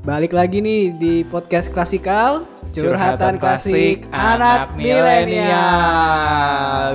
Balik 0.00 0.32
lagi 0.32 0.64
nih 0.64 0.96
di 0.96 1.28
podcast 1.28 1.68
klasikal 1.68 2.48
Curhatan 2.72 3.36
klasik 3.36 4.08
anak 4.08 4.72
milenial. 4.72 5.52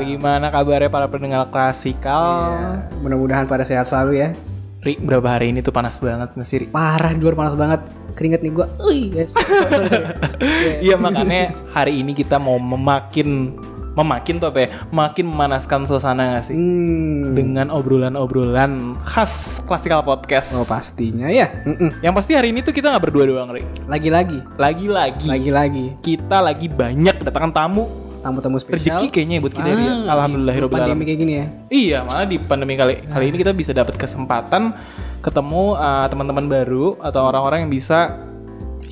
Gimana 0.01 0.49
kabarnya 0.49 0.89
para 0.89 1.05
pendengar 1.05 1.45
klasikal? 1.53 2.57
Ya, 2.57 2.89
Mudah-mudahan 3.05 3.45
pada 3.45 3.61
sehat 3.61 3.85
selalu 3.85 4.25
ya. 4.25 4.33
Ri, 4.81 4.97
berapa 4.97 5.37
hari 5.37 5.53
ini 5.53 5.61
tuh 5.61 5.69
panas 5.69 6.01
banget 6.01 6.33
nggak 6.33 6.47
sih, 6.49 6.65
Ri? 6.65 6.73
Parah 6.73 7.13
di 7.13 7.21
luar 7.21 7.37
panas 7.37 7.53
banget. 7.53 7.85
Keringet 8.17 8.41
nih 8.41 8.51
gua. 8.57 8.65
Ya. 8.89 9.29
Iya 10.85 10.97
makanya 10.97 11.53
hari 11.77 12.01
ini 12.01 12.17
kita 12.17 12.41
mau 12.41 12.57
memakin 12.57 13.53
memakin 13.95 14.37
tuh 14.37 14.47
apa 14.47 14.59
ya? 14.61 14.69
Makin 14.87 15.25
memanaskan 15.25 15.83
suasana 15.83 16.37
gak 16.37 16.51
sih? 16.51 16.55
Hmm. 16.55 17.31
Dengan 17.31 17.71
obrolan-obrolan 17.71 18.93
khas 19.01 19.63
klasikal 19.63 20.03
podcast. 20.03 20.53
Oh 20.53 20.63
pastinya 20.63 21.27
ya. 21.27 21.51
Mm-mm. 21.63 21.99
Yang 21.99 22.13
pasti 22.13 22.31
hari 22.35 22.51
ini 22.51 22.59
tuh 22.59 22.71
kita 22.71 22.91
nggak 22.91 23.03
berdua 23.03 23.23
doang, 23.25 23.49
Ri. 23.49 23.63
Lagi-lagi. 23.87 24.43
Lagi-lagi 24.55 25.25
Lagi-lagi. 25.25 25.85
kita 25.99 26.39
lagi 26.39 26.67
banyak 26.67 27.15
kedatangan 27.17 27.51
tamu 27.51 27.87
Tamu-tamu 28.19 28.57
spesial. 28.57 28.97
rezeki 28.97 29.07
kayaknya 29.09 29.37
buat 29.37 29.53
kita 29.53 29.69
Ri. 29.69 29.85
Ah, 29.85 30.17
Alhamdulillahirobbil 30.17 30.75
Pandemi 30.75 30.91
alamin. 30.91 31.05
kayak 31.05 31.19
gini 31.19 31.33
ya. 31.33 31.45
Iya, 31.69 31.97
malah 32.03 32.25
di 32.25 32.37
pandemi 32.37 32.73
kali 32.73 32.93
kali 33.05 33.25
ini 33.29 33.37
kita 33.37 33.53
bisa 33.53 33.69
dapat 33.69 33.95
kesempatan 33.95 34.73
ketemu 35.21 35.73
uh, 35.73 36.05
teman-teman 36.05 36.45
baru 36.45 36.97
atau 36.99 37.21
orang-orang 37.23 37.65
yang 37.65 37.71
bisa 37.71 38.17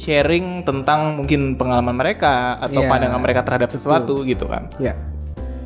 sharing 0.03 0.67
tentang 0.67 1.15
mungkin 1.15 1.55
pengalaman 1.55 1.95
mereka 1.95 2.59
atau 2.59 2.83
Iya. 2.83 2.89
pandangan 2.91 3.19
mereka 3.23 3.41
terhadap 3.47 3.71
sesuatu 3.71 4.27
gitu 4.27 4.51
kan. 4.51 4.67
Ya. 4.77 4.99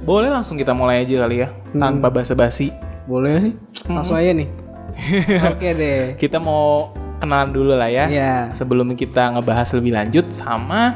Boleh 0.05 0.30
langsung 0.30 0.55
kita 0.55 0.72
mulai 0.72 1.02
aja 1.04 1.26
kali 1.26 1.41
ya, 1.41 1.50
tanpa 1.73 2.08
basa-basi. 2.08 2.70
Boleh 3.10 3.41
nih. 3.41 3.54
Langsung 3.90 4.16
aja 4.16 4.32
nih. 4.32 4.48
Oke 5.52 5.70
deh. 5.73 6.02
Kita 6.16 6.38
mau 6.38 6.94
kenalan 7.18 7.50
dulu 7.50 7.73
lah 7.73 7.90
ya. 7.90 8.05
Iya. 8.08 8.34
Sebelum 8.54 8.94
kita 8.94 9.34
ngebahas 9.34 9.68
lebih 9.73 9.91
lanjut 9.98 10.30
sama 10.30 10.94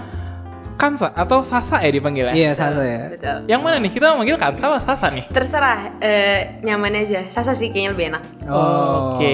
Kansa 0.80 1.14
atau 1.14 1.46
Sasa 1.46 1.78
ya 1.78 1.92
dipanggil 1.94 2.26
ya. 2.32 2.34
Iya, 2.34 2.52
Sasa 2.58 2.82
ya. 2.82 3.06
Betul. 3.12 3.46
Yang 3.46 3.62
mana 3.62 3.76
nih? 3.78 3.92
Kita 3.94 4.06
mau 4.10 4.18
manggil 4.24 4.38
Kansa 4.40 4.64
atau 4.66 4.82
Sasa 4.82 5.08
nih? 5.14 5.30
Terserah, 5.30 5.80
eh, 6.02 6.58
nyaman 6.66 7.06
aja. 7.06 7.22
Sasa 7.30 7.54
sih 7.54 7.70
kayaknya 7.70 7.92
lebih 7.94 8.06
enak. 8.16 8.24
Oh, 8.50 9.20
Oke. 9.20 9.34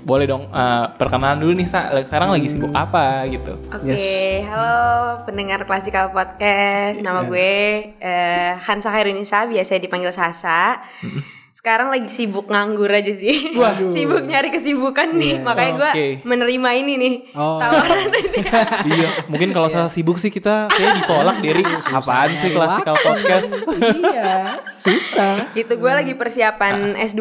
Boleh 0.00 0.24
dong 0.24 0.48
uh, 0.48 0.88
perkenalan 0.96 1.36
dulu 1.38 1.52
nih 1.54 1.68
Sa. 1.68 1.92
Sekarang 1.92 2.32
lagi 2.32 2.48
sibuk 2.48 2.72
apa 2.72 3.28
gitu. 3.28 3.52
Oke, 3.68 3.92
Yes. 3.92 4.48
halo 4.48 4.74
pendengar 5.22 5.60
Klasikal 5.62 6.08
Podcast. 6.08 6.98
Nama 6.98 7.20
gue 7.22 7.52
eh, 7.96 8.50
Hansa 8.58 8.88
Khairunisa, 8.88 9.44
biasa 9.44 9.76
dipanggil 9.76 10.08
Sasa. 10.10 10.80
Sekarang 11.52 11.92
lagi 11.92 12.08
sibuk 12.08 12.48
nganggur 12.48 12.88
aja 12.88 13.12
sih. 13.12 13.52
Waduh. 13.52 13.92
sibuk 13.94 14.24
nyari 14.24 14.48
kesibukan 14.48 15.12
nih, 15.12 15.36
makanya 15.38 15.72
gue 15.76 15.90
Oke. 15.92 16.06
menerima 16.24 16.70
ini 16.74 16.92
nih 16.96 17.14
Oh. 17.36 17.60
tawaran 17.60 18.00
ini. 18.08 18.40
iya, 18.96 19.08
mungkin 19.28 19.52
kalau 19.52 19.68
saya 19.68 19.92
sibuk 19.92 20.16
sih 20.16 20.32
kita 20.32 20.72
kayak 20.72 21.04
ditolak 21.04 21.44
diri. 21.44 21.60
Apaan 21.86 22.32
sih 22.34 22.50
klasikal 22.50 22.96
podcast? 22.96 23.52
iya. 24.00 24.56
Susah. 24.80 25.52
gitu 25.52 25.76
gue 25.76 25.92
lagi 25.92 26.16
persiapan 26.16 26.96
S2 26.96 27.20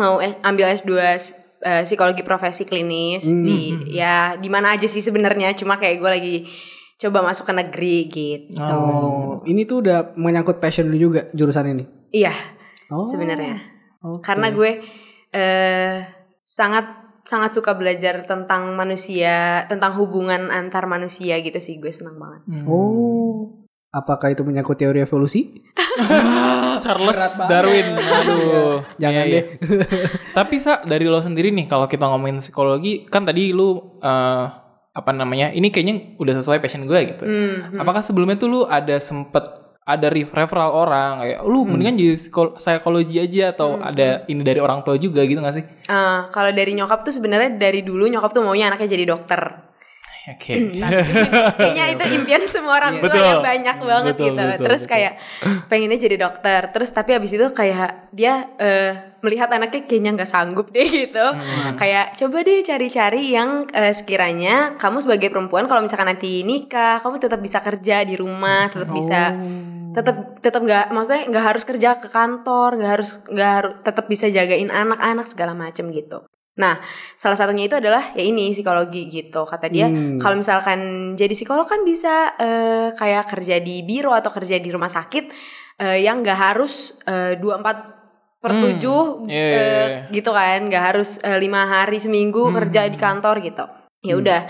mau 0.00 0.16
S- 0.18 0.40
ambil 0.40 0.72
S2 0.72 0.92
eh, 1.60 1.84
psikologi 1.84 2.22
profesi 2.22 2.64
klinis 2.64 3.20
di 3.22 3.60
ya 3.92 4.34
di 4.34 4.48
mana 4.48 4.72
aja 4.72 4.84
sih 4.84 4.98
sebenarnya 4.98 5.52
cuma 5.52 5.76
kayak 5.76 5.96
gue 5.98 6.10
lagi 6.10 6.36
coba 6.96 7.20
masuk 7.22 7.44
ke 7.44 7.54
negeri 7.54 7.96
gitu 8.06 8.56
Oh, 8.58 9.44
ini 9.44 9.64
tuh 9.64 9.80
udah 9.80 10.12
menyangkut 10.14 10.56
passion 10.56 10.84
lu 10.84 10.96
juga 10.98 11.28
jurusan 11.30 11.68
ini. 11.70 11.84
iya 12.10 12.32
Oh. 12.88 13.04
sebenarnya 13.04 13.60
Oke. 14.02 14.24
karena 14.24 14.50
gue 14.50 14.70
eh 15.30 15.96
sangat 16.42 16.96
sangat 17.22 17.54
suka 17.54 17.72
belajar 17.72 18.26
tentang 18.26 18.74
manusia 18.74 19.62
tentang 19.64 19.94
hubungan 19.94 20.50
antar 20.50 20.84
manusia 20.84 21.38
gitu 21.38 21.56
sih 21.56 21.78
gue 21.78 21.88
senang 21.88 22.16
banget 22.16 22.40
Oh. 22.66 23.59
Apakah 23.90 24.30
itu 24.30 24.42
menyangkut 24.42 24.76
teori 24.76 24.98
evolusi? 24.98 25.50
Charles 26.82 27.18
Darwin. 27.42 27.98
Aduh, 27.98 28.86
Jangan 28.96 29.14
Iya, 29.20 29.28
iya. 29.28 29.34
deh. 29.34 29.44
Tapi 30.38 30.54
Sa, 30.56 30.78
dari 30.80 31.04
lo 31.04 31.18
sendiri 31.18 31.50
nih 31.50 31.66
kalau 31.66 31.84
kita 31.84 32.06
ngomongin 32.06 32.38
psikologi, 32.38 33.04
kan 33.04 33.22
tadi 33.22 33.50
lu 33.50 33.98
eh, 33.98 34.44
apa 34.90 35.10
namanya? 35.10 35.50
Ini 35.50 35.68
kayaknya 35.68 35.94
udah 36.16 36.34
sesuai 36.36 36.58
passion 36.58 36.86
gue 36.86 37.00
gitu. 37.08 37.24
Hmm, 37.24 37.76
Apakah 37.76 37.98
sebelumnya 37.98 38.34
tuh 38.36 38.48
lu 38.48 38.60
ada 38.62 38.94
sempet 38.96 39.42
ada 39.80 40.06
ref- 40.06 40.30
referral 40.30 40.70
orang 40.72 41.10
kayak 41.18 41.38
lu 41.42 41.66
mendingan 41.66 41.98
jadi 41.98 42.14
psikol- 42.14 42.54
psikologi 42.54 43.18
aja 43.18 43.50
atau 43.50 43.74
ada 43.76 44.22
ini 44.24 44.38
dari 44.40 44.62
orang 44.62 44.80
tua 44.80 44.94
juga 44.94 45.24
gitu 45.24 45.40
gak 45.40 45.50
sih? 45.52 45.64
eh, 45.66 46.20
kalau 46.30 46.50
dari 46.52 46.72
nyokap 46.72 47.02
tuh 47.02 47.10
sebenarnya 47.10 47.58
dari 47.58 47.82
dulu 47.82 48.06
nyokap 48.06 48.30
tuh 48.30 48.38
maunya 48.40 48.70
anaknya 48.70 48.86
jadi 48.88 49.04
dokter 49.08 49.66
Oke. 50.36 50.52
Kayaknya 51.56 51.84
itu 51.96 52.04
impian 52.20 52.42
semua 52.52 52.76
orang 52.76 53.00
tua 53.00 53.08
Betul. 53.08 53.24
yang 53.24 53.40
banyak 53.40 53.76
banget 53.80 54.14
Betul, 54.16 54.26
gitu. 54.28 54.42
betul, 54.44 54.64
Terus 54.68 54.82
betul. 54.84 54.92
kayak 54.92 55.12
pengennya 55.66 55.98
jadi 55.98 56.16
dokter. 56.20 56.60
Terus 56.76 56.90
tapi 56.92 57.10
abis 57.16 57.30
itu 57.32 57.46
kayak 57.50 58.12
dia 58.12 58.32
eh, 58.60 58.92
melihat 59.20 59.48
anaknya 59.48 59.88
kayaknya 59.88 60.10
nggak 60.20 60.30
sanggup 60.30 60.68
deh 60.68 60.84
gitu. 60.84 61.24
Hmm. 61.24 61.76
Kayak 61.80 62.20
coba 62.20 62.36
deh 62.44 62.60
cari-cari 62.60 63.22
yang 63.32 63.64
eh, 63.72 63.94
sekiranya 63.96 64.76
kamu 64.76 65.00
sebagai 65.00 65.28
perempuan 65.32 65.64
kalau 65.64 65.80
misalkan 65.84 66.08
nanti 66.12 66.44
nikah, 66.44 67.00
kamu 67.00 67.16
tetap 67.16 67.40
bisa 67.40 67.58
kerja 67.64 68.04
di 68.04 68.14
rumah, 68.16 68.68
tetap 68.68 68.92
bisa 68.92 69.22
Oh. 69.90 69.96
tetap 69.98 70.38
tetap 70.38 70.62
nggak 70.62 70.94
maksudnya 70.94 71.26
nggak 71.26 71.44
harus 71.50 71.64
kerja 71.66 71.98
ke 71.98 72.08
kantor, 72.14 72.78
nggak 72.78 72.92
harus 72.94 73.10
nggak 73.26 73.50
harus 73.58 73.72
tetap 73.82 74.04
bisa 74.06 74.30
jagain 74.30 74.70
anak-anak 74.70 75.26
segala 75.26 75.50
macem 75.58 75.90
gitu. 75.90 76.22
Nah, 76.58 76.82
salah 77.14 77.38
satunya 77.38 77.70
itu 77.70 77.78
adalah 77.78 78.10
ya 78.12 78.20
ini 78.20 78.50
psikologi 78.50 79.06
gitu. 79.06 79.46
Kata 79.46 79.70
dia, 79.70 79.86
Hmm. 79.86 80.18
kalau 80.18 80.34
misalkan 80.36 80.80
jadi 81.14 81.30
psikolog 81.30 81.64
kan 81.64 81.86
bisa 81.86 82.34
eh, 82.36 82.90
kayak 82.92 83.30
kerja 83.30 83.62
di 83.62 83.80
biro 83.80 84.10
atau 84.10 84.28
kerja 84.28 84.58
di 84.58 84.68
rumah 84.68 84.90
sakit 84.90 85.24
eh, 85.78 86.02
yang 86.02 86.20
nggak 86.20 86.36
harus 86.36 86.98
eh, 87.06 87.38
24 87.38 87.76
per 88.40 88.52
Hmm. 88.56 88.62
7 88.76 89.28
Iya, 89.28 89.36
iya, 89.36 89.60
iya. 89.60 89.86
gitu 90.10 90.30
kan, 90.32 90.58
nggak 90.66 90.84
harus 90.92 91.10
lima 91.38 91.64
hari 91.64 92.00
seminggu 92.00 92.48
kerja 92.50 92.88
di 92.88 92.96
kantor 92.96 93.40
gitu. 93.40 93.64
Ya 94.00 94.16
udah. 94.16 94.40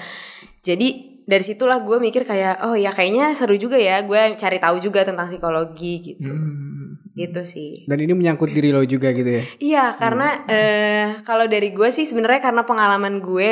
Jadi 0.63 0.89
dari 1.27 1.43
situlah 1.43 1.79
gue 1.79 1.99
mikir 1.99 2.23
kayak 2.23 2.67
oh 2.67 2.75
ya 2.75 2.91
kayaknya 2.91 3.35
seru 3.35 3.55
juga 3.55 3.79
ya 3.79 4.03
gue 4.03 4.35
cari 4.35 4.59
tahu 4.59 4.79
juga 4.79 5.03
tentang 5.03 5.27
psikologi 5.27 5.95
gitu. 6.07 6.31
Gitu 7.15 7.43
sih. 7.47 7.73
Dan 7.91 7.99
ini 8.03 8.15
menyangkut 8.15 8.51
diri 8.55 8.71
lo 8.71 8.83
juga 8.87 9.11
gitu 9.11 9.27
ya. 9.27 9.45
Iya, 9.59 9.85
karena 9.99 10.29
eh 10.47 11.07
kalau 11.27 11.51
dari 11.51 11.75
gue 11.75 11.89
sih 11.91 12.07
sebenarnya 12.07 12.41
karena 12.41 12.63
pengalaman 12.63 13.19
gue 13.19 13.51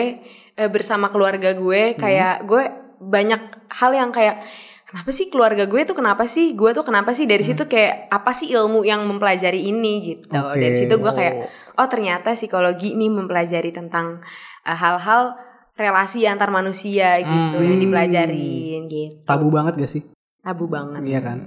eh, 0.54 0.70
bersama 0.70 1.10
keluarga 1.10 1.54
gue 1.54 1.98
kayak 1.98 2.46
gue 2.46 2.62
banyak 2.98 3.42
hal 3.70 3.90
yang 3.94 4.10
kayak 4.10 4.42
kenapa 4.88 5.10
sih 5.12 5.28
keluarga 5.28 5.68
gue 5.68 5.80
tuh 5.84 5.94
kenapa 5.94 6.24
sih 6.26 6.56
gue 6.56 6.70
tuh 6.72 6.82
kenapa 6.82 7.12
sih 7.12 7.28
dari 7.28 7.44
situ 7.44 7.68
kayak 7.68 8.08
apa 8.08 8.32
sih 8.32 8.50
ilmu 8.56 8.82
yang 8.82 9.04
mempelajari 9.06 9.68
ini 9.68 10.16
gitu. 10.16 10.34
Oke. 10.34 10.58
Dari 10.58 10.74
situ 10.74 10.94
gue 10.98 11.12
kayak 11.12 11.34
oh 11.78 11.88
ternyata 11.90 12.34
psikologi 12.34 12.96
ini 12.96 13.06
mempelajari 13.12 13.70
tentang 13.70 14.24
eh, 14.66 14.74
hal-hal 14.74 15.36
relasi 15.78 16.26
antar 16.26 16.50
manusia 16.50 17.22
gitu 17.22 17.62
yang 17.62 17.78
dipelajarin 17.78 18.90
gitu. 18.90 19.14
Tabu 19.22 19.46
banget 19.54 19.78
gak 19.78 19.92
sih? 19.94 20.02
Tabu 20.48 20.64
banget. 20.64 21.04
Iya 21.04 21.20
kan? 21.20 21.38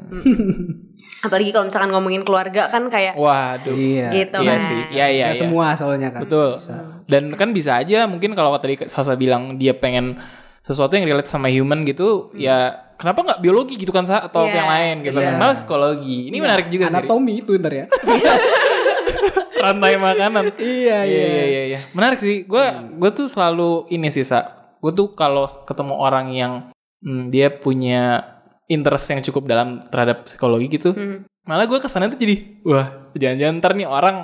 Apalagi 1.26 1.50
kalau 1.50 1.66
misalkan 1.66 1.90
ngomongin 1.90 2.22
keluarga 2.22 2.70
kan 2.70 2.86
kayak 2.86 3.18
Waduh. 3.18 3.74
Iya. 3.74 4.10
gitu 4.14 4.38
Iya 4.42 4.54
kan. 4.54 4.62
sih. 4.62 4.82
Iya 4.94 5.06
iya 5.10 5.26
iya. 5.34 5.38
semua 5.38 5.74
soalnya 5.74 6.14
kan. 6.14 6.22
Betul. 6.22 6.62
Dan 7.10 7.34
kan 7.34 7.50
bisa 7.50 7.82
aja 7.82 8.06
mungkin 8.06 8.38
kalau 8.38 8.54
tadi 8.58 8.78
Sasa 8.86 9.18
bilang 9.18 9.58
dia 9.58 9.74
pengen 9.74 10.22
sesuatu 10.62 10.94
yang 10.94 11.10
relate 11.10 11.26
sama 11.26 11.50
human 11.50 11.82
gitu, 11.84 12.30
ya 12.38 12.70
kenapa 12.94 13.26
nggak 13.26 13.42
biologi 13.42 13.82
gitu 13.82 13.90
kan 13.90 14.06
Sa 14.06 14.22
atau 14.22 14.46
Iya. 14.46 14.54
yang 14.62 14.70
lain 14.70 14.96
gitu 15.02 15.18
kan? 15.18 15.34
Iya. 15.34 15.40
Malah 15.42 15.56
psikologi. 15.58 16.20
Ini 16.30 16.38
menarik 16.38 16.68
juga 16.70 16.86
sih. 16.86 16.94
Ri. 16.94 17.02
Anatomi 17.02 17.34
itu 17.42 17.52
ntar 17.58 17.74
ya. 17.74 17.86
Rantai 19.62 19.94
makanan. 19.98 20.44
iya, 20.58 21.06
Iya 21.06 21.06
iya. 21.06 21.26
iya 21.26 21.44
iya 21.46 21.62
iya. 21.68 21.80
Menarik 21.94 22.18
sih. 22.18 22.46
Gue 22.46 22.66
gue 22.98 23.10
tuh 23.12 23.26
selalu 23.26 23.90
ini 23.90 24.10
sih 24.10 24.22
Sa. 24.22 24.46
Gue 24.82 24.90
tuh 24.90 25.14
kalau 25.14 25.46
ketemu 25.66 25.94
orang 25.98 26.28
yang 26.34 26.54
hmm, 27.02 27.30
dia 27.30 27.50
punya 27.54 28.22
interest 28.68 29.06
yang 29.10 29.22
cukup 29.24 29.48
dalam 29.48 29.86
terhadap 29.90 30.30
psikologi 30.30 30.68
gitu, 30.70 30.94
Hmm. 30.94 31.26
malah 31.48 31.66
gue 31.66 31.80
ke 31.82 31.90
sana 31.90 32.06
tuh 32.08 32.20
jadi 32.20 32.62
wah 32.62 33.12
jangan-jangan 33.18 33.56
ntar 33.58 33.72
nih 33.74 33.88
orang 33.90 34.18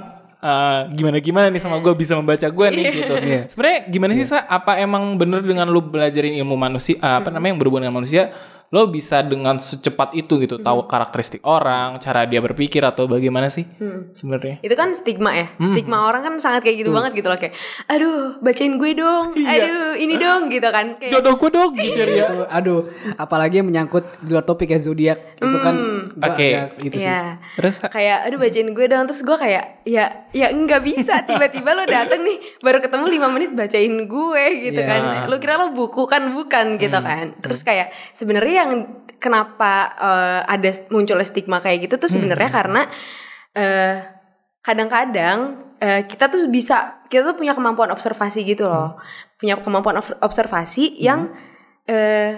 gimana 0.93 1.17
gimana 1.19 1.47
nih 1.49 1.59
sama 1.59 1.81
gue 1.81 1.91
bisa 1.97 2.13
membaca 2.15 2.45
gue 2.47 2.67
nih 2.71 2.85
gitu. 3.03 3.13
Iya. 3.19 3.41
Sebenarnya 3.51 3.79
gimana 3.89 4.11
sih 4.15 4.23
sa? 4.29 4.45
Apa 4.45 4.77
emang 4.79 5.17
bener 5.17 5.41
dengan 5.43 5.67
lu 5.67 5.81
belajarin 5.81 6.37
ilmu 6.39 6.55
manusia 6.55 6.95
ah, 7.01 7.19
apa 7.19 7.33
namanya 7.33 7.57
yang 7.57 7.59
berhubungan 7.59 7.89
dengan 7.89 7.97
manusia, 7.99 8.31
lo 8.67 8.91
bisa 8.91 9.23
dengan 9.23 9.63
secepat 9.63 10.11
itu 10.11 10.43
gitu 10.43 10.59
tahu 10.59 10.91
karakteristik 10.91 11.39
orang, 11.47 12.03
cara 12.03 12.27
dia 12.27 12.43
berpikir 12.43 12.83
atau 12.83 13.07
bagaimana 13.07 13.47
sih 13.47 13.63
sebenarnya? 14.11 14.59
Itu 14.59 14.75
kan 14.75 14.91
stigma 14.91 15.31
ya. 15.31 15.47
Hmm. 15.55 15.71
Stigma 15.71 16.03
orang 16.03 16.19
kan 16.19 16.33
sangat 16.35 16.67
kayak 16.67 16.83
gitu 16.83 16.91
banget 16.91 17.15
gitu 17.15 17.31
loh 17.31 17.39
kayak 17.39 17.55
aduh, 17.87 18.35
bacain 18.43 18.75
gue 18.75 18.91
dong. 18.91 19.31
Iya. 19.39 19.63
Aduh, 19.63 19.91
ini 19.95 20.15
dong 20.19 20.51
gitu 20.51 20.67
kan. 20.67 20.99
Kayak 20.99 21.11
Jodoh 21.15 21.35
gue 21.39 21.49
dong 21.55 21.71
gitu 21.79 22.01
ya. 22.11 22.27
Itu, 22.27 22.37
aduh, 22.43 22.81
apalagi 23.15 23.63
yang 23.63 23.71
menyangkut 23.71 24.03
di 24.19 24.35
luar 24.35 24.43
topik 24.43 24.67
ya 24.67 24.79
zodiak 24.83 25.39
itu 25.39 25.57
kan 25.63 25.75
gua 26.17 26.27
Oke. 26.35 26.47
agak 26.51 26.67
gitu 26.83 26.95
sih. 26.99 27.07
Iya. 27.07 27.39
Terus 27.55 27.75
kayak 27.87 28.19
aduh 28.27 28.37
bacain 28.41 28.69
gue 28.75 28.85
dong 28.91 29.03
terus 29.07 29.21
gue 29.23 29.37
kayak 29.39 29.63
ya 29.87 30.27
ya 30.35 30.51
nggak 30.51 30.81
bisa 30.83 31.23
tiba-tiba 31.23 31.71
lo 31.71 31.87
dateng 31.87 32.19
nih 32.19 32.59
baru 32.59 32.83
ketemu 32.83 33.05
lima 33.07 33.27
menit 33.31 33.55
bacain 33.55 33.95
gue 34.03 34.43
gitu 34.59 34.81
Iya. 34.83 34.91
kan 34.91 35.01
lo 35.31 35.39
kira 35.39 35.55
lo 35.55 35.71
buku 35.71 36.03
kan 36.03 36.35
bukan 36.35 36.75
gitu 36.75 36.99
kan 36.99 37.31
terus 37.39 37.63
kayak 37.63 37.95
sebenarnya 38.11 38.56
yang 38.57 38.71
kenapa 39.21 39.94
eh, 39.98 40.42
ada 40.50 40.69
muncul 40.89 41.21
stigma 41.21 41.62
kayak 41.62 41.89
gitu 41.89 41.95
tuh 42.01 42.09
sebenarnya 42.09 42.50
karena 42.50 42.81
eh, 43.54 43.95
kadang-kadang 44.65 45.38
eh, 45.81 46.01
kita 46.09 46.27
tuh 46.27 46.50
bisa 46.50 47.06
kita 47.07 47.33
tuh 47.33 47.36
punya 47.38 47.54
kemampuan 47.54 47.94
observasi 47.94 48.44
gitu 48.44 48.68
loh. 48.68 48.98
Punya 49.38 49.57
kemampuan 49.62 50.01
ob- 50.01 50.19
observasi 50.21 50.98
yang 50.98 51.31
eh, 51.88 52.36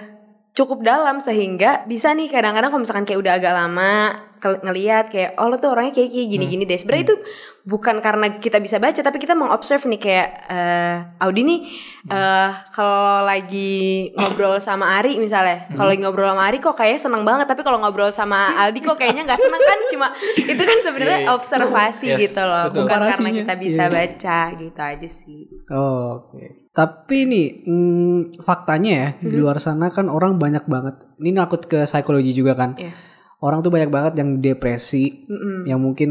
cukup 0.54 0.84
dalam 0.84 1.24
sehingga 1.24 1.88
bisa 1.88 2.12
nih 2.12 2.28
kadang-kadang 2.28 2.70
kalau 2.70 2.84
misalkan 2.84 3.06
kayak 3.08 3.22
udah 3.24 3.34
agak 3.40 3.54
lama 3.56 3.94
ngelihat 4.40 5.08
kayak 5.08 5.36
oh 5.36 5.46
lo 5.46 5.56
tuh 5.56 5.70
orangnya 5.70 5.94
kayak 5.94 6.10
kayak 6.10 6.28
gini-gini 6.28 6.64
deh 6.64 6.76
sebenarnya 6.76 7.06
itu 7.06 7.16
bukan 7.62 8.00
karena 8.00 8.38
kita 8.38 8.58
bisa 8.58 8.78
baca 8.78 8.98
tapi 8.98 9.18
kita 9.18 9.34
mengobserve 9.34 9.86
nih 9.86 10.00
kayak 10.00 10.28
eh 10.48 10.96
Audi 11.20 11.42
nih 11.44 11.60
eh 12.08 12.50
kalau 12.70 13.22
lagi 13.22 13.72
ngobrol 14.12 14.58
sama 14.58 14.98
Ari 14.98 15.16
misalnya 15.16 15.70
kalau 15.70 15.88
lagi 15.88 16.02
ngobrol 16.02 16.30
sama 16.30 16.44
Ari 16.46 16.58
kok 16.58 16.74
kayaknya 16.74 17.02
seneng 17.02 17.24
banget 17.24 17.46
tapi 17.46 17.62
kalau 17.62 17.78
ngobrol 17.78 18.10
sama 18.10 18.40
Aldi 18.58 18.80
kok 18.80 18.96
kayaknya 18.96 19.24
nggak 19.24 19.38
seneng 19.38 19.62
kan 19.62 19.80
cuma 19.88 20.08
itu 20.36 20.62
kan 20.62 20.78
sebenarnya 20.80 21.20
Iya, 21.20 21.26
iya. 21.26 21.36
observasi 21.36 22.06
Yes, 22.08 22.20
gitu 22.24 22.42
loh 22.42 22.64
betul. 22.66 22.76
bukan 22.80 22.90
karena 22.90 23.06
Komparasinya. 23.12 23.38
kita 23.38 23.54
bisa 23.56 23.84
Iya. 23.84 23.92
baca 23.92 24.40
gitu 24.56 24.82
aja 24.82 25.10
sih 25.10 25.42
Oh, 25.70 26.26
Oke. 26.26 26.70
Tapi 26.70 27.18
nih 27.26 27.48
hmm, 27.66 28.18
faktanya 28.40 28.92
ya 28.92 29.08
di 29.20 29.36
luar 29.36 29.60
sana 29.60 29.90
kan 29.90 30.08
orang 30.08 30.38
banyak 30.38 30.64
banget. 30.66 30.96
Ini 31.18 31.36
nakut 31.36 31.66
ke 31.66 31.84
psikologi 31.84 32.32
juga 32.32 32.56
kan. 32.56 32.74
Iya. 32.74 32.94
Orang 33.40 33.60
tuh 33.60 33.70
banyak 33.70 33.88
banget 33.88 34.14
yang 34.16 34.38
depresi, 34.38 35.24
Mm-mm. 35.26 35.64
yang 35.64 35.80
mungkin 35.80 36.10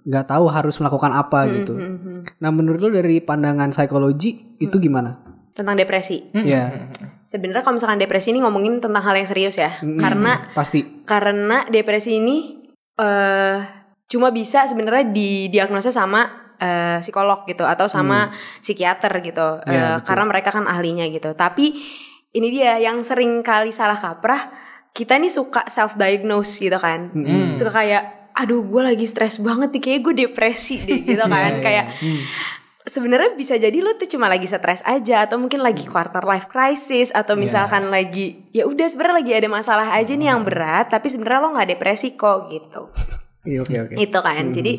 nggak 0.00 0.26
tahu 0.26 0.48
harus 0.48 0.76
melakukan 0.76 1.12
apa 1.12 1.44
gitu. 1.50 1.76
Mhm. 1.76 2.40
Nah 2.40 2.48
menurut 2.48 2.80
lo 2.80 2.88
dari 2.90 3.20
pandangan 3.20 3.68
psikologi 3.68 4.56
itu 4.56 4.76
gimana? 4.76 5.28
tentang 5.50 5.76
depresi 5.76 6.30
Ya, 6.32 6.88
sebenarnya 7.20 7.60
kalau 7.60 7.76
misalkan 7.76 8.00
depresi 8.00 8.30
ini 8.30 8.40
ngomongin 8.40 8.80
tentang 8.80 9.02
hal 9.02 9.12
yang 9.12 9.26
serius 9.26 9.58
ya 9.58 9.76
karena 9.98 10.48
pasti. 10.50 11.04
karena 11.04 11.66
depresi 11.66 12.16
ini 12.16 12.64
eh 12.96 13.58
cuma 14.06 14.30
bisa 14.30 14.64
sebenarnya 14.64 15.04
didiagnosa 15.06 15.90
sama 15.90 16.54
eh, 16.56 16.98
psikolog 17.00 17.44
gitu 17.44 17.66
atau 17.66 17.86
sama 17.86 18.30
psikiater 18.58 19.10
gitu 19.20 19.60
Eh, 19.62 19.74
Iya, 19.74 19.86
betul. 19.96 20.06
karena 20.06 20.24
mereka 20.24 20.48
kan 20.50 20.64
ahlinya 20.64 21.04
gitu 21.08 21.34
tapi 21.34 21.76
ini 22.30 22.48
dia 22.48 22.78
yang 22.78 23.02
sering 23.02 23.42
kali 23.42 23.68
salah 23.68 23.98
kaprah 23.98 24.48
kita 24.92 25.16
nih 25.16 25.28
suka 25.28 25.66
self 25.66 25.94
diagnose 25.94 26.58
gitu 26.58 26.76
kan 26.76 27.10
Mm-mm. 27.10 27.52
suka 27.52 27.70
kayak 27.74 28.02
aduh 28.32 28.62
gue 28.62 28.82
lagi 28.84 29.04
stres 29.04 29.38
banget 29.38 29.70
nih 29.70 29.82
kayak 29.82 30.00
gue 30.02 30.14
depresi 30.20 30.78
deh 30.78 31.00
gitu 31.08 31.24
kan 31.24 31.52
Iya, 31.52 31.60
kayak 31.60 31.86
sebenarnya 32.82 33.34
bisa 33.34 33.54
jadi 33.54 33.76
lu 33.76 33.92
tuh 33.94 34.08
cuma 34.08 34.26
lagi 34.26 34.46
stres 34.46 34.80
aja 34.82 35.22
atau 35.22 35.36
mungkin 35.36 35.60
lagi 35.60 35.84
Hmm. 35.84 35.92
quarter 35.92 36.24
life 36.24 36.48
crisis 36.48 37.12
atau 37.12 37.34
Iya. 37.34 37.42
misalkan 37.44 37.86
lagi 37.86 38.48
ya 38.50 38.64
udah 38.64 38.86
sebenarnya 38.86 39.16
lagi 39.16 39.32
ada 39.36 39.48
masalah 39.48 39.88
aja 39.92 40.10
nih 40.10 40.26
yang 40.26 40.42
berat 40.42 40.88
tapi 40.88 41.06
sebenarnya 41.06 41.40
lo 41.40 41.48
nggak 41.52 41.70
depresi 41.70 42.16
kok 42.16 42.48
gitu 42.48 42.88
Iya, 43.40 43.64
oke 43.64 43.72
oke. 43.72 43.94
itu 43.96 44.18
kan. 44.20 44.44
Jadi 44.52 44.72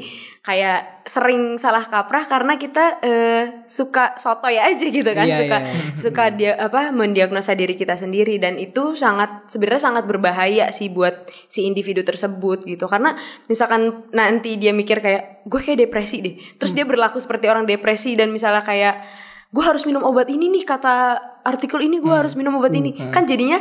kayak 0.46 1.02
sering 1.10 1.58
salah 1.58 1.82
kaprah 1.90 2.30
karena 2.30 2.62
kita 2.62 3.02
eh, 3.02 3.66
suka 3.66 4.14
sotoy 4.22 4.62
aja 4.62 4.86
gitu 4.86 5.12
kan. 5.18 5.26
Iya, 5.26 5.38
suka 5.42 5.58
iya. 5.58 5.74
suka 5.98 6.24
dia 6.30 6.52
apa 6.62 6.94
mendiagnosa 6.94 7.58
diri 7.58 7.74
kita 7.74 7.98
sendiri. 7.98 8.38
Dan 8.38 8.62
itu 8.62 8.94
sangat 8.94 9.50
sebenarnya 9.50 9.82
sangat 9.82 10.06
berbahaya 10.06 10.70
sih 10.70 10.94
buat 10.94 11.26
si 11.50 11.66
individu 11.66 12.06
tersebut 12.06 12.70
gitu. 12.70 12.86
Karena 12.86 13.18
misalkan 13.50 14.06
nanti 14.14 14.62
dia 14.62 14.70
mikir 14.78 15.02
kayak 15.02 15.42
gue 15.50 15.58
kayak 15.58 15.90
depresi 15.90 16.22
deh. 16.22 16.38
Terus 16.62 16.78
dia 16.78 16.86
berlaku 16.86 17.18
seperti 17.18 17.50
orang 17.50 17.66
depresi 17.66 18.14
dan 18.14 18.30
misalnya 18.30 18.62
kayak 18.62 19.02
gue 19.50 19.64
harus 19.66 19.90
minum 19.90 20.06
obat 20.06 20.30
ini 20.30 20.54
nih 20.54 20.70
kata 20.70 21.18
artikel 21.42 21.82
ini 21.82 21.98
gue 21.98 22.14
harus 22.14 22.38
minum 22.38 22.62
obat 22.62 22.78
ini. 22.78 22.94
kan 23.10 23.26
jadinya 23.26 23.58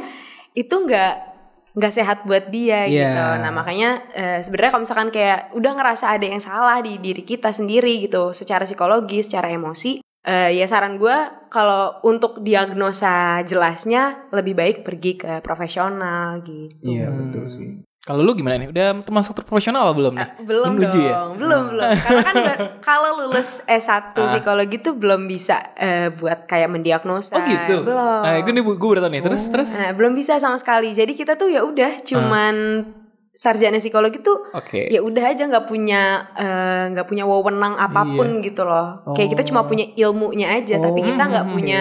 itu 0.53 0.77
nggak 0.77 1.30
nggak 1.71 1.95
sehat 1.95 2.19
buat 2.25 2.51
dia 2.51 2.85
Iya. 2.85 2.91
gitu 2.91 3.25
nah 3.41 3.51
makanya 3.51 3.91
eh, 4.11 4.39
sebenarnya 4.41 4.71
kalau 4.71 4.83
misalkan 4.83 5.11
kayak 5.11 5.55
udah 5.55 5.73
ngerasa 5.75 6.07
ada 6.11 6.27
yang 6.27 6.43
salah 6.43 6.79
di 6.81 6.99
diri 6.99 7.23
kita 7.23 7.51
sendiri 7.51 8.03
gitu 8.03 8.35
secara 8.35 8.67
psikologis 8.67 9.31
secara 9.31 9.51
emosi 9.51 10.03
eh, 10.21 10.51
ya 10.53 10.67
saran 10.67 10.99
gue 10.99 11.17
kalau 11.49 11.99
untuk 12.03 12.43
diagnosa 12.43 13.41
jelasnya 13.43 14.29
lebih 14.31 14.55
baik 14.55 14.77
pergi 14.83 15.13
ke 15.17 15.33
profesional 15.41 16.43
gitu 16.43 16.75
Iya, 16.83 17.07
betul 17.11 17.47
sih. 17.47 17.71
Kalau 18.01 18.21
lu 18.21 18.33
gimana 18.33 18.57
nih? 18.57 18.69
Udah 18.69 18.97
termasuk 19.01 19.37
terprofesional 19.37 19.93
belum 19.93 20.17
nih? 20.17 20.29
belum 20.41 20.67
Menuju 20.73 20.99
dong 20.99 21.05
ya? 21.05 21.17
belum 21.37 21.63
belum 21.71 21.89
karena 22.01 22.23
kan 22.25 22.37
kalau 22.89 23.11
lulus 23.21 23.61
S1 23.63 24.17
Ah. 24.17 24.29
psikologi 24.31 24.77
tuh 24.79 24.95
belum 24.95 25.25
bisa 25.25 25.73
eh, 25.75 26.09
buat 26.11 26.45
kayak 26.45 26.71
mendiagnosa 26.71 27.35
Oh 27.35 27.45
gitu. 27.45 27.85
belum 27.85 28.21
Nah, 28.21 28.41
gue 28.41 28.53
nih 28.53 28.63
gue 28.65 28.77
tau 28.97 29.07
nih. 29.07 29.21
Terus 29.23 29.43
terus. 29.49 29.71
Nah, 29.75 29.93
belum 29.93 30.13
bisa 30.13 30.37
sama 30.37 30.57
sekali 30.57 30.91
jadi 30.91 31.11
kita 31.11 31.35
tuh 31.35 31.49
ya 31.49 31.61
udah 31.61 32.01
cuman 32.01 32.55
sarjana 33.31 33.77
psikologi 33.77 34.21
tuh 34.21 34.49
Oke. 34.51 34.89
ya 34.89 35.01
udah 35.01 35.25
aja 35.27 35.45
nggak 35.45 35.65
punya 35.65 36.29
nggak 36.91 37.07
punya 37.07 37.25
wewenang 37.25 37.73
apa 37.75 38.05
pun 38.07 38.41
gitu 38.41 38.65
loh 38.65 39.01
kayak 39.11 39.33
kita 39.33 39.45
cuma 39.45 39.65
punya 39.65 39.89
ilmunya 39.95 40.51
aja 40.51 40.77
tapi 40.77 41.01
kita 41.01 41.23
nggak 41.23 41.47
punya 41.49 41.81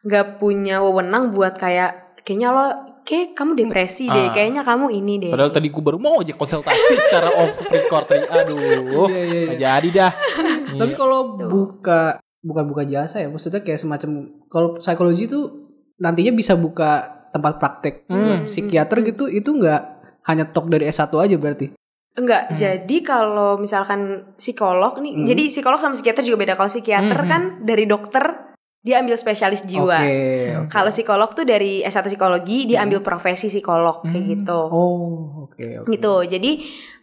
nggak 0.00 0.38
punya 0.38 0.78
wewenang 0.78 1.30
buat 1.30 1.54
kayak 1.54 2.22
kayaknya 2.22 2.48
lo 2.50 2.66
kayak 3.08 3.32
kamu 3.32 3.56
depresi 3.56 4.04
deh 4.04 4.28
Ah. 4.28 4.32
kayaknya 4.36 4.60
kamu 4.60 4.92
ini 4.92 5.14
deh 5.18 5.32
Padahal 5.32 5.48
tadi 5.48 5.72
gue 5.72 5.80
baru 5.80 5.96
mau 5.96 6.20
aja 6.20 6.36
konsultasi 6.36 6.94
secara 7.00 7.32
off 7.32 7.56
record. 7.64 8.04
Aduh, 8.28 8.60
Iya, 9.08 9.22
iya, 9.24 9.40
iya. 9.48 9.54
jadi 9.56 9.88
dah. 9.88 10.12
Tapi 10.80 10.92
kalau 10.92 11.32
buka 11.34 12.20
bukan 12.38 12.64
buka 12.68 12.84
jasa 12.84 13.18
ya, 13.18 13.32
maksudnya 13.32 13.64
kayak 13.64 13.80
semacam 13.80 14.10
kalau 14.46 14.76
psikologi 14.76 15.24
itu 15.24 15.40
nantinya 15.96 16.30
bisa 16.30 16.54
buka 16.54 17.08
tempat 17.32 17.56
praktek 17.56 17.94
psikiater 18.44 19.00
gitu 19.02 19.26
itu 19.26 19.50
nggak 19.50 19.80
hanya 20.24 20.44
tok 20.44 20.68
dari 20.68 20.84
S1 20.86 21.08
aja 21.10 21.36
berarti. 21.36 21.72
Enggak, 22.14 22.50
jadi 22.50 22.96
kalau 23.00 23.56
misalkan 23.56 24.34
psikolog 24.34 24.98
nih, 24.98 25.22
jadi 25.24 25.42
psikolog 25.48 25.78
sama 25.78 25.94
psikiater 25.94 26.26
juga 26.26 26.42
beda. 26.42 26.54
Kalau 26.54 26.66
psikiater 26.66 27.20
kan 27.24 27.42
dari 27.62 27.86
dokter 27.86 28.47
dia 28.88 29.04
ambil 29.04 29.20
spesialis 29.20 29.68
jiwa. 29.68 30.00
Oke. 30.00 30.16
oke. 30.64 30.72
Kalau 30.72 30.88
psikolog 30.88 31.28
tuh 31.36 31.44
dari 31.44 31.84
S1 31.84 32.08
psikologi 32.08 32.64
dia 32.64 32.80
ambil 32.80 33.04
profesi 33.04 33.52
psikolog 33.52 34.00
kayak 34.00 34.24
gitu. 34.32 34.60
Oh, 34.72 35.44
oke 35.44 35.84
oke. 35.84 35.92
Gitu. 35.92 36.14
Jadi 36.32 36.52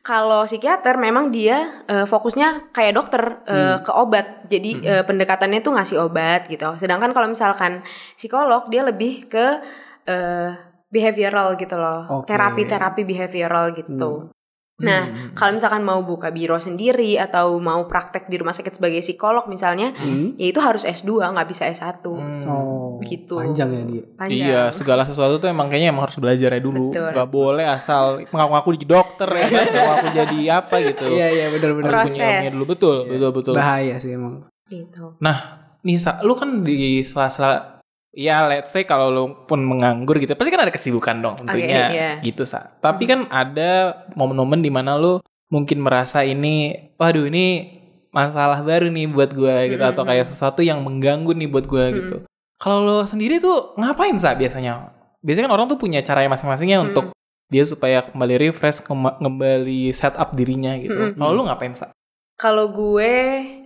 kalau 0.02 0.50
psikiater 0.50 0.98
memang 0.98 1.30
dia 1.30 1.86
eh, 1.86 2.10
fokusnya 2.10 2.74
kayak 2.74 2.94
dokter 2.98 3.22
eh, 3.46 3.78
ke 3.86 3.92
obat. 3.94 4.50
Jadi 4.50 4.82
eh, 4.82 5.04
pendekatannya 5.06 5.62
tuh 5.62 5.78
ngasih 5.78 6.02
obat 6.02 6.50
gitu. 6.50 6.74
Sedangkan 6.82 7.14
kalau 7.14 7.30
misalkan 7.30 7.86
psikolog 8.18 8.66
dia 8.74 8.82
lebih 8.82 9.30
ke 9.30 9.62
eh, 10.10 10.58
behavioral 10.90 11.54
gitu 11.54 11.78
loh. 11.78 12.26
Terapi-terapi 12.26 13.06
behavioral 13.06 13.78
gitu. 13.78 14.34
Nah, 14.76 15.32
kalau 15.32 15.56
misalkan 15.56 15.88
mau 15.88 16.04
buka 16.04 16.36
biro 16.36 16.60
sendiri 16.60 17.16
atau 17.16 17.56
mau 17.58 17.88
praktek 17.88 18.28
di 18.28 18.36
rumah 18.36 18.52
sakit 18.52 18.76
sebagai 18.76 19.00
psikolog 19.00 19.48
misalnya, 19.48 19.96
Hmm. 19.96 20.36
ya 20.36 20.52
itu 20.52 20.60
harus 20.60 20.84
S2, 20.84 21.32
nggak 21.32 21.48
bisa 21.48 21.64
S1. 21.66 22.04
Oh, 22.04 23.00
Gitu. 23.00 23.40
Panjang 23.40 23.72
ya 23.72 23.84
dia. 23.88 24.04
Panjang. 24.16 24.36
Iya, 24.36 24.62
segala 24.72 25.08
sesuatu 25.08 25.40
tuh 25.40 25.48
emang 25.48 25.68
kayaknya 25.68 25.96
emang 25.96 26.12
harus 26.12 26.20
belajar 26.20 26.52
ya 26.52 26.60
dulu. 26.60 26.92
Betul. 26.92 27.12
Gak 27.12 27.30
boleh 27.30 27.66
asal 27.68 28.04
mengaku-ngaku 28.28 28.70
jadi 28.76 28.88
dokter 28.90 29.30
ya 29.32 29.46
mengaku 29.76 30.08
jadi 30.12 30.38
apa 30.60 30.76
gitu. 30.84 31.06
Iya 31.08 31.28
iya 31.30 31.46
benar-benar. 31.52 31.92
Proses. 31.92 32.52
dulu 32.52 32.66
betul, 32.68 32.96
betul 33.08 33.32
betul. 33.32 33.54
Bahaya 33.56 33.96
sih 33.96 34.12
emang. 34.12 34.44
Gitu. 34.68 35.16
Nah, 35.20 35.38
nih 35.84 35.96
Sa, 35.96 36.20
lu 36.20 36.36
kan 36.36 36.64
di 36.64 37.00
sela-sela 37.00 37.75
ya 38.16 38.48
let's 38.48 38.72
say 38.72 38.88
kalau 38.88 39.12
lu 39.12 39.24
pun 39.46 39.60
menganggur 39.60 40.16
gitu, 40.24 40.34
pasti 40.34 40.50
kan 40.50 40.64
ada 40.64 40.72
kesibukan 40.72 41.20
dong 41.20 41.36
tentunya 41.44 41.92
Oke, 41.92 41.96
iya. 42.00 42.12
gitu 42.24 42.48
Sa. 42.48 42.74
Tapi 42.80 43.04
kan 43.06 43.28
ada 43.28 44.04
momen-momen 44.16 44.64
di 44.64 44.72
mana 44.72 44.96
lu 44.96 45.20
mungkin 45.52 45.84
merasa 45.84 46.24
ini 46.24 46.74
waduh 46.96 47.28
ini 47.28 47.76
masalah 48.16 48.64
baru 48.64 48.88
nih 48.88 49.12
buat 49.12 49.36
gua 49.36 49.68
gitu 49.68 49.84
atau 49.84 50.08
kayak 50.08 50.32
sesuatu 50.32 50.64
yang 50.64 50.80
mengganggu 50.80 51.36
nih 51.36 51.52
buat 51.52 51.68
gua 51.68 51.92
gitu. 51.92 52.24
Kalau 52.56 52.88
lo 52.88 52.98
sendiri 53.04 53.44
tuh 53.44 53.76
ngapain 53.76 54.16
Sa 54.16 54.32
biasanya? 54.32 54.96
Biasanya 55.20 55.52
kan 55.52 55.54
orang 55.60 55.68
tuh 55.68 55.76
punya 55.76 56.00
caranya 56.00 56.32
masing-masingnya 56.32 56.80
untuk 56.80 57.12
dia 57.52 57.68
supaya 57.68 58.02
kembali 58.08 58.48
refresh, 58.48 58.82
kembali 59.20 59.92
set 59.92 60.16
up 60.16 60.32
dirinya 60.32 60.80
gitu. 60.80 61.20
Kalau 61.20 61.36
lu 61.36 61.44
ngapain 61.52 61.76
Sa? 61.76 61.92
Kalau 62.40 62.72
gue 62.72 63.12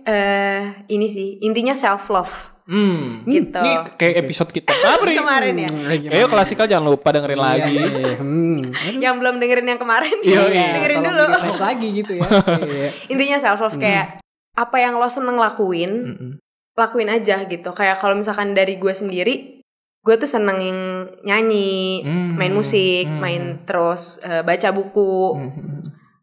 eh 0.02 0.62
ini 0.90 1.06
sih 1.06 1.38
intinya 1.38 1.74
self 1.74 2.10
love. 2.10 2.49
Hmm. 2.66 3.24
Gitu. 3.24 3.56
Ini 3.56 3.72
kayak 3.94 4.14
episode 4.20 4.50
kita 4.50 4.70
kemarin. 4.76 5.16
Kemarin 5.16 5.54
ya. 5.56 5.68
Ayo 6.10 6.26
klasikal 6.26 6.64
jangan 6.64 6.88
lupa 6.88 7.10
dengerin 7.10 7.38
lagi. 7.38 7.72
Iya, 7.72 7.86
iya. 7.90 8.14
Hmm. 8.16 8.60
Yang 8.96 9.14
belum 9.16 9.34
dengerin 9.38 9.66
yang 9.66 9.80
kemarin, 9.80 10.16
Iya, 10.20 10.40
iya. 10.46 10.66
dengerin 10.76 11.00
dulu. 11.00 11.22
lagi 11.66 11.88
gitu 11.92 12.12
ya. 12.16 12.26
Iya. 12.60 12.88
Intinya 13.08 13.38
self 13.38 13.60
love 13.60 13.76
kayak 13.76 14.20
apa 14.52 14.76
yang 14.76 14.96
lo 14.96 15.06
seneng 15.06 15.34
lakuin, 15.34 15.92
Mm-mm. 16.10 16.30
lakuin 16.74 17.08
aja 17.08 17.44
gitu. 17.44 17.70
Kayak 17.70 17.98
kalau 17.98 18.14
misalkan 18.14 18.52
dari 18.52 18.76
gue 18.76 18.92
sendiri, 18.92 19.62
gue 20.00 20.14
tuh 20.16 20.26
seneng 20.26 20.58
yang 20.58 20.80
nyanyi, 21.22 22.00
Hmm. 22.02 22.36
main 22.36 22.52
musik, 22.52 23.04
Hmm. 23.04 23.20
main 23.20 23.42
terus 23.64 24.20
eh, 24.20 24.40
baca 24.40 24.68
buku, 24.70 25.36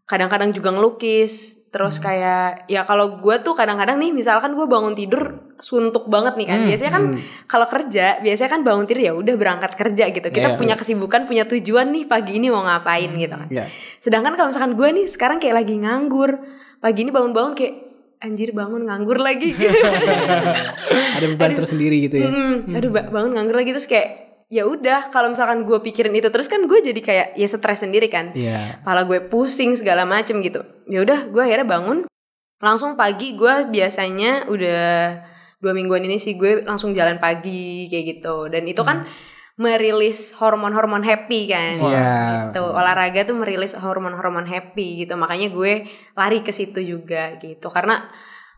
kadang-kadang 0.03 0.51
juga 0.51 0.71
ngelukis. 0.71 1.56
Terus 1.77 1.95
kayak 1.97 2.65
ya 2.65 2.81
kalau 2.83 3.21
gue 3.21 3.35
tuh 3.39 3.53
kadang-kadang 3.53 3.95
nih 3.95 4.09
misalkan 4.09 4.51
gue 4.51 4.65
bangun 4.65 4.91
tidur 4.91 5.45
suntuk 5.57 6.09
banget 6.09 6.33
nih 6.33 6.47
kan. 6.47 6.57
Hmm, 6.57 6.67
Biasanya 6.67 6.91
kan 6.91 7.03
kalau 7.45 7.65
kerja, 7.65 8.17
biasanya 8.17 8.49
kan 8.49 8.61
bangun 8.61 8.83
tidur 8.83 9.01
ya 9.03 9.13
udah 9.13 9.35
berangkat 9.35 9.71
kerja 9.73 10.09
gitu. 10.09 10.27
Kita 10.27 10.47
Iya. 10.47 10.57
punya 10.57 10.73
kesibukan, 10.73 11.23
punya 11.23 11.45
tujuan 11.45 11.93
nih 11.93 12.03
pagi 12.03 12.33
ini 12.33 12.49
mau 12.49 12.61
ngapain 12.61 13.13
gitu 13.13 13.35
kan. 13.35 13.45
Iya. 13.47 13.69
Sedangkan 13.97 14.33
kalau 14.33 14.49
misalkan 14.49 14.73
gue 14.73 14.89
nih 14.91 15.05
sekarang 15.05 15.37
kayak 15.37 15.55
lagi 15.55 15.77
nganggur, 15.77 16.41
pagi 16.77 16.99
ini 16.99 17.11
bangun-bangun 17.11 17.53
kayak 17.53 17.73
anjir 18.17 18.49
bangun 18.49 18.81
nganggur 18.83 19.21
lagi. 19.21 19.53
Ada 21.17 21.25
beban 21.29 21.53
tersendiri 21.53 22.01
gitu 22.01 22.17
ya. 22.17 22.29
Mm, 22.29 22.73
aduh 22.73 22.89
ba- 22.89 23.07
bangun 23.07 23.37
nganggur 23.37 23.55
lagi 23.55 23.71
terus 23.71 23.85
kayak 23.85 24.26
ya 24.47 24.63
udah 24.63 25.11
kalau 25.11 25.27
misalkan 25.27 25.67
gue 25.67 25.75
pikirin 25.81 26.15
itu 26.15 26.31
terus 26.31 26.47
kan 26.47 26.63
gue 26.63 26.79
jadi 26.79 26.99
kayak 26.99 27.27
ya 27.35 27.47
stres 27.47 27.83
sendiri 27.83 28.07
kan. 28.07 28.31
Iya. 28.31 28.79
Kepala 28.79 29.03
gue 29.03 29.19
pusing 29.27 29.75
segala 29.75 30.07
macem 30.07 30.39
gitu. 30.39 30.63
Ya 30.87 31.03
udah 31.03 31.27
gue 31.27 31.41
akhirnya 31.43 31.67
bangun 31.67 32.07
langsung 32.57 32.95
pagi 32.95 33.35
gue 33.35 33.69
biasanya 33.69 34.47
udah 34.47 34.85
dua 35.57 35.73
mingguan 35.73 36.05
ini 36.05 36.17
sih 36.17 36.33
gue 36.33 36.63
langsung 36.63 36.93
jalan 36.93 37.17
pagi 37.17 37.85
kayak 37.85 38.05
gitu 38.17 38.49
dan 38.49 38.65
itu 38.65 38.81
kan 38.81 39.05
merilis 39.57 40.37
hormon-hormon 40.37 41.01
happy 41.01 41.49
kan 41.49 41.73
Iya. 41.73 42.13
gitu 42.53 42.61
olahraga 42.61 43.25
tuh 43.25 43.33
merilis 43.33 43.73
hormon-hormon 43.73 44.45
happy 44.45 45.01
gitu 45.01 45.17
makanya 45.17 45.49
gue 45.49 45.89
lari 46.13 46.45
ke 46.45 46.53
situ 46.53 46.77
juga 46.81 47.41
gitu 47.41 47.73
karena 47.73 48.05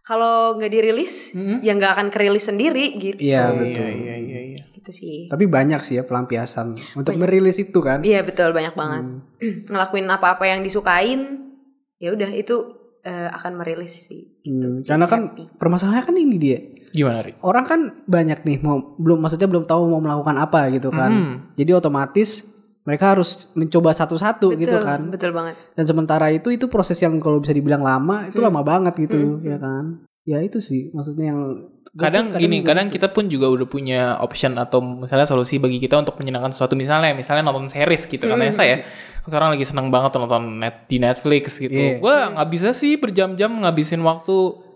kalau 0.03 0.59
nggak 0.59 0.71
dirilis 0.71 1.31
Mm-mm. 1.31 1.63
ya 1.63 1.71
nggak 1.71 1.91
akan 1.95 2.07
kerilis 2.11 2.51
sendiri 2.51 2.99
gitu 2.99 3.19
Iya, 3.21 3.51
betul. 3.55 3.87
Iya, 3.87 3.93
iya, 3.95 4.15
iya. 4.19 4.38
Gitu 4.79 4.91
sih 4.91 5.27
Tapi 5.27 5.45
banyak 5.45 5.79
sih 5.79 5.95
ya 5.95 6.03
pelampiasan 6.03 6.73
untuk 6.95 7.13
merilis 7.15 7.55
itu 7.57 7.79
kan. 7.79 7.99
iya 8.01 8.21
betul 8.21 8.49
banyak 8.49 8.73
banget 8.73 9.03
Hmm. 9.03 9.67
ngelakuin 9.69 10.07
apa-apa 10.07 10.43
yang 10.45 10.59
disukain 10.59 11.51
ya 11.95 12.09
udah 12.09 12.31
itu 12.31 12.55
eh, 13.01 13.27
akan 13.29 13.51
merilis 13.55 14.07
sih 14.07 14.39
Hmm, 14.41 14.81
Karena 14.81 15.05
kan 15.05 15.21
happy. 15.29 15.43
permasalahannya 15.55 16.03
kan 16.03 16.15
ini 16.17 16.37
dia. 16.37 16.59
Gimana, 16.89 17.21
Ri? 17.21 17.37
Orang 17.39 17.63
kan 17.63 17.79
banyak 18.03 18.41
nih 18.41 18.57
mau 18.59 18.97
belum 18.97 19.19
maksudnya 19.19 19.45
belum 19.45 19.63
tahu 19.63 19.87
mau 19.87 20.01
melakukan 20.01 20.35
apa 20.35 20.67
gitu 20.69 20.89
kan. 20.89 21.07
Hmm. 21.07 21.35
Jadi 21.53 21.69
otomatis 21.71 22.41
mereka 22.81 23.13
harus 23.13 23.45
mencoba 23.53 23.93
satu-satu 23.93 24.57
gitu 24.57 24.73
kan. 24.79 25.05
betul 25.07 25.29
banget 25.29 25.53
Dan 25.75 25.85
sementara 25.85 26.27
itu 26.29 26.49
itu 26.49 26.65
proses 26.65 26.97
yang 26.97 27.19
kalau 27.19 27.37
bisa 27.37 27.51
dibilang 27.51 27.79
lama 27.81 28.25
itu 28.25 28.37
Hmm. 28.37 28.49
lama 28.49 28.61
banget 28.63 28.93
gitu 28.99 29.37
Hmm. 29.37 29.45
ya 29.45 29.57
kan. 29.57 30.01
Ya 30.23 30.39
itu 30.39 30.59
sih. 30.59 30.91
Maksudnya 30.91 31.31
yang 31.31 31.39
kadang 31.89 32.37
gini 32.37 32.61
kadang 32.61 32.85
kita 32.85 33.09
pun 33.09 33.25
juga 33.25 33.49
udah 33.49 33.65
punya 33.65 33.99
option 34.21 34.53
atau 34.55 34.77
misalnya 34.77 35.25
solusi 35.25 35.57
bagi 35.57 35.81
kita 35.81 35.97
untuk 35.97 36.19
menyenangkan 36.19 36.53
sesuatu. 36.53 36.77
Misalnya 36.77 37.15
misalnya 37.15 37.43
nonton 37.43 37.65
series 37.65 38.05
gitu 38.05 38.25
kan 38.25 38.37
Hmm. 38.37 38.45
ya. 38.45 38.53
Saya 38.53 38.75
seorang 39.25 39.57
lagi 39.57 39.65
seneng 39.65 39.89
banget 39.89 40.13
nonton 40.15 40.61
net 40.61 40.85
di 40.85 40.97
Netflix 40.97 41.57
gitu. 41.57 41.73
Iya. 41.73 41.97
gue 41.97 42.15
nggak 42.35 42.49
bisa 42.49 42.69
sih 42.71 42.97
berjam-jam 42.97 43.49
ngabisin 43.61 44.01
waktu 44.01 44.35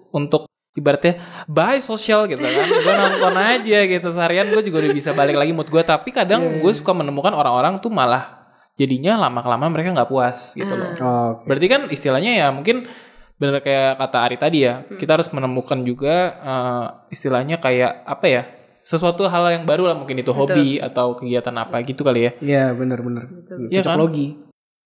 untuk 0.09 0.49
ibaratnya 0.73 1.21
bye 1.45 1.77
sosial 1.77 2.25
gitu 2.25 2.41
kan. 2.41 2.65
Gue 2.85 2.93
nonton 2.97 3.33
aja 3.37 3.79
gitu. 3.85 4.07
Seharian 4.09 4.49
gue 4.49 4.61
juga 4.65 4.81
udah 4.81 4.91
bisa 4.91 5.13
balik 5.13 5.37
lagi 5.37 5.53
mood 5.53 5.69
gue 5.69 5.83
tapi 5.85 6.09
Iya, 6.09 6.25
kadang 6.25 6.65
gue 6.65 6.73
suka 6.73 6.97
menemukan 6.97 7.29
orang-orang 7.29 7.77
tuh 7.77 7.93
malah 7.93 8.41
jadinya 8.73 9.21
lama 9.21 9.45
kelamaan 9.45 9.69
mereka 9.69 9.93
nggak 9.93 10.09
puas 10.09 10.57
gitu 10.57 10.73
loh. 10.73 10.89
Oh, 10.97 11.37
oke. 11.37 11.45
Berarti 11.45 11.67
kan 11.69 11.81
istilahnya 11.93 12.33
ya 12.33 12.47
mungkin 12.49 12.89
bener 13.35 13.59
kayak 13.59 13.97
kata 13.97 14.17
Ari 14.21 14.37
tadi 14.37 14.57
ya, 14.61 14.81
Hmm. 14.81 14.97
kita 14.97 15.11
harus 15.13 15.27
menemukan 15.29 15.79
juga 15.81 16.15
eh, 16.35 16.85
istilahnya 17.09 17.57
kayak 17.57 18.03
apa 18.03 18.25
ya? 18.25 18.43
Sesuatu 18.81 19.23
hal 19.23 19.47
yang 19.49 19.63
baru 19.63 19.87
lah 19.87 19.95
mungkin 19.95 20.17
itu 20.17 20.29
hobi 20.29 20.75
atau 20.77 21.15
kegiatan 21.15 21.55
apa 21.55 21.79
gitu 21.81 22.03
kali 22.03 22.19
ya. 22.21 22.31
Iya 22.39 22.63
benar-benar. 22.71 23.31
Iya 23.71 23.79
Cocok 23.79 23.89
kan? 23.89 23.99
logi. 23.99 24.27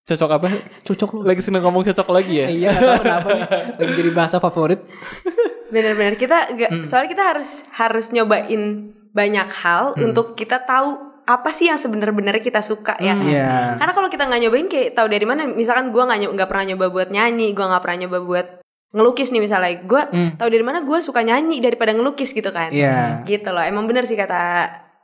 Cocok 0.04 0.30
apa? 0.32 0.46
Cocok 0.86 1.10
logi. 1.12 1.26
Lagi 1.26 1.42
seneng 1.42 1.62
ngomong 1.62 1.82
cocok 1.82 2.08
lagi 2.08 2.34
ya? 2.36 2.46
Iya 2.48 2.70
tahu 2.72 2.94
kenapa 3.02 3.28
nih. 3.28 3.46
Lagi 3.74 3.92
jadi 3.96 4.10
bahasa 4.12 4.36
favorit. 4.38 4.80
benar-benar 5.68 6.14
kita 6.14 6.38
nggak 6.54 6.70
Hmm. 6.72 6.84
soalnya 6.86 7.10
kita 7.12 7.24
harus 7.28 7.50
harus 7.74 8.06
nyobain 8.08 8.62
banyak 9.12 9.48
hal 9.52 9.92
Hmm. 9.92 10.04
untuk 10.08 10.32
kita 10.32 10.62
tahu 10.62 11.07
apa 11.28 11.52
sih 11.52 11.68
yang 11.68 11.76
sebenarnya 11.76 12.40
kita 12.40 12.64
suka 12.64 12.96
ya 12.96 13.12
Hmm. 13.12 13.28
Iya. 13.28 13.76
karena 13.76 13.92
kalau 13.92 14.08
kita 14.08 14.24
nggak 14.24 14.40
nyobain 14.40 14.66
kayak 14.66 14.88
tahu 14.92 15.06
dari 15.06 15.22
mana 15.22 15.44
misalkan 15.44 15.92
gue 15.92 16.00
nggak 16.00 16.32
nggak 16.32 16.48
pernah 16.48 16.64
nyoba 16.66 16.86
buat 16.88 17.08
nyanyi 17.08 17.52
gue 17.52 17.60
nggak 17.62 17.82
pernah 17.84 17.98
nyoba 18.02 18.18
buat 18.24 18.46
ngelukis 18.88 19.28
nih 19.28 19.42
misalnya 19.44 19.72
gue 19.78 20.02
Hmm. 20.08 20.30
tahu 20.34 20.48
dari 20.48 20.64
mana 20.64 20.80
gue 20.80 20.98
suka 20.98 21.20
nyanyi 21.20 21.60
daripada 21.60 21.92
ngelukis 21.92 22.32
gitu 22.32 22.48
kan 22.48 22.72
Iya. 22.72 23.22
gitu 23.22 23.52
loh 23.52 23.60
emang 23.60 23.84
bener 23.84 24.08
sih 24.08 24.16
kata 24.16 24.40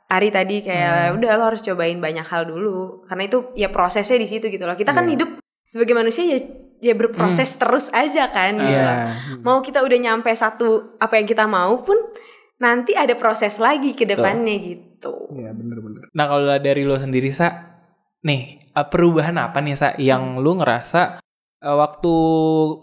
Ari 0.07 0.29
tadi 0.29 0.61
kayak 0.61 1.13
Hmm. 1.13 1.15
udah 1.17 1.29
lo 1.35 1.43
harus 1.47 1.61
cobain 1.61 1.97
banyak 1.97 2.25
hal 2.25 2.45
dulu 2.45 3.05
karena 3.05 3.23
itu 3.23 3.53
ya 3.53 3.69
prosesnya 3.69 4.17
di 4.17 4.25
situ 4.25 4.49
gitu 4.49 4.65
loh 4.65 4.73
kita 4.73 4.89
Iya. 4.89 4.97
kan 4.97 5.05
hidup 5.07 5.29
sebagai 5.63 5.93
manusia 5.93 6.25
ya 6.25 6.37
ya 6.75 6.93
berproses 6.93 7.55
terus 7.55 7.89
aja 7.91 8.27
kan 8.27 8.53
gitu. 8.55 8.67
Iya. 8.67 9.13
mau 9.41 9.61
kita 9.61 9.79
udah 9.79 9.97
nyampe 9.99 10.29
satu 10.31 10.97
apa 10.97 11.15
yang 11.15 11.25
kita 11.25 11.45
mau 11.45 11.79
pun 11.79 11.97
nanti 12.57 12.93
ada 12.93 13.13
proses 13.13 13.57
lagi 13.57 13.93
ke 13.93 14.05
depannya 14.05 14.55
gitu 14.57 14.84
Iya 15.33 15.51
benar-benar. 15.51 16.09
Nah 16.13 16.25
kalau 16.25 16.45
dari 16.57 16.83
lo 16.87 16.95
sendiri 16.97 17.29
sa, 17.29 17.53
nih 18.25 18.71
eh, 18.73 18.87
perubahan 18.87 19.35
apa 19.37 19.61
nih 19.61 19.75
sa 19.77 19.93
yang 19.99 20.41
lo 20.41 20.57
ngerasa 20.57 21.21
eh, 21.61 21.75
waktu 21.75 22.13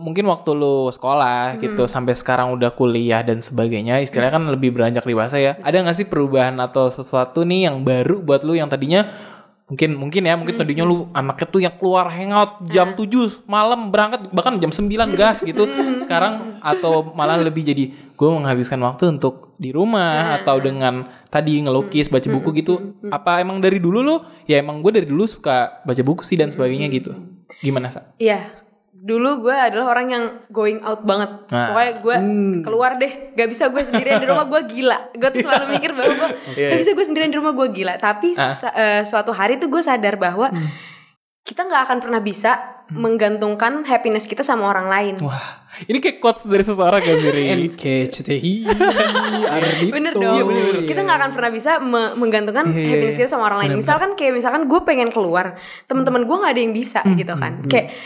mungkin 0.02 0.28
waktu 0.28 0.50
lo 0.54 0.90
sekolah 0.92 1.58
gitu 1.62 1.88
sampai 1.88 2.14
sekarang 2.14 2.54
udah 2.54 2.74
kuliah 2.74 3.22
dan 3.22 3.40
sebagainya 3.40 4.02
istilahnya 4.02 4.32
kan 4.36 4.44
lebih 4.50 4.74
beranjak 4.74 5.06
dewasa 5.06 5.38
ya. 5.38 5.58
Ada 5.62 5.82
nggak 5.82 5.96
sih 5.96 6.06
perubahan 6.06 6.58
atau 6.60 6.90
sesuatu 6.90 7.42
nih 7.42 7.70
yang 7.70 7.82
baru 7.82 8.20
buat 8.22 8.46
lo 8.46 8.54
yang 8.54 8.70
tadinya 8.70 9.31
mungkin 9.70 9.96
mungkin 9.96 10.22
ya 10.28 10.34
mungkin 10.36 10.54
tadinya 10.58 10.84
lu 10.84 11.08
anaknya 11.16 11.46
tuh 11.48 11.60
yang 11.64 11.74
keluar 11.80 12.10
hangout 12.12 12.60
jam 12.68 12.92
7 12.92 13.46
malam 13.48 13.88
berangkat 13.88 14.28
bahkan 14.34 14.60
jam 14.60 14.68
9 14.68 14.88
gas 15.16 15.40
gitu. 15.42 15.64
Sekarang 16.02 16.58
atau 16.60 17.14
malah 17.16 17.40
lebih 17.40 17.64
jadi 17.66 17.90
gue 17.92 18.28
menghabiskan 18.28 18.78
waktu 18.84 19.18
untuk 19.18 19.56
di 19.56 19.74
rumah 19.74 20.38
atau 20.42 20.60
dengan 20.62 21.08
tadi 21.32 21.62
ngelukis 21.62 22.12
baca 22.12 22.28
buku 22.28 22.62
gitu. 22.62 22.94
Apa 23.08 23.40
emang 23.40 23.58
dari 23.58 23.80
dulu 23.82 23.98
lu? 24.04 24.16
Ya 24.44 24.60
emang 24.60 24.84
gue 24.84 24.92
dari 24.92 25.06
dulu 25.08 25.24
suka 25.24 25.82
baca 25.82 26.02
buku 26.04 26.22
sih 26.22 26.36
dan 26.36 26.52
sebagainya 26.52 26.92
gitu. 26.92 27.16
Gimana 27.62 27.90
sa? 27.90 28.12
Iya 28.16 28.61
dulu 29.02 29.42
gue 29.42 29.50
adalah 29.52 29.90
orang 29.90 30.06
yang 30.08 30.24
going 30.48 30.78
out 30.80 31.02
banget 31.02 31.50
Nah. 31.50 31.68
pokoknya 31.68 31.92
gue 31.98 32.16
keluar 32.62 32.90
deh 32.96 33.34
gak 33.34 33.48
bisa 33.48 33.66
gue 33.66 33.82
sendirian 33.82 34.16
di 34.16 34.28
rumah 34.28 34.46
gue 34.46 34.62
gila 34.64 35.10
gue 35.12 35.28
tuh 35.28 35.42
selalu 35.42 35.64
mikir 35.72 35.90
bahwa 35.90 36.12
gue 36.14 36.28
Iya, 36.54 36.64
gak 36.64 36.70
iya. 36.70 36.78
bisa 36.78 36.90
gue 36.92 37.04
sendirian 37.04 37.28
di 37.28 37.36
rumah 37.36 37.52
gue 37.52 37.68
gila 37.72 37.94
tapi 37.98 38.30
Ah. 38.32 38.54
eh, 38.72 39.02
suatu 39.02 39.30
hari 39.30 39.58
tuh 39.58 39.66
gue 39.66 39.82
sadar 39.82 40.14
bahwa 40.16 40.54
kita 41.42 41.60
nggak 41.60 41.82
akan 41.82 41.98
pernah 41.98 42.20
bisa 42.20 42.62
menggantungkan 42.88 43.82
happiness 43.82 44.24
kita 44.24 44.40
sama 44.40 44.68
orang 44.68 44.86
lain 44.86 45.14
wah 45.18 45.66
ini 45.82 45.98
kayak 45.98 46.20
quotes 46.20 46.44
dari 46.44 46.62
seseorang 46.62 47.00
kan 47.00 47.16
sih? 47.16 47.32
NKCTI 47.64 48.52
Ardito. 49.48 49.88
Bener 49.90 50.12
dong. 50.12 50.28
Iya, 50.30 50.42
bener. 50.44 50.74
Kita 50.84 51.00
nggak 51.00 51.16
akan 51.16 51.30
pernah 51.32 51.50
bisa 51.50 51.80
me- 51.80 52.12
menggantungkan 52.14 52.68
Iya, 52.68 52.76
iya, 52.76 52.88
happiness 52.92 53.16
iya. 53.16 53.20
kita 53.24 53.30
sama 53.30 53.44
orang 53.46 53.58
lain. 53.58 53.72
Misalkan 53.74 54.12
kayak 54.12 54.32
misalkan 54.34 54.68
gue 54.68 54.80
pengen 54.82 55.08
keluar, 55.08 55.56
teman-teman 55.86 56.22
gue 56.22 56.36
nggak 56.36 56.52
ada 56.52 56.60
yang 56.60 56.74
bisa 56.76 57.00
Hmm, 57.00 57.16
gitu 57.16 57.32
kan. 57.34 57.64
Kayak 57.64 57.96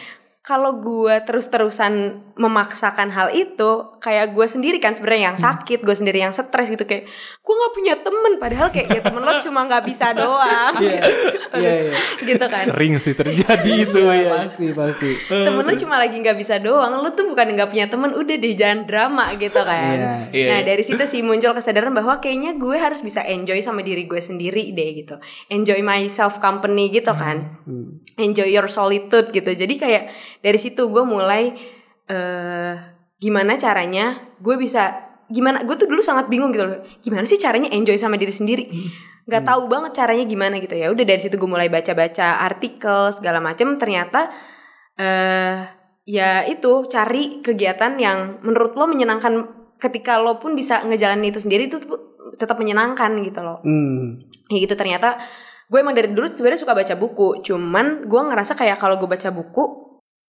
kalau 0.46 0.78
gue 0.78 1.10
terus-terusan 1.26 2.22
memaksakan 2.38 3.10
hal 3.10 3.34
itu, 3.34 3.98
kayak 3.98 4.30
gue 4.30 4.46
sendiri 4.46 4.78
kan 4.78 4.94
sebenarnya 4.94 5.34
yang 5.34 5.38
Hmm. 5.42 5.46
sakit, 5.50 5.82
gue 5.82 5.96
sendiri 5.98 6.22
yang 6.22 6.30
stres 6.30 6.70
gitu 6.70 6.86
kayak 6.86 7.10
gue 7.46 7.54
nggak 7.54 7.74
punya 7.74 7.94
temen, 7.96 8.32
padahal 8.36 8.68
kayak 8.68 8.88
ya 8.88 9.00
temen 9.00 9.22
lo 9.22 9.38
cuma 9.46 9.62
nggak 9.62 9.86
bisa 9.86 10.10
doang, 10.10 10.74
Iya. 10.76 10.98
Iya, 11.54 11.72
iya. 11.80 11.94
gitu 12.20 12.42
kan. 12.42 12.58
sering 12.60 12.98
sih 12.98 13.14
terjadi 13.14 13.70
itu 13.80 14.00
ya 14.02 14.34
Pasti, 14.42 14.66
pasti. 14.70 15.10
temen 15.30 15.62
lu 15.62 15.72
cuma 15.76 15.96
lagi 15.96 16.18
nggak 16.18 16.34
bisa 16.34 16.58
doang 16.58 16.90
lu 16.96 17.08
tuh 17.08 17.22
bukan 17.24 17.46
nggak 17.48 17.70
punya 17.70 17.86
temen 17.86 18.10
udah 18.12 18.34
deh 18.34 18.50
jangan 18.52 18.82
drama 18.84 19.30
gitu 19.36 19.62
kan 19.62 19.94
Iya. 19.94 20.12
Iya. 20.28 20.46
nah 20.48 20.60
dari 20.64 20.82
situ 20.82 20.98
sih 21.02 21.22
muncul 21.22 21.54
kesadaran 21.54 21.94
bahwa 21.94 22.18
kayaknya 22.18 22.54
gue 22.54 22.74
harus 22.74 22.98
bisa 23.00 23.22
enjoy 23.22 23.60
sama 23.60 23.80
diri 23.80 24.04
gue 24.04 24.18
sendiri 24.18 24.72
deh 24.72 24.90
gitu 24.96 25.14
enjoy 25.46 25.78
my 25.80 26.02
self 26.06 26.36
company 26.38 26.90
gitu 26.90 27.14
kan 27.14 27.62
Hmm. 27.62 28.02
enjoy 28.16 28.48
your 28.48 28.66
solitude 28.66 29.30
gitu 29.30 29.48
jadi 29.48 29.74
kayak 29.76 30.04
dari 30.40 30.58
situ 30.58 30.82
gue 30.84 31.02
mulai 31.02 31.54
eh 32.04 32.74
gimana 33.16 33.56
caranya 33.56 34.34
gue 34.36 34.56
bisa 34.56 35.05
gimana 35.26 35.66
gue 35.66 35.74
tuh 35.74 35.88
dulu 35.90 36.02
sangat 36.02 36.30
bingung 36.30 36.54
gitu 36.54 36.64
loh. 36.66 36.80
Gimana 37.02 37.26
sih 37.26 37.38
caranya 37.38 37.70
enjoy 37.74 37.98
sama 37.98 38.14
diri 38.18 38.30
sendiri? 38.30 38.64
Nggak 39.26 39.42
tahu 39.42 39.62
banget 39.66 39.92
caranya 39.98 40.24
gimana 40.26 40.62
gitu 40.62 40.74
ya. 40.78 40.90
Udah 40.90 41.04
dari 41.06 41.20
situ 41.20 41.34
gue 41.34 41.50
mulai 41.50 41.66
baca-baca 41.66 42.42
artikel 42.46 43.10
segala 43.14 43.42
macem. 43.42 43.74
Ternyata 43.78 44.30
eh 44.96 45.56
ya 46.06 46.46
itu 46.46 46.86
cari 46.86 47.42
kegiatan 47.42 47.98
yang 47.98 48.42
menurut 48.42 48.78
lo 48.78 48.86
menyenangkan. 48.86 49.54
Ketika 49.76 50.16
lo 50.16 50.40
pun 50.40 50.56
bisa 50.56 50.80
ngejalanin 50.88 51.28
itu 51.28 51.42
sendiri 51.42 51.68
itu 51.68 51.76
tetap 52.40 52.56
menyenangkan 52.56 53.12
gitu 53.20 53.40
loh. 53.44 53.60
Hmm. 53.60 54.24
kayak 54.46 54.70
gitu 54.70 54.74
ternyata 54.78 55.18
gue 55.66 55.78
emang 55.82 55.98
dari 55.98 56.14
dulu 56.14 56.30
sebenarnya 56.30 56.62
suka 56.62 56.78
baca 56.78 56.94
buku. 56.94 57.42
Cuman 57.42 58.06
gue 58.06 58.20
ngerasa 58.30 58.54
kayak 58.54 58.78
kalau 58.78 58.96
gue 58.96 59.10
baca 59.10 59.28
buku 59.34 59.86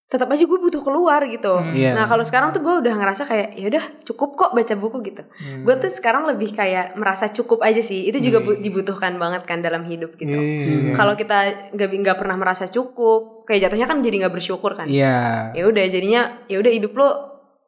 tetap 0.07 0.23
aja 0.25 0.39
gue 0.41 0.55
butuh 0.57 0.79
keluar 0.79 1.19
gitu 1.23 1.59
Iya. 1.69 1.91
nah 1.91 2.05
kalau 2.05 2.23
sekarang 2.23 2.49
tuh 2.49 2.59
gue 2.59 2.79
udah 2.79 2.95
ngerasa 2.95 3.23
kayak 3.23 3.49
ya 3.53 3.67
udah 3.67 3.83
cukup 4.03 4.29
kok 4.33 4.51
baca 4.51 4.73
buku 4.73 4.97
gitu 5.03 5.23
Hmm. 5.27 5.61
gue 5.61 5.75
tuh 5.77 5.89
sekarang 5.89 6.23
lebih 6.25 6.51
kayak 6.51 6.95
merasa 6.95 7.27
cukup 7.27 7.59
aja 7.61 7.79
sih 7.79 8.05
itu 8.05 8.17
juga 8.21 8.39
bu- 8.39 8.55
dibutuhkan 8.55 9.15
banget 9.15 9.43
kan 9.43 9.59
dalam 9.59 9.83
hidup 9.83 10.15
gitu 10.15 10.31
Iya. 10.31 10.95
kalau 10.95 11.13
kita 11.13 11.37
nggak 11.71 11.89
nggak 11.93 12.17
pernah 12.17 12.35
merasa 12.35 12.65
cukup 12.65 13.43
kayak 13.43 13.67
jatuhnya 13.67 13.83
kan 13.85 13.99
jadi 13.99 14.15
nggak 14.21 14.33
bersyukur 14.33 14.73
kan 14.73 14.87
Iya. 14.87 15.51
ya 15.51 15.63
udah 15.65 15.83
jadinya 15.85 16.21
ya 16.45 16.57
udah 16.57 16.71
hidup 16.71 16.93
lo 16.93 17.09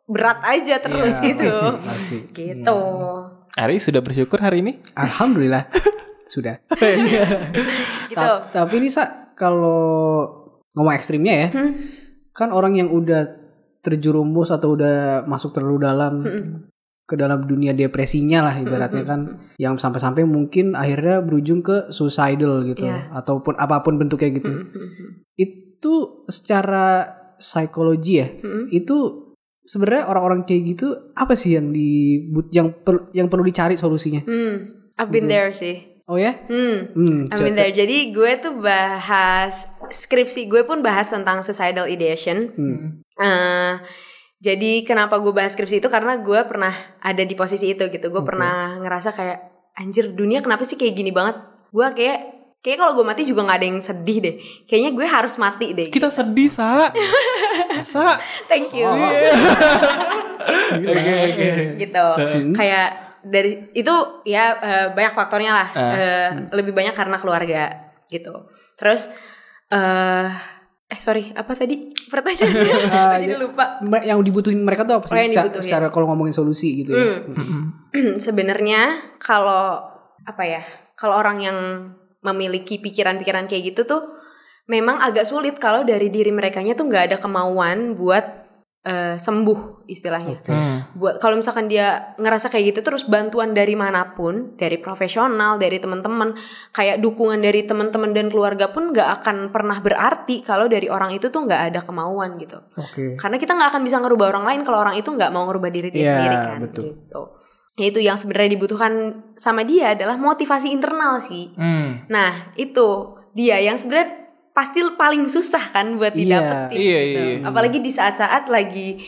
berat 0.05 0.39
aja 0.41 0.79
terus 0.79 1.15
Iya, 1.17 1.25
gitu 1.27 1.51
pasti. 1.86 2.17
gitu 2.31 2.79
Ari 3.51 3.75
sudah 3.77 4.00
bersyukur 4.00 4.39
hari 4.39 4.63
ini? 4.63 4.79
Alhamdulillah 4.93 5.67
sudah. 6.34 6.63
gitu 8.08 8.15
Ta- 8.15 8.48
tapi 8.48 8.74
ini 8.77 8.88
sa 8.88 9.27
kalau 9.34 10.24
ngomong 10.72 10.93
ekstrimnya 10.93 11.34
ya, 11.36 11.48
Hmm. 11.51 11.74
Kan 12.39 12.55
orang 12.55 12.79
yang 12.79 12.88
udah 12.88 13.27
terjerumus 13.84 14.48
atau 14.50 14.79
udah 14.79 15.27
masuk 15.27 15.51
terlalu 15.51 15.84
dalam 15.84 16.13
Mm-mm. 16.24 16.46
ke 17.03 17.19
dalam 17.19 17.43
dunia 17.43 17.75
depresinya 17.75 18.48
lah 18.48 18.55
ibaratnya 18.55 19.03
kan, 19.03 19.19
yang 19.58 19.75
sampai-sampai 19.75 20.24
mungkin 20.24 20.72
akhirnya 20.72 21.19
berujung 21.19 21.60
ke 21.60 21.89
suicidal 21.89 22.63
gitu, 22.63 22.86
Iya. 22.88 23.12
ataupun 23.12 23.58
apa 23.58 23.81
pun 23.81 23.98
bentuknya 23.98 24.29
gitu. 24.29 24.51
Itu 25.34 26.24
secara 26.29 27.10
psikologi 27.36 28.13
ya, 28.19 28.27
itu 28.69 29.25
sebenarnya 29.65 30.05
orang-orang 30.05 30.46
kayak 30.46 30.62
gitu 30.75 30.88
apa 31.15 31.34
sih 31.34 31.58
yang 31.58 31.74
di 31.74 32.19
yang 32.53 32.77
per- 32.77 33.10
yang 33.12 33.25
perlu 33.25 33.41
dicari 33.41 33.74
solusinya? 33.74 34.22
Hmm, 34.24 34.69
I've 35.00 35.10
been 35.10 35.25
there 35.25 35.50
sih. 35.50 35.88
Oh 36.10 36.18
ya? 36.18 36.34
Hmm, 36.50 36.89
Hmm, 36.89 37.20
coba- 37.30 37.54
there. 37.54 37.70
Jadi 37.72 38.10
gue 38.10 38.32
tuh 38.42 38.58
bahas 38.58 39.70
skripsi 39.88 40.50
gue 40.50 40.66
pun 40.66 40.82
bahas 40.82 41.06
tentang 41.06 41.46
suicidal 41.46 41.86
ideation. 41.86 42.50
Hmm. 42.50 43.06
Eh, 43.13 43.74
jadi 44.42 44.82
kenapa 44.82 45.22
gue 45.22 45.30
bahas 45.30 45.54
skripsi 45.54 45.78
itu 45.78 45.86
karena 45.86 46.18
gue 46.18 46.39
pernah 46.44 46.74
ada 46.98 47.22
di 47.22 47.36
posisi 47.38 47.70
itu 47.70 47.86
gitu. 47.86 48.10
Gue 48.10 48.25
Oke. 48.25 48.34
pernah 48.34 48.80
ngerasa 48.80 49.13
kayak 49.13 49.38
anjir 49.78 50.10
dunia 50.10 50.42
kenapa 50.42 50.66
sih 50.66 50.75
kayak 50.75 50.98
gini 50.98 51.13
banget? 51.13 51.38
Gue 51.70 51.86
kayak 51.94 52.20
kayak 52.60 52.78
kalau 52.78 52.92
gue 52.92 53.06
mati 53.06 53.22
juga 53.22 53.46
nggak 53.46 53.60
ada 53.62 53.68
yang 53.70 53.80
sedih 53.80 54.18
deh. 54.18 54.36
Kayaknya 54.66 54.92
gue 54.92 55.06
harus 55.06 55.36
mati 55.38 55.68
deh. 55.72 55.88
Kita 55.88 56.10
sedih, 56.10 56.50
Sa. 56.50 56.89
Sa. 57.86 58.18
Thank 58.50 58.74
you. 58.74 58.89
Oh. 58.89 58.98
gitu. 61.78 62.06
Hmm. 62.18 62.54
Kayak 62.58 63.09
dari 63.24 63.72
itu 63.74 63.94
ya 64.24 64.44
eh, 64.60 64.88
banyak 64.92 65.14
faktornya 65.14 65.52
lah. 65.52 65.68
Ah. 65.74 65.94
Eh, 65.96 66.30
lebih 66.54 66.72
banyak 66.72 66.94
karena 66.94 67.18
keluarga 67.18 67.64
gitu. 68.08 68.50
Terus 68.76 69.12
eh 69.70 70.30
eh 70.90 70.98
sorry 70.98 71.30
apa 71.38 71.54
tadi 71.54 71.94
pertanyaannya? 72.10 72.74
Ah, 72.90 73.16
Jadi 73.22 73.38
lupa. 73.38 73.78
Yang 74.02 74.20
dibutuhin 74.26 74.62
mereka 74.66 74.84
tuh 74.90 74.98
apa 74.98 75.06
sih? 75.06 75.14
Oh, 75.14 75.22
yang 75.22 75.34
Secara- 75.34 75.62
secara 75.62 75.88
kalau 75.94 76.10
ngomongin 76.10 76.34
solusi 76.34 76.82
gitu 76.82 76.98
ya. 76.98 77.22
Hmm. 77.30 78.18
Sebenarnya 78.26 79.14
kalau 79.22 79.86
apa 80.26 80.44
ya? 80.44 80.62
Kalau 80.98 81.16
orang 81.16 81.38
yang 81.40 81.58
memiliki 82.20 82.82
pikiran-pikiran 82.82 83.48
kayak 83.48 83.72
gitu 83.72 83.88
tuh 83.88 84.02
memang 84.68 85.00
agak 85.00 85.24
sulit 85.24 85.56
kalau 85.58 85.88
dari 85.88 86.12
diri 86.12 86.30
merekanya 86.30 86.76
tuh 86.76 86.92
nggak 86.92 87.14
ada 87.14 87.18
kemauan 87.18 87.96
buat 87.96 88.49
eh, 88.79 89.15
sembuh 89.15 89.83
istilahnya. 89.86 90.39
Oke. 90.39 90.50
Hmm. 90.50 90.77
buat 90.95 91.19
kalau 91.19 91.36
misalkan 91.36 91.67
dia 91.67 92.15
ngerasa 92.15 92.48
kayak 92.48 92.71
gitu 92.71 92.79
terus 92.81 93.03
bantuan 93.05 93.51
dari 93.51 93.75
mana 93.75 94.15
pun 94.15 94.55
dari 94.55 94.79
profesional 94.79 95.59
dari 95.59 95.77
teman-teman 95.77 96.33
kayak 96.71 96.98
dukungan 96.98 97.38
dari 97.39 97.67
teman-teman 97.67 98.15
dan 98.15 98.31
keluarga 98.31 98.71
pun 98.71 98.89
nggak 98.89 99.21
akan 99.21 99.51
pernah 99.51 99.77
berarti 99.79 100.41
kalau 100.41 100.65
dari 100.65 100.88
orang 100.88 101.12
itu 101.12 101.27
tuh 101.27 101.43
nggak 101.43 101.62
ada 101.69 101.79
kemauan 101.83 102.39
gitu 102.39 102.57
Oke. 102.74 103.15
karena 103.15 103.36
kita 103.36 103.53
nggak 103.53 103.69
akan 103.69 103.81
bisa 103.83 103.98
ngerubah 104.00 104.27
orang 104.31 104.45
lain 104.48 104.62
kalau 104.63 104.79
orang 104.79 104.95
itu 104.95 105.12
nggak 105.12 105.29
mau 105.29 105.45
ngerubah 105.45 105.69
diri 105.69 105.89
dia 105.89 106.01
Iya, 106.01 106.09
sendiri 106.09 106.36
kan 106.38 106.59
betul. 106.63 106.83
gitu 106.88 107.21
Ya, 107.75 107.88
itu 107.88 108.00
yang 108.00 108.19
sebenarnya 108.19 108.59
dibutuhkan 108.59 108.91
sama 109.39 109.63
dia 109.63 109.95
adalah 109.95 110.15
motivasi 110.15 110.67
internal 110.69 111.19
sih 111.19 111.51
Hmm. 111.55 112.07
nah 112.07 112.51
itu 112.55 112.88
dia 113.31 113.59
yang 113.59 113.75
sebenarnya 113.75 114.28
pasti 114.60 114.84
paling 114.94 115.24
susah 115.25 115.72
kan 115.72 115.96
buat 115.96 116.12
Iya. 116.12 116.20
didapetin 116.20 116.75
Iya, 116.78 117.00
gitu. 117.00 117.20
iya. 117.24 117.48
apalagi 117.48 117.80
di 117.80 117.88
saat-saat 117.89 118.51
lagi 118.51 119.00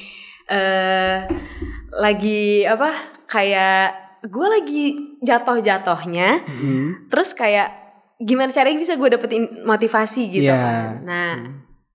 eh 0.47 1.27
lagi 1.91 2.63
apa 2.63 2.89
kayak 3.27 3.85
gue 4.23 4.47
lagi 4.47 4.83
jatuh-jatuhnya 5.19 6.29
Hmm. 6.41 6.87
terus 7.07 7.33
kayak 7.33 7.67
gimana 8.17 8.47
caranya 8.47 8.79
bisa 8.79 8.95
gue 8.95 9.09
dapetin 9.09 9.43
motivasi 9.63 10.31
gitu 10.31 10.47
Iya. 10.47 10.55
kan 10.55 10.91
nah 11.03 11.31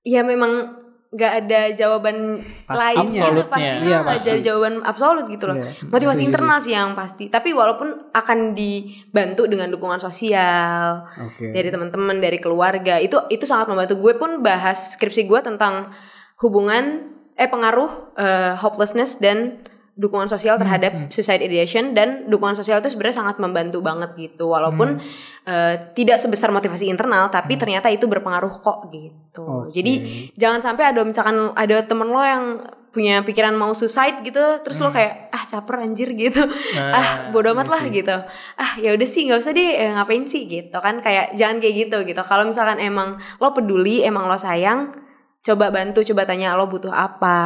ya 0.02 0.20
memang 0.20 0.75
nggak 1.06 1.32
ada 1.40 1.60
jawaban 1.72 2.42
lain 2.66 3.06
gitu 3.08 3.22
absolutnya. 3.22 3.46
pasti 3.46 3.62
Iya, 3.62 3.98
nggak 4.02 4.16
ada 4.16 4.32
pasti. 4.34 4.42
jawaban 4.42 4.74
absolut 4.82 5.24
gitu 5.26 5.44
loh 5.46 5.56
Iya, 5.56 5.70
motivasi 5.86 6.16
setuju 6.18 6.28
internal 6.28 6.58
sih 6.58 6.72
yang 6.72 6.90
pasti 6.92 7.24
tapi 7.26 7.48
walaupun 7.50 7.88
akan 8.10 8.38
dibantu 8.52 9.46
dengan 9.46 9.70
dukungan 9.70 9.98
sosial 9.98 11.06
Oke. 11.06 11.54
dari 11.54 11.68
teman-teman 11.70 12.18
dari 12.18 12.36
keluarga 12.36 12.98
itu 12.98 13.16
itu 13.28 13.44
sangat 13.44 13.66
membantu 13.66 13.96
gue 13.96 14.12
pun 14.14 14.42
bahas 14.42 14.94
skripsi 14.94 15.24
gue 15.24 15.40
tentang 15.40 15.94
hubungan 16.38 17.06
eh 17.32 17.46
pengaruh 17.46 18.12
eh, 18.14 18.52
hopelessness 18.56 19.16
dan 19.16 19.62
dukungan 19.96 20.28
sosial 20.28 20.61
terhadap 20.61 21.09
suicide 21.09 21.40
ideation 21.40 21.96
dan 21.96 22.28
dukungan 22.28 22.52
sosial 22.52 22.85
itu 22.85 22.92
sebenarnya 22.92 23.24
sangat 23.24 23.37
membantu 23.40 23.80
banget 23.80 24.12
gitu. 24.14 24.52
Walaupun 24.52 25.00
eh, 25.48 25.74
tidak 25.96 26.20
sebesar 26.20 26.52
motivasi 26.52 26.85
internal 26.92 27.32
tapi 27.32 27.56
ternyata 27.56 27.88
itu 27.88 28.04
berpengaruh 28.04 28.61
kok 28.61 28.92
gitu. 28.92 29.68
Oke. 29.68 29.72
jadi 29.72 29.92
jangan 30.37 30.61
sampai 30.61 30.92
ada 30.92 31.00
misalkan 31.04 31.52
ada 31.56 31.80
temen 31.85 32.09
lo 32.09 32.20
yang 32.20 32.44
punya 32.92 33.20
pikiran 33.20 33.52
mau 33.52 33.76
suicide 33.76 34.24
gitu 34.24 34.40
terus 34.64 34.80
lo 34.80 34.88
kayak 34.88 35.28
ah 35.32 35.44
caper 35.48 35.80
anjir 35.80 36.12
gitu. 36.12 36.44
Ah 36.76 37.32
bodo 37.32 37.56
amat 37.56 37.68
lah 37.72 37.82
gitu. 37.88 38.16
Ah 38.61 38.76
ya 38.76 38.92
udah 38.92 39.09
sih 39.09 39.28
nggak 39.28 39.40
usah 39.40 39.52
deh 39.56 39.80
eh, 39.80 39.90
ngapain 39.96 40.28
sih 40.28 40.44
gitu 40.44 40.76
kan. 40.76 41.00
Kayak 41.00 41.32
jangan 41.40 41.56
kayak 41.56 41.88
gitu 41.88 41.96
gitu. 42.04 42.20
Kalau 42.20 42.44
misalkan 42.44 42.80
emang 42.85 43.16
lo 43.40 43.56
peduli 43.56 44.04
emang 44.04 44.28
lo 44.28 44.37
sayang 44.37 44.92
coba 45.40 45.72
bantu 45.72 46.04
coba 46.04 46.28
tanya 46.28 46.52
lo 46.59 46.68
butuh 46.68 46.90
apa 46.90 47.38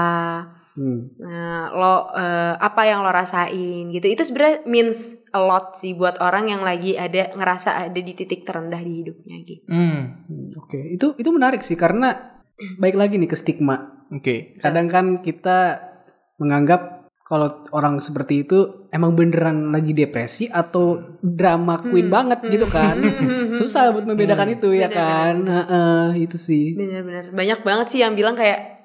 Hmm. 0.71 1.11
nah 1.19 1.67
lo 1.75 2.15
eh, 2.15 2.55
apa 2.55 2.83
yang 2.87 3.03
lo 3.03 3.11
rasain 3.11 3.91
gitu 3.91 4.07
itu 4.07 4.23
sebenarnya 4.23 4.63
means 4.71 5.27
a 5.35 5.43
lot 5.43 5.75
sih 5.75 5.99
buat 5.99 6.23
orang 6.23 6.47
yang 6.55 6.63
lagi 6.63 6.95
ada 6.95 7.35
ngerasa 7.35 7.91
ada 7.91 8.01
di 8.01 8.13
titik 8.15 8.47
terendah 8.47 8.79
di 8.79 9.03
hidupnya 9.03 9.37
gitu 9.43 9.67
Hmm. 9.67 10.25
Hmm, 10.31 10.55
Oke, 10.57 10.79
itu 10.95 11.15
itu 11.19 11.31
menarik 11.35 11.63
sih 11.67 11.75
karena 11.75 12.39
baik 12.79 12.97
lagi 12.97 13.17
nih 13.17 13.31
ke 13.31 13.37
stigma. 13.39 14.07
Oke. 14.11 14.59
Kadang 14.59 14.87
kan 14.91 15.07
kita 15.23 15.81
menganggap 16.41 17.01
kalau 17.23 17.63
orang 17.71 18.03
seperti 18.03 18.43
itu 18.43 18.91
emang 18.91 19.15
beneran 19.15 19.71
lagi 19.71 19.95
depresi 19.95 20.51
atau 20.51 20.99
drama 21.23 21.79
queen 21.79 22.11
banget 22.11 22.43
gitu 22.51 22.67
kan. 22.67 22.99
Susah 23.59 23.95
buat 23.95 24.03
membedakan 24.03 24.59
itu 24.59 24.75
ya 24.75 24.91
kan. 24.91 25.47
Heeh, 25.47 26.27
itu 26.27 26.35
sih. 26.35 26.75
bener-bener 26.75 27.31
banyak 27.31 27.61
banget 27.63 27.87
sih 27.95 28.01
yang 28.03 28.19
bilang 28.19 28.35
kayak 28.35 28.80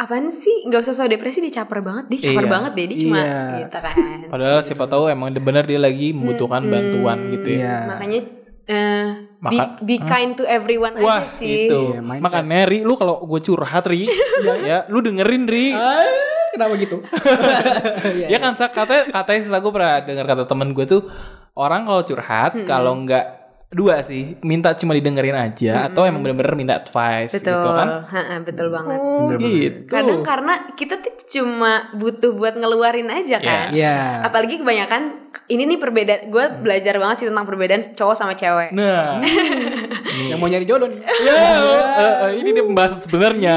apaan 0.00 0.26
sih 0.26 0.64
nggak 0.64 0.80
usah 0.80 0.94
so 0.94 1.04
depresi 1.04 1.38
dia 1.40 1.60
caper 1.60 1.80
banget 1.80 2.08
dia 2.08 2.18
caper 2.24 2.40
Iya. 2.40 2.50
banget 2.50 2.72
deh 2.72 2.86
dia 2.86 2.98
cuma 3.00 3.18
Iya. 3.18 3.40
gitu 3.60 3.78
kan 3.78 3.96
Padahal 4.26 4.60
siapa 4.62 4.84
tahu 4.86 5.04
emang 5.06 5.28
bener 5.34 5.62
dia 5.62 5.76
lagi 5.76 6.10
membutuhkan 6.10 6.64
bantuan 6.64 7.18
gitu 7.30 7.48
ya. 7.50 7.60
Iya. 7.60 7.76
makanya 7.86 8.20
eh, 8.64 9.06
be, 9.38 9.46
Maka- 9.52 9.76
be 9.78 9.96
kind 10.00 10.32
to 10.34 10.44
everyone 10.44 10.96
Wah 10.96 11.20
aja 11.20 11.28
sih 11.28 11.66
itu 11.66 11.80
Iya, 11.90 12.00
mindset. 12.00 12.24
Makanya 12.24 12.64
Ri 12.64 12.78
Lu 12.80 12.94
kalau 12.94 13.20
gue 13.20 13.40
curhat 13.40 13.84
Ri 13.84 14.08
Ya 14.62 14.86
lu 14.86 14.98
dengerin 14.98 15.44
Ri 15.44 15.74
Ah, 15.74 16.00
kenapa 16.50 16.72
gitu? 16.76 16.96
Ya 18.30 18.38
kan 18.38 18.52
katanya 18.54 19.04
katanya 19.06 19.40
sih 19.40 19.50
aku 19.50 19.68
pernah 19.68 20.00
dengar 20.00 20.24
kata 20.26 20.44
temen 20.44 20.70
gue 20.70 20.84
tuh 20.84 21.02
Orang 21.52 21.84
kalau 21.84 22.02
curhat 22.02 22.56
Kalau 22.64 22.94
nggak 22.96 23.39
Dua 23.70 24.02
sih 24.02 24.34
Minta 24.42 24.74
cuma 24.74 24.98
didengerin 24.98 25.38
aja 25.38 25.86
Atau 25.86 26.02
emang 26.02 26.26
bener-bener 26.26 26.58
minta 26.58 26.74
advice 26.82 27.38
betul. 27.38 27.54
gitu 27.54 27.68
kan? 27.70 27.88
Ha-ha, 28.10 28.34
betul 28.42 28.66
banget. 28.74 28.98
Oh 28.98 29.30
gitu 29.38 29.86
kadang 29.86 30.22
karena 30.26 30.54
kita 30.74 30.98
tuh 30.98 31.14
cuma 31.30 31.86
butuh 31.94 32.34
buat 32.34 32.58
ngeluarin 32.58 33.06
aja 33.06 33.38
kan. 33.38 33.70
Iya. 33.70 34.26
apalagi 34.26 34.58
kebanyakan 34.58 35.30
ini 35.46 35.62
nih 35.66 35.78
perbedaan 35.78 36.20
gue 36.30 36.44
belajar 36.62 36.98
banget 36.98 37.22
sih 37.22 37.26
tentang 37.30 37.46
perbedaan 37.46 37.82
cowok 37.82 38.16
sama 38.18 38.34
cewek. 38.34 38.74
Nah. 38.74 39.22
Yang 40.30 40.38
mau 40.38 40.50
nyari 40.50 40.66
jodoh 40.66 40.90
nih. 40.90 41.00
Ya 41.22 41.38
eh, 41.38 42.14
eh, 42.26 42.32
Ini 42.42 42.48
dia 42.50 42.64
pembahasan 42.66 42.98
sebenarnya. 43.02 43.56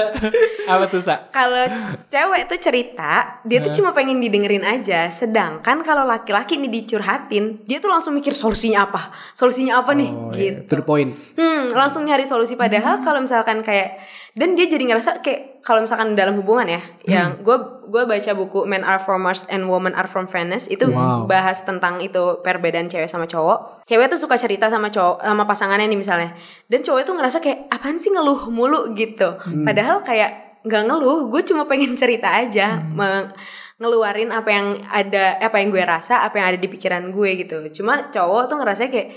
Apa 0.72 0.86
tuh 0.86 1.02
Sa? 1.02 1.32
kalau 1.32 1.66
cewek 2.12 2.42
tuh 2.46 2.58
cerita 2.60 3.42
dia 3.42 3.58
tuh 3.64 3.72
cuma 3.80 3.96
pengen 3.96 4.20
didengerin 4.20 4.64
aja. 4.64 5.08
Sedangkan 5.08 5.80
kalau 5.80 6.04
laki-laki 6.04 6.60
ini 6.60 6.68
dicurhatin 6.68 7.64
dia 7.64 7.80
tuh 7.80 7.88
langsung 7.88 8.12
mikir 8.12 8.36
solusinya 8.36 8.84
apa 8.84 9.12
solusinya 9.32 9.78
apa 9.78 9.92
nih 9.92 10.10
Oh, 10.10 10.30
iya. 10.30 10.58
gitu 10.58 10.60
To 10.66 10.74
the 10.74 10.84
point. 10.84 11.10
Hmm, 11.34 11.70
langsung 11.70 12.02
nyari 12.02 12.22
solusi 12.22 12.54
padahal 12.54 12.98
kalau 12.98 13.18
misalkan 13.18 13.60
kayak 13.60 13.98
dan 14.30 14.54
dia 14.54 14.64
jadi 14.64 14.86
ngerasa 14.86 15.20
kayak 15.20 15.60
kalau 15.60 15.80
misalkan 15.80 16.14
dalam 16.14 16.36
hubungan 16.36 16.64
ya, 16.64 16.80
yang 17.04 17.28
gue 17.38 17.56
gue 17.84 18.02
baca 18.04 18.32
buku 18.32 18.64
Men 18.64 18.80
Are 18.80 18.98
From 18.98 19.20
Mars 19.20 19.44
and 19.46 19.66
Women 19.66 19.92
Are 19.92 20.06
From 20.06 20.24
Venus 20.24 20.66
itu 20.66 20.86
Wow. 20.86 21.26
bahas 21.26 21.60
tentang 21.60 21.98
itu 21.98 22.38
perbedaan 22.40 22.86
cewek 22.86 23.06
sama 23.06 23.26
cowok. 23.26 23.84
Cewek 23.84 24.06
tuh 24.08 24.16
suka 24.16 24.34
cerita 24.34 24.66
sama 24.66 24.88
cowok 24.88 25.20
sama 25.20 25.44
pasangannya 25.44 25.86
nih 25.86 25.98
misalnya. 25.98 26.30
Dan 26.64 26.80
cowok 26.80 27.00
itu 27.00 27.12
ngerasa 27.12 27.38
kayak 27.38 27.68
apaan 27.68 27.96
sih 27.96 28.08
ngeluh 28.08 28.48
mulu 28.48 28.94
gitu. 28.94 29.34
Padahal 29.60 30.00
kayak 30.00 30.30
nggak 30.60 30.82
ngeluh, 30.86 31.26
gue 31.26 31.42
cuma 31.42 31.64
pengen 31.64 31.92
cerita 31.94 32.30
aja, 32.30 32.78
meng- 32.78 33.32
ngeluarin 33.80 34.28
apa 34.28 34.50
yang 34.52 34.66
ada 34.86 35.40
apa 35.40 35.56
yang 35.56 35.72
gue 35.72 35.80
rasa, 35.80 36.20
apa 36.20 36.36
yang 36.36 36.46
ada 36.52 36.58
di 36.60 36.68
pikiran 36.68 37.08
gue 37.10 37.30
gitu. 37.40 37.56
Cuma 37.80 38.12
cowok 38.12 38.52
tuh 38.52 38.56
ngerasa 38.60 38.92
kayak 38.92 39.16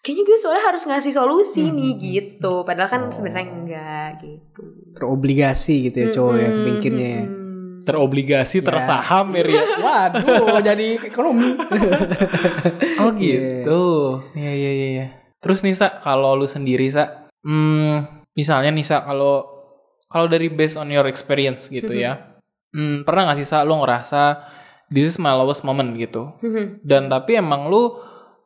kayaknya 0.00 0.22
gue 0.24 0.36
soalnya 0.40 0.64
harus 0.64 0.82
ngasih 0.88 1.12
solusi 1.12 1.68
nih 1.68 1.92
gitu. 2.00 2.64
Padahal 2.64 2.88
kan 2.88 3.02
sebenarnya 3.12 3.46
enggak 3.52 4.08
gitu. 4.24 4.62
Terobligasi 4.96 5.92
gitu 5.92 5.96
ya 6.00 6.08
cowok 6.10 6.34
ya 6.34 6.48
Hmm, 6.48 6.62
mikirnya 6.64 7.08
ya. 7.20 7.24
hmm. 7.28 7.36
Terobligasi, 7.84 8.60
tersaham 8.60 9.32
ya. 9.32 9.42
Ria. 9.44 9.64
Waduh, 9.80 10.60
jadi 10.72 11.00
ekonomi. 11.00 11.56
Oh 13.00 13.10
gitu. 13.16 13.82
Iya 14.36 14.52
iya 14.52 14.70
iya. 14.72 14.88
iya. 14.92 15.06
Terus 15.40 15.62
Nisa, 15.64 15.96
kalau 16.02 16.36
lu 16.36 16.44
sendiri 16.44 16.84
Sa, 16.90 17.28
hmm, 17.40 18.28
misalnya 18.34 18.68
Nisa 18.68 19.00
kalau 19.00 19.46
kalau 20.08 20.28
dari 20.28 20.52
based 20.52 20.76
on 20.76 20.88
your 20.88 21.08
experience 21.08 21.68
gitu 21.68 21.92
ya, 21.96 22.27
hmm, 22.70 23.02
pernah 23.02 23.26
nggak 23.26 23.38
sih 23.38 23.46
Sa, 23.46 23.62
lu 23.62 23.76
ngerasa 23.76 24.44
this 24.88 25.04
is 25.06 25.16
my 25.16 25.32
lowest 25.32 25.62
moment 25.62 25.92
gitu? 25.94 26.32
Hmm, 26.38 26.80
Dan 26.80 27.06
tapi 27.06 27.36
emang 27.36 27.66
lu 27.66 27.96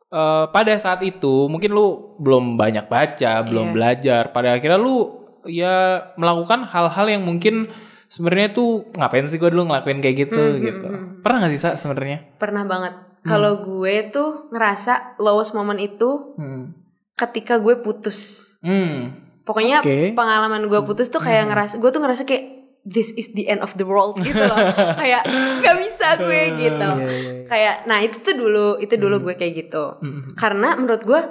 eh, 0.09 0.45
pada 0.47 0.77
saat 0.77 1.01
itu 1.01 1.47
mungkin 1.47 1.71
lu 1.71 2.15
belum 2.17 2.53
banyak 2.53 2.85
baca, 2.85 3.41
belum 3.41 3.69
Iya. 3.69 3.73
belajar. 3.73 4.23
Pada 4.29 4.53
akhirnya 4.53 4.77
lu 4.77 5.19
ya 5.43 5.75
melakukan 6.15 6.63
hal-hal 6.65 7.09
yang 7.09 7.23
mungkin 7.23 7.67
sebenarnya 8.07 8.53
tuh 8.53 8.93
ngapain 8.93 9.25
sih 9.25 9.35
gue 9.35 9.49
dulu 9.49 9.67
ngelakuin 9.67 9.99
kayak 9.99 10.17
gitu 10.21 10.37
Hmm, 10.37 10.53
hmm, 10.53 10.63
gitu. 10.63 10.85
hmm. 10.85 11.07
Pernah 11.19 11.37
gak 11.41 11.51
sih 11.51 11.59
Sa 11.59 11.69
sebenarnya? 11.75 12.37
Pernah 12.37 12.63
banget. 12.63 12.93
Kalau 13.23 13.59
gue 13.59 14.11
tuh 14.11 14.51
ngerasa 14.51 15.17
lowest 15.17 15.51
moment 15.51 15.79
itu 15.79 16.35
Hmm. 16.35 16.77
ketika 17.13 17.57
gue 17.57 17.79
putus. 17.79 18.53
Hmm. 18.59 19.17
Pokoknya 19.41 19.81
Oke. 19.81 20.13
pengalaman 20.13 20.67
gue 20.67 20.79
putus 20.83 21.09
tuh 21.09 21.19
kayak 21.19 21.49
ngerasa 21.49 21.75
gue 21.75 21.89
tuh 21.89 21.99
ngerasa 21.99 22.23
kayak 22.23 22.62
this 22.83 23.15
is 23.15 23.31
the 23.31 23.47
end 23.47 23.63
of 23.63 23.71
the 23.79 23.87
world 23.87 24.19
gitu 24.19 24.43
loh. 24.43 24.59
kayak 25.01 25.23
nggak 25.63 25.77
bisa 25.79 26.19
gue 26.19 26.41
gitu. 26.59 26.89
Iya, 26.91 26.99
iya, 26.99 27.15
iya. 27.15 27.43
Kayak 27.47 27.75
nah 27.87 27.97
itu 28.03 28.19
tuh 28.19 28.35
dulu 28.35 28.67
itu 28.79 28.95
dulu 28.99 29.15
gue 29.31 29.33
kayak 29.39 29.53
gitu. 29.67 29.99
Hmm. 30.03 30.35
Karena 30.35 30.75
menurut 30.75 31.03
gue 31.07 31.21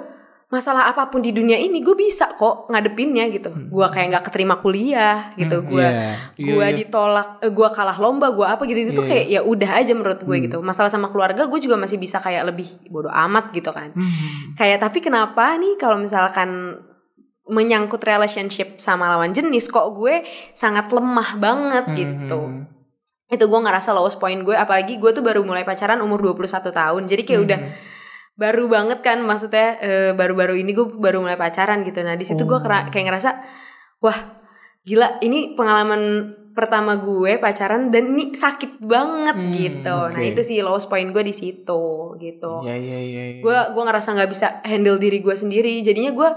masalah 0.53 0.85
apa 0.85 1.09
pun 1.09 1.17
di 1.25 1.33
dunia 1.33 1.57
ini 1.57 1.81
gue 1.81 1.97
bisa 1.97 2.37
kok 2.37 2.69
ngadepinnya 2.69 3.25
gitu. 3.33 3.49
Gue 3.69 3.85
kayak 3.89 4.17
nggak 4.17 4.25
keterima 4.29 4.61
kuliah 4.61 5.33
gitu. 5.37 5.65
Gue 5.65 5.81
Iya. 5.81 6.33
Iya, 6.37 6.45
gue 6.53 6.65
iya. 6.65 6.77
ditolak, 6.77 7.41
eh, 7.41 7.49
gue 7.49 7.69
kalah 7.73 7.97
lomba, 7.97 8.29
gue 8.33 8.45
apa 8.45 8.61
gitu 8.69 8.93
itu 8.93 9.01
Iya, 9.01 9.09
kayak 9.09 9.25
ya 9.29 9.41
udah 9.41 9.71
aja 9.81 9.93
menurut 9.97 10.21
gue 10.21 10.37
gitu. 10.45 10.57
Masalah 10.61 10.93
sama 10.93 11.09
keluarga 11.09 11.49
gue 11.49 11.59
juga 11.61 11.77
masih 11.77 11.97
bisa 11.97 12.21
kayak 12.21 12.53
lebih 12.53 12.69
bodoh 12.89 13.13
amat 13.13 13.49
gitu 13.53 13.73
kan. 13.73 13.93
Hmm. 13.97 14.53
Kayak 14.53 14.85
tapi 14.85 15.01
kenapa 15.01 15.57
nih 15.57 15.73
kalau 15.81 15.97
misalkan 15.97 16.81
menyangkut 17.45 17.99
relationship 17.99 18.77
sama 18.77 19.09
lawan 19.09 19.31
jenis 19.31 19.67
kok 19.67 19.91
gue 19.93 20.23
sangat 20.51 20.87
lemah 20.87 21.35
banget 21.35 21.85
gitu. 21.93 22.39
Hmm. 22.39 22.63
Itu 23.27 23.45
gue 23.45 23.59
ngerasa 23.59 23.91
lowest 23.91 24.15
point 24.15 24.39
gue 24.39 24.53
apalagi 24.53 24.95
gue 24.95 25.11
tuh 25.11 25.19
baru 25.19 25.41
mulai 25.41 25.61
pacaran 25.61 25.99
umur 25.99 26.23
21 26.23 26.39
tahun. 26.63 27.01
Jadi 27.03 27.21
kayak 27.21 27.41
udah 27.41 27.59
baru 28.33 28.65
banget 28.65 28.99
kan 28.99 29.19
maksudnya 29.19 29.67
eh, 29.77 30.11
baru-baru 30.11 30.55
ini 30.55 30.71
gue 30.71 30.87
baru 30.89 31.19
mulai 31.19 31.35
pacaran 31.35 31.83
gitu. 31.83 31.99
Nah, 31.99 32.15
di 32.15 32.23
situ 32.23 32.41
gue 32.41 32.59
kera- 32.59 32.87
kayak 32.87 33.05
ngerasa 33.07 33.29
wah, 33.99 34.39
gila 34.81 35.19
ini 35.19 35.53
pengalaman 35.53 36.01
pertama 36.53 36.95
gue 36.95 37.37
pacaran 37.37 37.89
dan 37.89 38.13
ini 38.13 38.31
sakit 38.31 38.77
banget 38.79 39.33
Hmm, 39.33 39.51
gitu. 39.51 39.89
Nah, 39.89 40.13
oke. 40.13 40.21
itu 40.23 40.41
sih 40.43 40.61
lowest 40.61 40.85
point 40.85 41.09
gue 41.09 41.23
di 41.23 41.33
situ 41.33 41.83
gitu 42.15 42.53
Iya 42.61 42.75
iya 42.77 42.99
iya. 43.01 43.23
iya. 43.27 43.41
gue 43.41 43.57
gue 43.73 43.83
ngerasa 43.83 44.13
nggak 44.13 44.29
bisa 44.29 44.47
handle 44.61 44.95
diri 44.95 45.19
gue 45.19 45.33
sendiri 45.33 45.81
jadinya 45.81 46.13
gue 46.13 46.29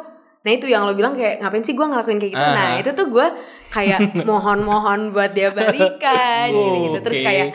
nah 0.46 0.52
itu 0.52 0.66
yang 0.66 0.86
lo 0.86 0.94
bilang 0.94 1.12
kayak 1.12 1.42
ngapain 1.42 1.60
sih 1.60 1.74
gue 1.74 1.82
ngelakuin 1.82 2.16
kayak 2.16 2.32
gitu 2.32 2.38
Ah. 2.40 2.54
nah 2.54 2.68
itu 2.78 2.90
tuh 2.92 3.06
gue 3.08 3.26
kayak 3.68 3.98
mohon-mohon 4.28 5.10
buat 5.10 5.30
dia 5.30 5.50
balikan 5.50 6.48
Oh, 6.48 6.62
gitu 6.62 6.76
gitu 6.86 6.98
terus 7.02 7.18
oke. 7.18 7.26
kayak 7.26 7.46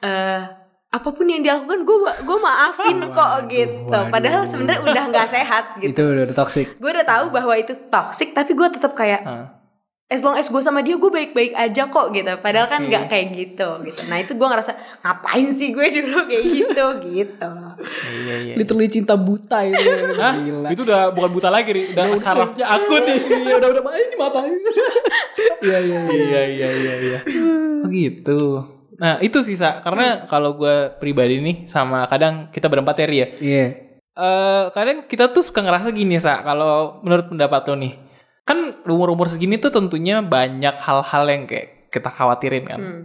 eh 0.00 0.40
apa 0.88 1.08
pun 1.10 1.26
yang 1.26 1.42
dia 1.42 1.58
lakukan 1.58 1.82
gue 1.82 1.96
gue 2.22 2.38
maafin 2.40 2.96
kok 3.04 3.30
gitu 3.50 3.90
waduh. 3.90 4.08
padahal 4.08 4.46
sebenarnya 4.46 4.80
udah 4.80 5.04
nggak 5.10 5.28
sehat 5.28 5.64
gitu 5.76 5.90
Itu 5.90 6.02
udah 6.08 6.32
toxic. 6.32 6.66
gue 6.72 6.88
udah 6.88 7.04
tahu 7.04 7.24
bahwa 7.30 7.52
itu 7.52 7.74
toxic 7.90 8.30
tapi 8.30 8.54
gue 8.54 8.68
tetap 8.70 8.94
kayak 8.94 9.20
Ah. 9.20 9.46
As 10.06 10.22
long 10.22 10.38
as 10.38 10.46
gue 10.46 10.62
sama 10.62 10.86
dia 10.86 10.94
gue 10.94 11.10
baik-baik 11.10 11.50
aja 11.58 11.90
kok 11.90 12.14
gitu 12.14 12.30
padahal 12.38 12.70
kan 12.70 12.86
nggak 12.86 13.10
kayak 13.10 13.26
gitu 13.34 13.68
gitu 13.82 14.00
nah 14.06 14.22
itu 14.22 14.38
gue 14.38 14.46
ngerasa 14.46 15.02
ngapain 15.02 15.50
sih 15.58 15.74
gue 15.74 15.86
dulu 15.90 16.30
kayak 16.30 16.44
gitu 16.46 16.84
gitu 17.10 17.50
Iya 18.06 18.36
iya. 18.42 18.54
Literally 18.56 18.88
cinta 18.88 19.14
buta 19.14 19.62
itu. 19.68 19.90
Hah? 20.16 20.34
Gila. 20.40 20.68
Itu 20.72 20.82
udah 20.88 21.12
bukan 21.12 21.30
buta 21.36 21.48
lagi, 21.52 21.70
Ri. 21.76 21.82
udah 21.92 22.16
sarafnya 22.16 22.66
akut 22.66 23.04
nih. 23.04 23.20
Iya 23.46 23.54
udah 23.60 23.68
udah 23.76 23.82
ini 23.94 24.16
mata. 24.16 24.40
Iya 25.66 25.78
iya 25.82 26.00
iya. 26.08 26.14
iya 26.16 26.40
iya 26.46 26.68
iya 26.72 26.94
iya. 27.00 27.18
Oh 27.84 27.88
gitu. 27.92 28.64
Nah 28.96 29.20
itu 29.20 29.44
sih 29.44 29.56
Sa, 29.60 29.84
karena 29.84 30.24
kalau 30.24 30.56
gue 30.56 30.96
pribadi 30.96 31.40
nih 31.40 31.68
sama 31.68 32.08
kadang 32.08 32.48
kita 32.48 32.72
berempat 32.72 32.96
ya 33.04 33.06
ya. 33.12 33.26
Iya. 33.40 33.66
Eh 34.16 34.64
kadang 34.72 35.04
kita 35.04 35.28
tuh 35.36 35.44
suka 35.44 35.60
ngerasa 35.60 35.92
gini 35.92 36.16
Sa, 36.16 36.40
kalau 36.40 37.00
menurut 37.04 37.28
pendapat 37.28 37.60
lo 37.68 37.76
nih. 37.76 38.05
Kan 38.46 38.86
umur-umur 38.86 39.26
segini 39.26 39.58
tuh 39.58 39.74
tentunya 39.74 40.22
banyak 40.22 40.78
hal-hal 40.78 41.24
yang 41.26 41.44
kayak 41.50 41.90
kita 41.90 42.08
khawatirin 42.14 42.64
kan. 42.64 42.80
Hmm. 42.80 43.02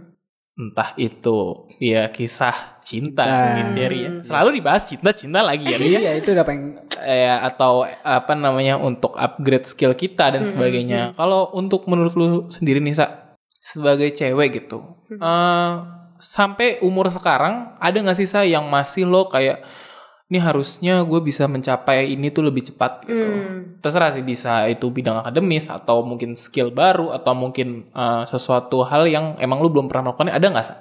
Entah 0.52 0.92
itu 1.00 1.66
ya 1.80 2.12
kisah 2.12 2.78
cinta 2.84 3.24
Cinta. 3.24 3.56
gitu 3.58 3.72
ya 3.74 3.88
ya. 3.90 4.10
Selalu 4.22 4.48
dibahas 4.62 4.86
cinta-cinta 4.86 5.42
lagi 5.42 5.66
ya 5.66 5.80
ya. 5.80 5.98
Iya 5.98 6.12
itu 6.22 6.30
udah 6.30 6.44
pengen 6.46 6.78
eh, 7.02 7.26
atau 7.26 7.88
apa 7.88 8.36
namanya 8.38 8.78
untuk 8.78 9.18
upgrade 9.18 9.66
skill 9.66 9.96
kita 9.98 10.30
dan 10.30 10.46
sebagainya. 10.46 11.16
Kalau 11.18 11.50
untuk 11.56 11.88
menurut 11.90 12.14
lu 12.14 12.26
sendiri 12.52 12.78
nih 12.84 12.94
Sa, 12.94 13.34
sebagai 13.58 14.12
cewek 14.14 14.62
gitu, 14.62 14.84
eh, 15.10 15.70
sampai 16.22 16.78
umur 16.86 17.10
sekarang 17.10 17.74
ada 17.82 17.98
nggak 17.98 18.18
sih 18.20 18.28
Sa 18.30 18.46
yang 18.46 18.68
masih 18.70 19.08
lo 19.08 19.26
kayak 19.26 19.64
ini 20.32 20.40
harusnya 20.40 21.04
gue 21.04 21.20
bisa 21.20 21.44
mencapai 21.44 22.08
ini 22.08 22.32
tuh 22.32 22.48
lebih 22.48 22.64
cepat 22.72 23.04
gitu. 23.04 23.20
Hmm. 23.20 23.76
Terserah 23.84 24.16
sih 24.16 24.24
bisa 24.24 24.64
itu 24.64 24.88
bidang 24.88 25.20
akademis 25.20 25.68
atau 25.68 26.00
mungkin 26.00 26.40
skill 26.40 26.72
baru 26.72 27.12
atau 27.12 27.36
mungkin 27.36 27.92
eh, 27.92 28.24
sesuatu 28.24 28.80
hal 28.88 29.04
yang 29.12 29.36
emang 29.36 29.60
lu 29.60 29.68
belum 29.68 29.92
pernah 29.92 30.08
melakukan 30.08 30.32
ada 30.32 30.46
nggak 30.48 30.64
Sa? 30.64 30.74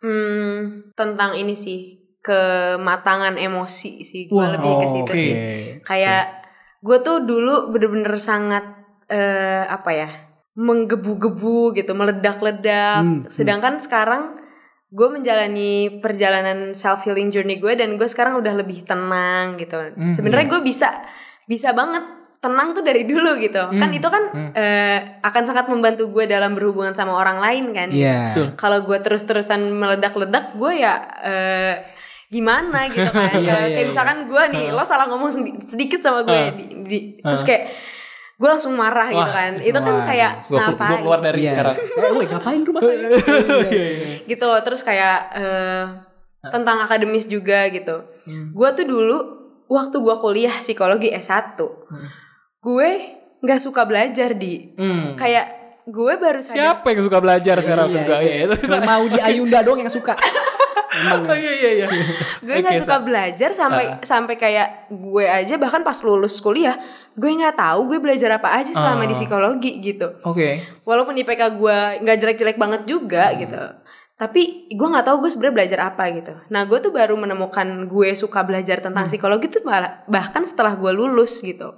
Hmm, 0.00 0.88
tentang 0.96 1.36
ini 1.36 1.52
sih 1.52 2.00
kematangan 2.24 3.36
emosi 3.36 3.92
sih 4.02 4.22
gue 4.26 4.34
Wah, 4.34 4.56
lebih 4.56 4.72
ke 4.80 4.86
situ 4.88 5.12
oke. 5.12 5.14
sih 5.14 5.34
kayak 5.84 6.24
gue 6.80 6.98
tuh 7.04 7.22
dulu 7.22 7.70
bener-bener 7.70 8.16
sangat 8.16 8.64
eh, 9.12 9.62
apa 9.62 9.90
ya 9.92 10.08
menggebu-gebu 10.56 11.76
gitu 11.76 11.92
meledak-ledak 11.92 13.04
Hmm, 13.04 13.28
hmm. 13.28 13.30
sedangkan 13.30 13.76
sekarang 13.78 14.40
gue 14.88 15.08
menjalani 15.08 15.72
perjalanan 15.98 16.70
self 16.70 17.02
healing 17.02 17.28
journey 17.28 17.56
gue 17.56 17.74
dan 17.74 17.94
gue 17.94 18.06
sekarang 18.06 18.36
udah 18.36 18.54
lebih 18.54 18.82
tenang 18.82 19.56
gitu 19.56 19.74
Hmm, 19.74 20.10
sebenarnya 20.10 20.46
gue 20.48 20.60
bisa 20.60 20.88
bisa 21.44 21.70
banget 21.70 22.06
tenang 22.38 22.70
tuh 22.70 22.80
dari 22.80 23.02
dulu 23.02 23.34
gitu 23.36 23.58
kan 23.72 23.82
Hmm, 23.84 23.92
itu 23.92 24.06
kan 24.06 24.22
hmm. 24.28 24.50
eh, 24.52 24.98
akan 25.20 25.42
sangat 25.44 25.66
membantu 25.66 26.06
gue 26.08 26.24
dalam 26.24 26.52
berhubungan 26.52 26.92
sama 26.92 27.14
orang 27.14 27.38
lain 27.38 27.64
kan 27.70 27.88
Iya. 27.88 28.18
Betul. 28.32 28.46
kalau 28.54 28.78
gue 28.82 28.98
terus-terusan 29.00 29.60
meledak-ledak 29.72 30.54
gue 30.54 30.72
ya 30.76 30.94
eh, 31.20 31.74
gimana 32.26 32.86
gitu 32.86 33.06
kan 33.12 33.32
Iya, 33.32 33.42
Kayak- 33.42 33.42
iya, 33.42 33.54
kayak 33.66 33.74
iya. 33.76 33.86
misalkan 33.86 34.18
gue 34.24 34.42
nih 34.50 34.66
lo 34.70 34.82
salah 34.82 35.06
ngomong 35.06 35.30
sedikit 35.60 35.98
sama 35.98 36.22
gue 36.22 36.30
Ah. 36.32 36.50
di, 36.52 36.64
di- 36.84 37.06
terus 37.18 37.42
Ah. 37.42 37.46
kayak 37.48 37.62
gue 38.36 38.44
langsung 38.46 38.76
marah 38.76 39.08
gitu 39.08 39.16
Wah. 39.16 39.32
kan 39.32 39.52
itu 39.58 39.72
kan 39.74 39.96
kayak 40.04 40.32
Gue 40.44 40.60
ngapain 40.60 41.00
keluar 41.00 41.20
dari 41.20 41.40
Iya. 41.40 41.50
sekarang. 41.56 41.76
Eh, 41.96 42.26
ngapain 42.28 42.60
rumah 42.62 42.82
saya? 42.84 43.08
Iya. 43.72 43.84
gitu 44.28 44.48
terus 44.60 44.80
kayak 44.80 45.18
eh, 45.32 45.84
tentang 46.46 46.78
akademis 46.78 47.26
juga 47.26 47.66
gitu 47.68 47.96
gue 48.28 48.68
tuh 48.72 48.86
dulu 48.86 49.16
waktu 49.66 49.96
gue 49.96 50.14
kuliah 50.20 50.54
psikologi 50.60 51.10
S1 51.10 51.56
gue 52.60 52.88
nggak 53.38 53.60
suka 53.60 53.82
belajar 53.82 54.30
di 54.32 54.74
Hmm. 54.74 55.14
kayak 55.14 55.46
gue 55.86 56.12
baru 56.16 56.42
sadar 56.42 56.58
Siapa 56.76 56.86
yang 56.90 57.02
suka 57.02 57.18
belajar 57.18 57.56
sekarang 57.58 57.88
Iya, 57.88 57.96
juga? 57.96 58.14
iya. 58.18 58.34
Iya, 58.42 58.78
mau 58.82 59.04
di 59.06 59.18
Ayunda 59.18 59.62
doang 59.62 59.78
yang 59.78 59.88
suka. 59.88 60.18
Emang. 60.96 61.22
Oh 61.24 61.36
iya 61.36 61.52
iya 61.52 61.70
iya. 61.74 61.86
gue 62.46 62.54
nggak 62.56 62.72
Oke, 62.72 62.82
suka 62.82 62.96
Sa. 62.96 63.02
belajar 63.02 63.50
sampai 63.52 63.84
sampai 64.00 64.34
kayak 64.34 64.68
gue 64.88 65.24
aja 65.24 65.54
bahkan 65.56 65.80
pas 65.80 65.98
lulus 66.00 66.38
kuliah 66.38 66.80
gue 67.12 67.28
nggak 67.28 67.54
tahu 67.54 67.80
gue 67.86 67.98
belajar 67.98 68.34
apa 68.34 68.48
aja 68.54 68.70
selama 68.70 69.02
Ah. 69.02 69.08
di 69.08 69.14
psikologi 69.14 69.72
gitu 69.78 70.08
Oke. 70.22 70.64
walaupun 70.82 71.14
IPK 71.14 71.42
gue 71.54 71.78
nggak 72.00 72.16
jelek-jelek 72.18 72.56
banget 72.56 72.82
juga 72.84 73.32
gitu 73.34 73.60
tapi 74.14 74.42
gue 74.70 74.88
nggak 74.88 75.04
tahu 75.04 75.20
gue 75.20 75.28
sebenarnya 75.28 75.56
belajar 75.56 75.78
apa 75.86 76.04
gitu 76.10 76.32
nah 76.48 76.64
gue 76.64 76.78
tuh 76.78 76.88
baru 76.88 77.12
menemukan 77.14 77.66
gue 77.84 78.12
suka 78.12 78.40
belajar 78.42 78.80
tentang 78.80 79.04
psikologi 79.06 79.48
tuh 79.48 79.60
bahkan 80.06 80.42
setelah 80.42 80.72
gue 80.74 80.90
lulus 80.90 81.40
gitu 81.40 81.76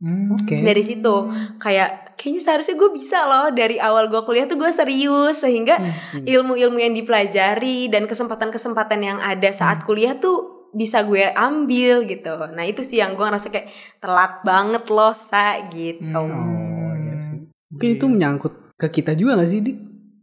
Hmm. 0.00 0.32
Oke. 0.32 0.64
dari 0.64 0.80
situ 0.80 1.28
kayak 1.60 2.09
kayaknya 2.20 2.42
seharusnya 2.42 2.76
gue 2.76 2.90
bisa 2.92 3.24
loh 3.24 3.48
dari 3.48 3.80
awal 3.80 4.06
gue 4.06 4.20
kuliah 4.20 4.44
tuh 4.44 4.54
gue 4.54 4.68
serius 4.68 5.40
sehingga 5.40 5.80
ilmu-ilmu 6.20 6.76
yang 6.76 6.92
dipelajari 6.92 7.88
dan 7.88 8.04
kesempatan-kesempatan 8.04 9.00
yang 9.00 9.18
ada 9.18 9.48
saat 9.50 9.82
kuliah 9.82 10.12
tuh 10.14 10.68
bisa 10.70 11.00
gue 11.02 11.32
ambil 11.32 12.04
gitu 12.04 12.30
nah 12.52 12.62
itu 12.62 12.84
sih 12.84 13.00
yang 13.00 13.16
gue 13.16 13.24
ngerasa 13.24 13.48
kayak 13.48 13.72
telat 13.98 14.44
banget 14.44 14.84
loh 14.86 15.10
sa 15.10 15.64
gitu 15.66 16.04
Oh, 16.12 16.92
iya 16.94 17.16
sih. 17.24 17.48
Mungkin 17.70 17.88
itu 17.96 18.04
menyangkut 18.04 18.54
ke 18.76 18.86
kita 18.92 19.12
juga 19.12 19.34
gak 19.34 19.48
sih, 19.48 19.60
Di? 19.60 19.72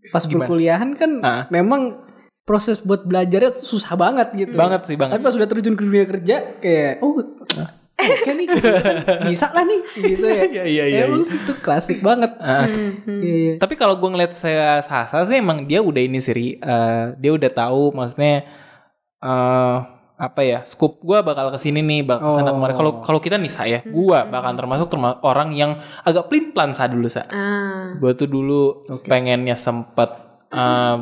Pas 0.07 0.21
Gimana? 0.21 0.45
perkuliahan 0.45 0.89
kan 0.93 1.11
Ah. 1.19 1.43
memang 1.49 2.05
proses 2.41 2.79
buat 2.79 3.03
belajarnya 3.03 3.59
tuh 3.59 3.67
susah 3.67 3.93
banget 3.93 4.31
gitu. 4.33 4.55
Banget 4.55 4.87
sih, 4.87 4.95
banget. 4.95 5.19
Tapi 5.19 5.23
pas 5.23 5.33
sudah 5.35 5.47
terjun 5.47 5.75
ke 5.75 5.83
dunia 5.83 6.05
kerja 6.05 6.35
kayak 6.63 7.03
oh 7.03 7.19
oke 7.97 8.29
nih 8.29 8.45
gitu 8.47 8.69
kan. 8.69 8.95
bisa 9.25 9.47
lah 9.49 9.63
nih 9.63 9.79
gitu 10.13 10.25
ya. 10.25 10.43
Iya, 10.45 10.63
iya, 10.63 10.85
iya, 10.85 11.01
Emang 11.05 11.25
itu 11.25 11.53
klasik 11.57 11.99
banget. 11.99 12.31
Ah. 12.37 12.69
Mhm. 12.69 13.19
Iya, 13.19 13.35
iya. 13.35 13.53
Tapi 13.57 13.73
kalau 13.73 13.97
gue 13.97 14.05
ngeliat 14.07 14.31
saya 14.31 14.79
Sasa 14.79 15.25
sih 15.25 15.37
emang 15.37 15.65
dia 15.65 15.81
udah 15.81 15.99
ini 15.99 16.17
sih, 16.17 16.31
Ri. 16.31 16.47
Eh, 16.55 17.05
dia 17.17 17.31
udah 17.33 17.49
tahu 17.49 17.91
maksudnya 17.91 18.45
eh 19.17 19.77
apa 20.17 20.41
ya, 20.41 20.65
scoop 20.65 20.97
gue 20.99 21.21
bakal 21.21 21.53
ke 21.53 21.61
sini 21.61 21.77
nih, 21.79 22.01
bakal 22.01 22.25
ke 22.25 22.33
sana 22.33 22.49
Oh. 22.49 22.57
kemarin. 22.57 22.73
Kalau 22.73 22.91
kalau 23.01 23.19
kita 23.19 23.37
nih 23.37 23.53
saya, 23.53 23.79
gue 23.81 24.17
bakal 24.25 24.51
termasuk 24.53 24.87
termasuk 24.89 25.21
orang 25.21 25.53
yang 25.53 25.77
agak 26.01 26.25
pelin 26.25 26.49
pelan 26.51 26.73
sa 26.73 26.89
dulu 26.89 27.05
sa. 27.05 27.29
ah 27.29 27.93
Gue 27.95 28.13
tuh 28.13 28.25
dulu 28.25 28.81
Oke. 28.89 29.05
pengennya 29.05 29.53
sempet 29.53 30.09
eh, 30.49 30.95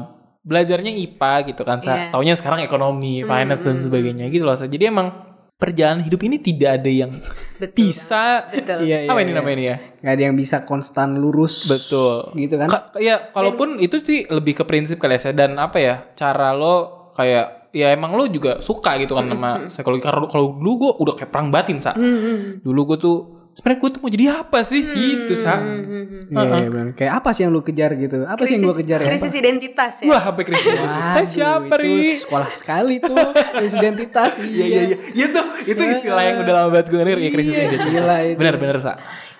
belajarnya 0.44 0.92
IPA 0.92 1.34
gitu 1.48 1.64
kan 1.64 1.80
sa. 1.80 1.92
Iya. 1.96 2.12
Taunya 2.12 2.36
sekarang 2.36 2.60
ekonomi, 2.62 3.24
finance 3.24 3.64
dan 3.64 3.80
sebagainya 3.80 4.28
gitu 4.28 4.44
loh 4.44 4.54
sa. 4.54 4.68
Jadi 4.68 4.84
emang 4.86 5.25
perjalanan 5.56 6.04
hidup 6.04 6.20
ini 6.22 6.38
tidak 6.38 6.84
ada 6.84 6.92
yang 6.92 7.12
betul 7.64 7.76
bisa 7.80 8.52
betul 8.52 8.84
Iya, 8.84 9.08
iya, 9.08 9.10
apa 9.10 9.20
ini 9.20 9.32
iya. 9.32 9.38
namanya 9.40 9.56
ini 9.56 9.66
ya? 9.66 9.78
Nggak 10.04 10.14
ada 10.14 10.24
yang 10.24 10.36
bisa 10.36 10.58
konstan 10.64 11.16
lurus. 11.16 11.66
Betul. 11.66 12.36
Gitu 12.36 12.56
kan? 12.60 12.68
Ka- 12.68 12.92
ya 13.00 13.32
kalaupun 13.32 13.80
itu 13.80 14.04
sih 14.04 14.28
lebih 14.28 14.54
ke 14.54 14.64
prinsip 14.68 15.00
kali 15.00 15.16
ya 15.16 15.32
dan 15.32 15.56
apa 15.56 15.78
ya 15.80 15.96
cara 16.14 16.52
lo 16.52 17.08
kayak 17.16 17.72
ya 17.72 17.92
emang 17.92 18.16
lo 18.16 18.28
juga 18.28 18.60
suka 18.60 18.96
gitu 19.00 19.16
kan 19.16 19.28
sama 19.28 19.68
psikologi 19.68 20.00
karena 20.00 20.28
kalau 20.28 20.56
dulu 20.56 20.72
gue 20.80 20.92
udah 21.04 21.14
kayak 21.16 21.32
perang 21.32 21.52
batin 21.52 21.80
sa 21.80 21.92
dulu 22.60 22.96
gue 22.96 22.98
tuh 22.98 23.18
sebenarnya 23.56 23.80
gue 23.80 23.90
tuh 23.96 24.02
mau 24.04 24.12
jadi 24.12 24.26
apa 24.36 24.60
sih 24.62 24.82
gitu 24.84 25.34
sa 25.34 25.64
Iya, 26.26 26.58
iya, 26.58 26.70
benar. 26.74 26.88
Kayak 26.98 27.14
apa 27.22 27.30
sih 27.32 27.42
yang 27.46 27.54
lu 27.54 27.62
kejar 27.62 27.96
gitu? 27.96 28.26
Apa 28.26 28.44
sih 28.44 28.58
yang 28.58 28.68
gua 28.68 28.76
kejar 28.82 29.00
ya? 29.00 29.08
krisis 29.14 29.34
identitas 29.34 29.94
ya 30.04 30.10
wah 30.12 30.22
sampai 30.28 30.44
krisis 30.44 30.74
saya 31.08 31.26
siapa 31.26 31.74
ri 31.80 31.88
itu 31.88 32.26
sekolah 32.28 32.50
sekali 32.52 32.96
tuh 33.00 33.16
krisis 33.56 33.78
identitas. 33.80 34.32
iya 34.44 34.66
iya 34.66 34.82
iya 34.92 34.98
itu 35.14 35.30
tuh 35.32 35.46
itu 35.64 35.82
istilah 35.82 36.24
yang 36.26 36.38
udah 36.44 36.54
lama 36.54 36.70
banget 36.76 36.88
gue 36.92 37.00
denger 37.00 37.20
ya 37.22 37.30
krisis 37.32 37.54
identitas 37.54 37.88
Gila 37.88 38.18
itu. 38.26 38.38
benar 38.42 38.56
benar 38.60 38.78
sa 38.82 38.94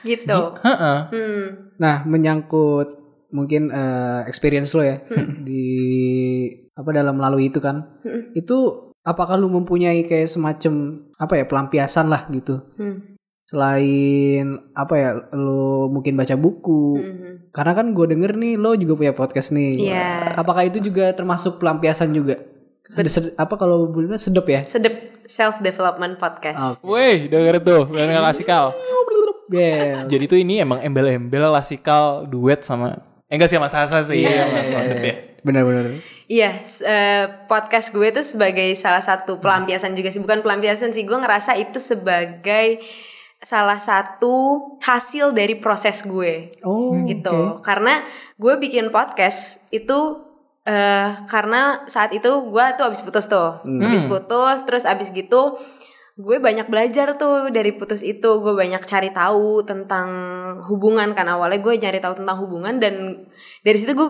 gitu 0.06 0.40
Heeh. 0.62 0.98
hmm. 1.12 1.46
Nah, 1.76 1.96
menyangkut 2.08 2.88
mungkin 3.36 3.68
eh, 3.68 4.22
experience 4.32 4.72
lo 4.72 4.86
ya 4.86 5.02
di 5.44 5.66
apa 6.72 6.90
dalam 6.92 7.20
melalui 7.20 7.50
itu 7.52 7.60
kan. 7.60 8.00
Itu 8.32 8.92
apakah 9.02 9.36
lu 9.36 9.52
mempunyai 9.52 10.06
kayak 10.06 10.32
semacam 10.32 11.04
apa 11.18 11.34
ya 11.40 11.46
pelampiasan 11.50 12.08
lah 12.08 12.30
gitu. 12.32 12.64
Hmm. 12.80 13.15
Selain 13.46 14.46
apa 14.74 14.94
ya 14.98 15.10
lo 15.32 15.88
mungkin 15.88 16.18
baca 16.18 16.34
buku. 16.34 16.98
Mhm. 16.98 17.32
Karena 17.54 17.72
kan 17.72 17.94
gue 17.94 18.06
denger 18.10 18.36
nih 18.36 18.54
lo 18.58 18.74
juga 18.74 18.94
punya 18.98 19.14
podcast 19.14 19.54
nih. 19.54 19.88
Iya. 19.90 20.34
Apakah 20.36 20.66
itu 20.66 20.82
juga 20.82 21.14
termasuk 21.14 21.62
pelampiasan 21.62 22.12
juga? 22.12 22.42
Sed- 22.86 23.10
sed- 23.10 23.34
apa 23.38 23.58
kalau 23.58 23.90
boleh 23.90 24.14
sedep 24.18 24.46
ya? 24.46 24.62
sedep 24.62 24.94
self 25.26 25.58
development 25.58 26.22
podcast 26.22 26.86
Wih, 26.86 27.26
denger 27.34 27.58
tuh, 27.66 27.90
denger 27.90 28.22
klasikal. 28.22 28.78
Bel. 29.46 30.10
Jadi 30.10 30.24
tuh 30.26 30.40
ini 30.42 30.58
emang 30.58 30.82
embel-embel 30.82 31.54
klasikal 31.54 32.26
duet 32.26 32.66
sama 32.66 32.98
eh 33.26 33.38
enggak 33.38 33.50
sih 33.50 33.58
sama 33.58 33.70
Sasa 33.70 34.02
sih, 34.02 34.22
Iya, 34.26 34.46
sama 34.46 34.58
iya, 34.58 34.70
Sondep 34.70 34.98
iya. 35.02 35.06
ya. 35.06 35.16
Benar-benar. 35.46 35.86
Iya, 36.26 36.50
eh, 36.66 37.26
podcast 37.46 37.94
gue 37.94 38.10
itu 38.10 38.22
sebagai 38.26 38.74
salah 38.74 39.02
satu 39.02 39.38
pelampiasan 39.38 39.94
juga 39.94 40.10
sih. 40.10 40.18
Bukan 40.18 40.42
pelampiasan 40.42 40.90
sih, 40.90 41.06
gue 41.06 41.14
ngerasa 41.14 41.54
itu 41.58 41.78
sebagai 41.78 42.82
salah 43.40 43.78
satu 43.78 44.34
hasil 44.80 45.32
dari 45.32 45.60
proses 45.60 46.02
gue 46.04 46.56
Oh, 46.64 46.96
gitu. 47.06 47.60
oke. 47.60 47.62
Karena 47.62 48.02
gue 48.36 48.54
bikin 48.58 48.90
podcast 48.90 49.62
itu 49.70 50.24
eh 50.66 51.14
karena 51.30 51.86
saat 51.86 52.10
itu 52.10 52.26
gue 52.50 52.66
tuh 52.74 52.86
abis 52.90 53.06
putus 53.06 53.30
tuh, 53.30 53.62
Hmm. 53.62 53.86
abis 53.86 54.04
putus, 54.06 54.66
terus 54.66 54.84
abis 54.84 55.14
gitu 55.14 55.62
gue 56.16 56.40
banyak 56.40 56.72
belajar 56.72 57.20
tuh 57.20 57.52
dari 57.52 57.76
putus 57.76 58.00
itu. 58.02 58.40
Gue 58.40 58.56
banyak 58.56 58.82
cari 58.88 59.12
tahu 59.12 59.62
tentang 59.68 60.08
hubungan 60.66 61.12
kan 61.12 61.28
awalnya 61.28 61.60
gue 61.60 61.76
nyari 61.76 62.00
tahu 62.00 62.24
tentang 62.24 62.40
hubungan 62.40 62.80
dan 62.80 63.28
dari 63.62 63.78
situ 63.78 63.92
gue 63.94 64.10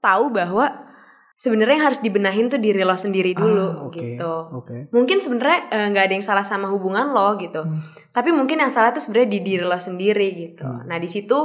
tahu 0.00 0.30
bahwa 0.32 0.89
sebenarnya 1.40 1.88
harus 1.88 2.04
dibenahin 2.04 2.52
tuh 2.52 2.60
diri 2.60 2.84
lo 2.84 2.92
sendiri 2.92 3.32
dulu 3.32 3.64
Ah, 3.64 3.88
oke, 3.88 3.96
gitu. 3.96 4.32
Oke. 4.60 4.76
Mungkin 4.92 5.24
sebenarnya 5.24 5.72
eh, 5.72 5.86
nggak 5.88 6.04
ada 6.04 6.14
yang 6.20 6.26
salah 6.26 6.44
sama 6.44 6.68
hubungan 6.68 7.16
lo 7.16 7.40
gitu. 7.40 7.64
Hmm. 7.64 7.80
Tapi 8.12 8.28
mungkin 8.28 8.60
yang 8.60 8.68
salah 8.68 8.92
tuh 8.92 9.00
sebenarnya 9.00 9.30
di 9.32 9.40
diri 9.40 9.64
lo 9.64 9.80
sendiri 9.80 10.28
gitu. 10.36 10.68
Hmm. 10.68 10.84
Nah, 10.84 11.00
di 11.00 11.08
situ 11.08 11.38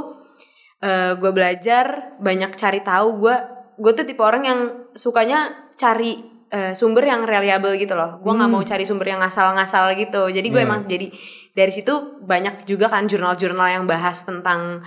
eh, 0.84 1.16
gue 1.16 1.32
belajar 1.32 2.12
banyak 2.20 2.52
cari 2.54 2.84
tahu 2.84 3.24
gue 3.24 3.36
gue 3.76 3.92
tuh 3.92 4.04
tipe 4.04 4.20
orang 4.20 4.44
yang 4.44 4.60
sukanya 4.92 5.72
cari 5.80 6.20
eh, 6.52 6.76
sumber 6.76 7.08
yang 7.08 7.24
reliable 7.24 7.72
gitu 7.74 7.96
loh. 7.96 8.20
Gue 8.20 8.36
nggak 8.36 8.50
mau 8.52 8.60
cari 8.60 8.84
sumber 8.84 9.16
yang 9.16 9.24
ngasal-ngasal 9.24 9.96
gitu. 9.96 10.28
Jadi 10.28 10.44
gue 10.46 10.60
Hmm. 10.60 10.68
Iya. 10.68 10.68
emang 10.68 10.80
jadi 10.84 11.06
dari 11.56 11.72
situ 11.72 11.92
banyak 12.20 12.68
juga 12.68 12.92
kan 12.92 13.08
jurnal-jurnal 13.08 13.72
yang 13.72 13.84
bahas 13.88 14.28
tentang 14.28 14.84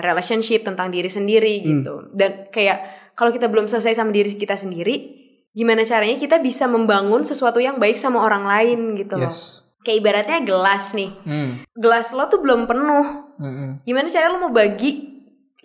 relationship, 0.00 0.64
tentang 0.64 0.88
diri 0.88 1.10
sendiri 1.10 1.58
Hmm. 1.58 1.66
gitu. 1.66 1.94
Dan 2.14 2.46
kayak 2.48 2.78
kalau 3.18 3.34
kita 3.34 3.50
belum 3.50 3.66
selesai 3.66 3.98
sama 3.98 4.14
diri 4.14 4.38
kita 4.38 4.54
sendiri, 4.54 5.18
gimana 5.50 5.82
caranya 5.82 6.14
kita 6.14 6.38
bisa 6.38 6.70
membangun 6.70 7.26
sesuatu 7.26 7.58
yang 7.58 7.82
baik 7.82 7.98
sama 7.98 8.22
orang 8.22 8.46
lain 8.46 8.94
gitu 8.94 9.18
loh. 9.18 9.26
Yes. 9.26 9.66
Kayak 9.82 9.98
ibaratnya 10.06 10.38
gelas 10.46 10.94
nih. 10.94 11.10
Hmm. 11.26 11.66
Gelas 11.74 12.14
lo 12.14 12.30
tuh 12.30 12.38
belum 12.38 12.70
penuh. 12.70 13.06
Mm-mm. 13.42 13.70
Gimana 13.82 14.06
cara 14.06 14.30
lo 14.30 14.38
mau 14.38 14.54
bagi 14.54 15.17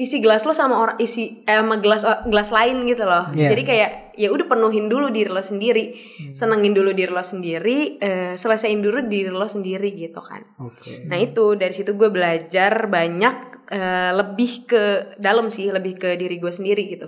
isi 0.03 0.19
gelas 0.19 0.43
lo 0.43 0.51
sama 0.51 0.75
orang 0.75 0.99
isi 0.99 1.47
eh, 1.47 1.55
sama 1.55 1.79
gelas 1.79 2.03
gelas 2.27 2.51
lain 2.51 2.83
gitu 2.83 3.07
loh. 3.07 3.31
Iya. 3.31 3.55
Jadi 3.55 3.63
kayak 3.63 3.91
ya 4.19 4.27
udah 4.29 4.45
penuhin 4.45 4.91
dulu 4.91 5.07
diri 5.09 5.31
lo 5.31 5.39
sendiri. 5.39 5.95
Senengin 6.35 6.75
dulu 6.75 6.91
diri 6.91 7.07
lo 7.09 7.23
sendiri, 7.23 7.97
eh, 8.03 8.33
selesaiin 8.35 8.83
dulu 8.83 9.07
diri 9.07 9.31
lo 9.31 9.47
sendiri 9.47 9.95
gitu 9.95 10.19
kan. 10.19 10.43
Oke. 10.59 11.07
Nah 11.07 11.15
itu 11.15 11.55
dari 11.55 11.71
situ 11.71 11.95
gue 11.95 12.11
belajar 12.11 12.91
banyak 12.91 13.35
eh, 13.71 14.11
lebih 14.11 14.67
ke 14.67 14.83
dalam 15.17 15.47
sih, 15.47 15.71
lebih 15.71 15.95
ke 15.95 16.09
diri 16.19 16.37
gue 16.37 16.51
sendiri 16.51 16.83
gitu. 16.91 17.07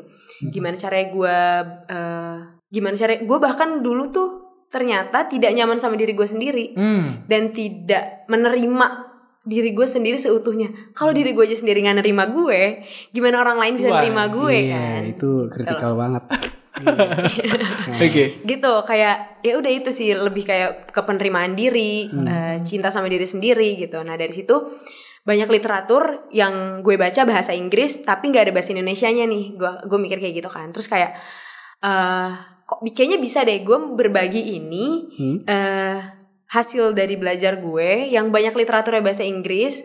Gimana 0.50 0.80
caranya 0.80 1.08
gue, 1.12 1.38
eh, 1.92 2.38
gimana 2.72 2.96
caranya 2.96 3.22
gue 3.28 3.38
bahkan 3.38 3.84
dulu 3.84 4.10
tuh 4.10 4.30
ternyata 4.66 5.30
tidak 5.32 5.56
nyaman 5.56 5.80
sama 5.80 5.96
diri 5.96 6.12
gue 6.12 6.28
sendiri 6.28 6.76
Hmm. 6.76 7.24
dan 7.32 7.56
tidak 7.56 8.28
menerima 8.28 9.05
diri 9.46 9.72
gue 9.72 9.86
sendiri 9.86 10.18
seutuhnya. 10.18 10.92
Kalau 10.92 11.14
diri 11.14 11.32
gue 11.32 11.42
aja 11.42 11.54
sendiri 11.54 11.80
nggak 11.80 12.02
nerima 12.02 12.26
gue, 12.28 12.82
gimana 13.10 13.40
orang 13.40 13.58
lain 13.58 13.74
bisa 13.78 13.88
Wah, 13.88 14.02
nerima 14.02 14.26
gue 14.28 14.58
Iya, 14.66 14.74
kan? 14.76 15.02
itu 15.08 15.30
kritikal 15.48 15.94
banget. 15.94 16.24
Oke. 17.96 18.44
gitu 18.44 18.72
kayak 18.84 19.40
ya 19.42 19.56
udah 19.56 19.72
itu 19.72 19.90
sih 19.90 20.12
lebih 20.12 20.44
kayak 20.44 20.92
ke 20.92 21.02
penerimaan 21.02 21.56
diri 21.56 22.12
eh, 22.12 22.60
cinta 22.62 22.92
sama 22.92 23.08
diri 23.08 23.24
sendiri 23.24 23.80
gitu 23.80 24.04
nah 24.04 24.16
dari 24.16 24.36
situ 24.36 24.76
banyak 25.24 25.48
literatur 25.48 26.28
yang 26.30 26.84
gue 26.84 27.00
baca 27.00 27.24
bahasa 27.24 27.56
Inggris 27.56 28.04
tapi 28.04 28.28
nggak 28.28 28.52
ada 28.52 28.54
bahasa 28.54 28.76
Indonesianya 28.76 29.24
nih 29.24 29.56
gue 29.56 29.72
gue 29.88 29.98
mikir 29.98 30.20
kayak 30.20 30.36
gitu 30.36 30.50
kan 30.50 30.70
terus 30.70 30.86
kayak 30.86 31.16
eh 31.80 32.32
kok 32.66 32.84
kayaknya 32.92 33.18
bisa 33.20 33.42
deh 33.42 33.62
gue 33.62 33.78
berbagi 33.94 34.58
ini 34.58 34.86
Hmm? 35.16 35.38
eh 35.48 35.98
hasil 36.48 36.92
dari 36.92 37.16
belajar 37.16 37.58
gue 37.58 38.08
yang 38.08 38.30
banyak 38.30 38.54
literaturnya 38.54 39.02
bahasa 39.02 39.22
Inggris 39.22 39.82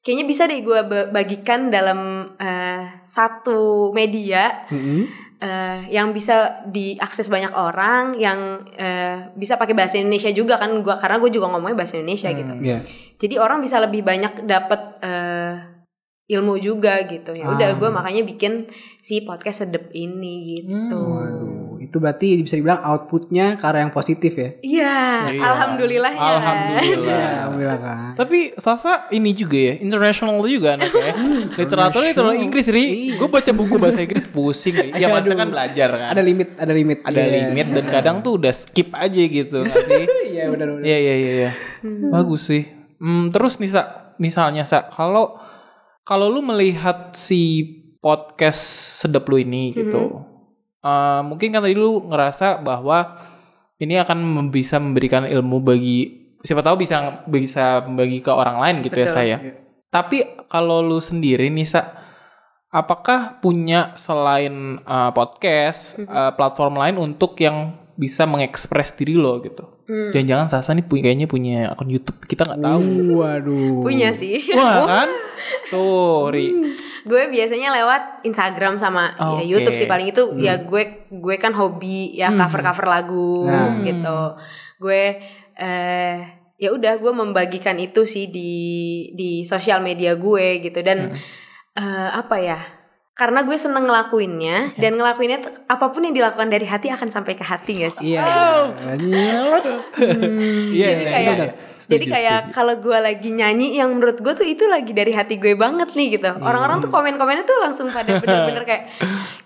kayaknya 0.00 0.24
bisa 0.24 0.42
deh 0.44 0.60
gue 0.60 0.80
ba- 0.84 1.08
bagikan 1.10 1.68
dalam 1.68 2.00
eh, 2.36 3.00
satu 3.00 3.90
media 3.90 4.68
Mm-mm. 4.68 5.00
eh, 5.38 5.80
yang 5.88 6.10
bisa 6.10 6.62
diakses 6.66 7.26
banyak 7.26 7.50
orang 7.50 8.14
yang 8.16 8.38
eh, 8.70 9.32
bisa 9.32 9.56
pakai 9.56 9.72
bahasa 9.72 9.96
Indonesia 9.96 10.28
juga 10.28 10.54
kan 10.54 10.70
gua 10.80 10.96
karena 10.96 11.18
gue 11.18 11.30
juga 11.30 11.48
ngomongnya 11.48 11.78
bahasa 11.78 11.96
Indonesia 11.96 12.28
Hmm. 12.28 12.38
gitu 12.38 12.52
Iya. 12.62 12.78
jadi 13.16 13.34
orang 13.38 13.58
bisa 13.58 13.80
lebih 13.80 14.02
banyak 14.02 14.44
dapat 14.44 14.80
eh, 15.00 15.54
ilmu 16.26 16.56
juga 16.56 17.04
gitu 17.04 17.32
ya 17.32 17.44
udah 17.46 17.68
Ah. 17.68 17.76
gue 17.76 17.88
makanya 17.90 18.22
bikin 18.24 18.68
si 18.98 19.20
podcast 19.22 19.64
sedep 19.64 19.88
ini 19.90 20.56
gitu 20.56 20.96
itu 21.84 21.96
berarti 21.96 22.40
bisa 22.40 22.54
dibilang 22.54 22.80
outputnya 22.82 23.54
ke 23.54 23.64
arah 23.64 23.84
yang 23.84 23.90
positif 23.90 24.32
ya. 24.32 24.50
Iya, 24.58 24.96
Iya. 25.30 25.40
alhamdulillah 25.44 26.12
ya. 26.12 26.20
Alhamdulillah. 26.32 27.12
Iya, 27.12 27.28
alhamdulillah 27.40 27.78
kan. 27.78 28.10
Tapi 28.14 28.38
Sasa 28.56 29.06
ini 29.08 29.30
juga 29.32 29.58
ya, 29.58 29.74
international 29.78 30.40
juga 30.42 30.74
anaknya. 30.74 31.12
Literatur 31.60 32.00
literatur 32.02 32.34
Inggris, 32.34 32.66
Ri. 32.68 32.84
Gue 33.14 33.28
baca 33.28 33.50
buku 33.50 33.74
bahasa 33.76 34.00
Inggris 34.00 34.24
pusing. 34.24 34.76
Ya 35.00 35.08
pasti 35.08 35.30
kan 35.30 35.48
belajar 35.48 35.88
kan. 35.90 36.08
Ada 36.10 36.22
limit, 36.22 36.48
ada 36.56 36.72
limit. 36.72 36.98
Ada 37.02 37.20
Iya. 37.20 37.28
limit 37.48 37.66
dan 37.70 37.84
kadang 37.88 38.16
tuh 38.20 38.36
udah 38.36 38.52
skip 38.52 38.90
aja 38.90 39.20
gitu 39.20 39.62
nggak 39.62 39.82
sih? 39.84 40.04
Iya, 40.34 40.50
benar 40.50 40.66
benar. 40.72 40.82
Iya 40.82 40.98
iya 40.98 41.14
iya 41.14 41.32
iya. 41.36 41.50
Bagus 42.10 42.48
sih. 42.48 42.66
Hmm, 42.98 43.30
terus 43.30 43.60
nih 43.60 43.70
Sa, 43.70 43.82
misalnya 44.16 44.64
Sa, 44.64 44.88
kalau 44.88 45.36
kalau 46.02 46.28
lu 46.28 46.40
melihat 46.40 47.12
si 47.12 47.64
podcast 47.98 48.60
sedap 48.98 49.24
lu 49.26 49.36
ini 49.36 49.72
gitu. 49.72 50.20
Eh, 50.84 51.20
mungkin 51.24 51.48
kan 51.56 51.64
tadi 51.64 51.74
lu 51.74 52.04
ngerasa 52.12 52.60
bahwa 52.60 53.16
ini 53.80 53.98
akan 53.98 54.48
bisa 54.52 54.78
memberikan 54.78 55.26
ilmu 55.26 55.58
bagi 55.64 56.24
siapa 56.44 56.60
tahu 56.60 56.84
bisa 56.84 57.24
bisa 57.26 57.82
membagi 57.88 58.20
ke 58.20 58.30
orang 58.30 58.60
lain 58.60 58.76
gitu 58.84 59.00
ya 59.00 59.08
Betul. 59.08 59.16
saya. 59.16 59.36
Tapi 59.88 60.18
kalau 60.50 60.84
lu 60.84 61.00
sendiri 61.00 61.48
nih 61.48 61.66
Sa, 61.66 61.80
apakah 62.68 63.38
punya 63.40 63.94
selain 63.94 64.82
uh, 64.84 65.10
podcast 65.14 65.96
uh, 66.04 66.34
platform 66.34 66.74
lain 66.78 66.96
untuk 67.00 67.38
yang 67.40 67.83
bisa 67.94 68.26
mengekspres 68.26 68.94
diri 68.94 69.14
lo 69.14 69.38
gitu? 69.40 69.64
Dan 69.86 70.24
jangan 70.24 70.48
Sasa 70.48 70.72
nih 70.72 70.82
punya 70.82 71.02
kayaknya 71.06 71.26
punya 71.28 71.56
akun 71.70 71.88
YouTube 71.88 72.18
kita 72.24 72.44
nggak 72.44 72.62
tahu. 72.62 72.84
Waduh. 73.20 73.82
Punya 73.84 74.10
sih. 74.10 74.40
Wah 74.56 74.82
kan? 74.84 75.08
Tuh, 75.68 76.32
Ri. 76.32 76.48
gue 77.04 77.22
biasanya 77.28 77.68
lewat 77.68 78.24
Instagram 78.24 78.80
sama 78.80 79.12
ya 79.12 79.36
Oke. 79.36 79.44
YouTube 79.44 79.76
sih 79.76 79.84
paling 79.84 80.08
itu 80.08 80.24
ya 80.40 80.56
gue 80.56 81.04
gue 81.12 81.36
kan 81.36 81.52
hobi 81.52 82.16
ya 82.16 82.32
cover 82.32 82.64
cover 82.64 82.86
lagu 82.88 83.44
Nah. 83.44 83.76
gitu 83.84 84.20
gue 84.80 85.20
eh 85.52 86.16
ya 86.56 86.68
udah 86.72 86.96
gue 86.96 87.12
membagikan 87.12 87.76
itu 87.76 88.08
sih 88.08 88.32
di 88.32 88.52
di 89.12 89.44
sosial 89.44 89.84
media 89.84 90.16
gue 90.16 90.64
gitu 90.64 90.80
dan 90.80 91.12
eh, 91.76 92.08
apa 92.08 92.36
ya 92.40 92.58
karena 93.14 93.46
gue 93.46 93.54
seneng 93.54 93.86
ngelakuinnya 93.86 94.74
dan 94.74 94.98
ngelakuinnya 94.98 95.38
apa 95.70 95.86
pun 95.94 96.02
yang 96.02 96.18
dilakukan 96.18 96.50
dari 96.50 96.66
hati 96.66 96.90
akan 96.90 97.14
sampai 97.14 97.38
ke 97.38 97.46
hati 97.46 97.86
gak 97.86 97.94
sih? 97.94 98.18
Iya. 98.18 98.26
Iya, 100.74 100.86
jadi 100.90 101.04
iya, 101.06 101.10
kayak 101.14 101.36
iya. 101.38 101.46
jadi 101.86 102.04
kayak 102.10 102.40
kalau 102.50 102.74
gue 102.82 102.98
lagi 102.98 103.30
nyanyi 103.30 103.78
yang 103.78 103.94
menurut 103.94 104.18
gue 104.18 104.34
tuh 104.34 104.42
itu 104.42 104.66
lagi 104.66 104.90
dari 104.90 105.14
hati 105.14 105.38
gue 105.38 105.54
banget 105.54 105.94
nih 105.94 106.18
gitu. 106.18 106.26
Hmm. 106.26 106.42
orang-orang 106.42 106.82
tuh 106.82 106.90
komen-komennya 106.90 107.46
tuh 107.46 107.54
langsung 107.62 107.86
pada 107.86 108.18
bener-bener 108.18 108.66
kayak 108.66 108.82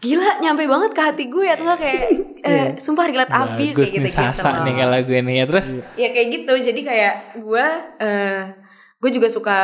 gila 0.00 0.40
nyampe 0.40 0.64
banget 0.64 0.90
ke 0.96 1.02
hati 1.04 1.24
gue 1.28 1.46
atau 1.52 1.64
nggak 1.68 1.80
kayak 1.84 2.00
eh, 2.48 2.66
sumpah 2.80 3.04
relate 3.04 3.32
abis 3.36 3.76
kayak 3.76 3.92
gitu 3.92 4.06
nih 4.08 4.14
Sasa 4.16 4.64
nih 4.64 4.74
kalau 4.80 4.98
gue 5.04 5.18
nih 5.20 5.34
ya. 5.36 5.44
Terus. 5.44 5.66
ya 6.00 6.08
kayak 6.16 6.28
gitu. 6.40 6.52
Jadi 6.56 6.80
kayak 6.88 7.14
gue 7.36 7.66
eh 8.00 8.42
gue 8.96 9.10
juga 9.12 9.28
suka 9.28 9.56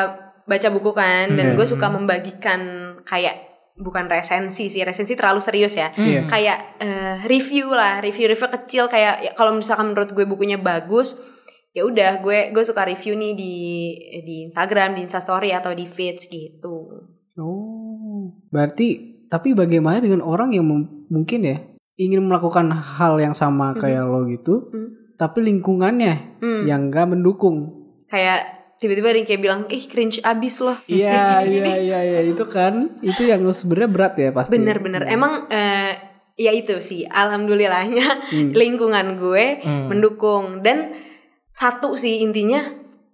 baca 0.44 0.68
buku 0.68 0.92
kan 0.92 1.32
dan 1.32 1.56
gue 1.56 1.64
suka 1.64 1.88
membagikan 1.88 2.60
kayak 3.08 3.43
bukan 3.74 4.06
resensi 4.06 4.70
sih 4.70 4.82
resensi 4.82 5.18
terlalu 5.18 5.42
serius 5.42 5.74
ya 5.74 5.90
Iya. 5.92 6.30
kayak 6.30 6.58
eh, 6.78 7.16
review 7.26 7.70
lah 7.70 7.98
review-review 7.98 8.46
kecil 8.54 8.86
kayak 8.86 9.14
ya, 9.20 9.30
kalau 9.34 9.50
misalkan 9.52 9.90
menurut 9.90 10.14
gue 10.14 10.22
bukunya 10.24 10.54
bagus 10.56 11.18
ya 11.74 11.82
udah 11.82 12.22
gue 12.22 12.54
gue 12.54 12.62
suka 12.62 12.86
review 12.86 13.14
nih 13.14 13.34
di 13.34 13.52
di 14.22 14.34
Instagram 14.46 14.94
di 14.94 15.02
Instastory 15.02 15.50
atau 15.50 15.74
di 15.74 15.84
feeds 15.84 16.26
gitu 16.26 17.02
Oh. 17.34 18.30
Berarti 18.48 18.86
tapi 19.26 19.58
bagaimana 19.58 19.98
dengan 19.98 20.22
orang 20.22 20.54
yang 20.54 20.62
mungkin 21.10 21.40
ya 21.42 21.58
ingin 21.98 22.22
melakukan 22.22 22.70
hal 22.70 23.18
yang 23.18 23.34
sama 23.34 23.74
kayak 23.74 24.06
lo 24.06 24.22
gitu, 24.26 24.70
Hmm. 24.70 25.18
tapi 25.18 25.42
lingkungannya 25.42 26.38
Hmm. 26.38 26.62
yang 26.64 26.90
gak 26.90 27.10
mendukung. 27.10 27.82
kayak 28.06 28.63
tiba-tiba 28.84 29.08
ada 29.08 29.16
yang 29.16 29.24
kayak 29.24 29.40
bilang 29.40 29.60
ih 29.66 29.84
cringe 29.84 30.20
abis 30.20 30.60
loh 30.60 30.76
Iya, 30.84 31.40
iya, 31.48 31.74
iya, 31.74 31.98
iya, 32.04 32.20
itu 32.20 32.44
kan 32.44 33.00
itu 33.00 33.24
yang 33.24 33.40
sebenarnya 33.42 33.88
berat 33.88 34.14
ya 34.14 34.28
pasti. 34.30 34.52
bener-bener 34.52 35.08
emang 35.08 35.48
eh, 35.48 35.96
ya 36.36 36.50
itu 36.50 36.76
sih. 36.78 37.08
Alhamdulillahnya 37.08 38.28
Hmm. 38.28 38.50
lingkungan 38.60 39.16
gue 39.16 39.62
Hmm. 39.62 39.88
mendukung. 39.88 40.60
Dan 40.60 40.92
satu 41.50 41.94
sih 41.94 42.20
intinya 42.20 42.60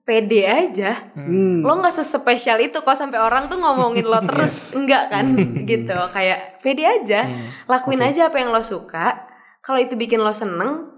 pede 0.00 0.42
aja. 0.42 1.12
Hmm. 1.12 1.60
lo 1.60 1.76
nggak 1.76 1.92
sespesial 1.92 2.58
itu 2.58 2.80
kok 2.80 2.96
sampai 2.96 3.16
orang 3.16 3.46
tuh 3.46 3.56
ngomongin 3.56 4.02
lo 4.02 4.18
terus. 4.28 4.72
Enggak 4.72 5.06
kan? 5.08 5.36
Gitu. 5.62 5.92
Kayak 6.10 6.58
pede 6.58 6.82
aja. 6.82 7.20
Lakuin 7.64 8.00
aja 8.00 8.26
apa 8.26 8.36
yang 8.36 8.50
lo 8.50 8.60
suka. 8.60 9.28
Kalau 9.60 9.78
itu 9.78 9.94
bikin 9.94 10.18
lo 10.18 10.32
seneng 10.32 10.96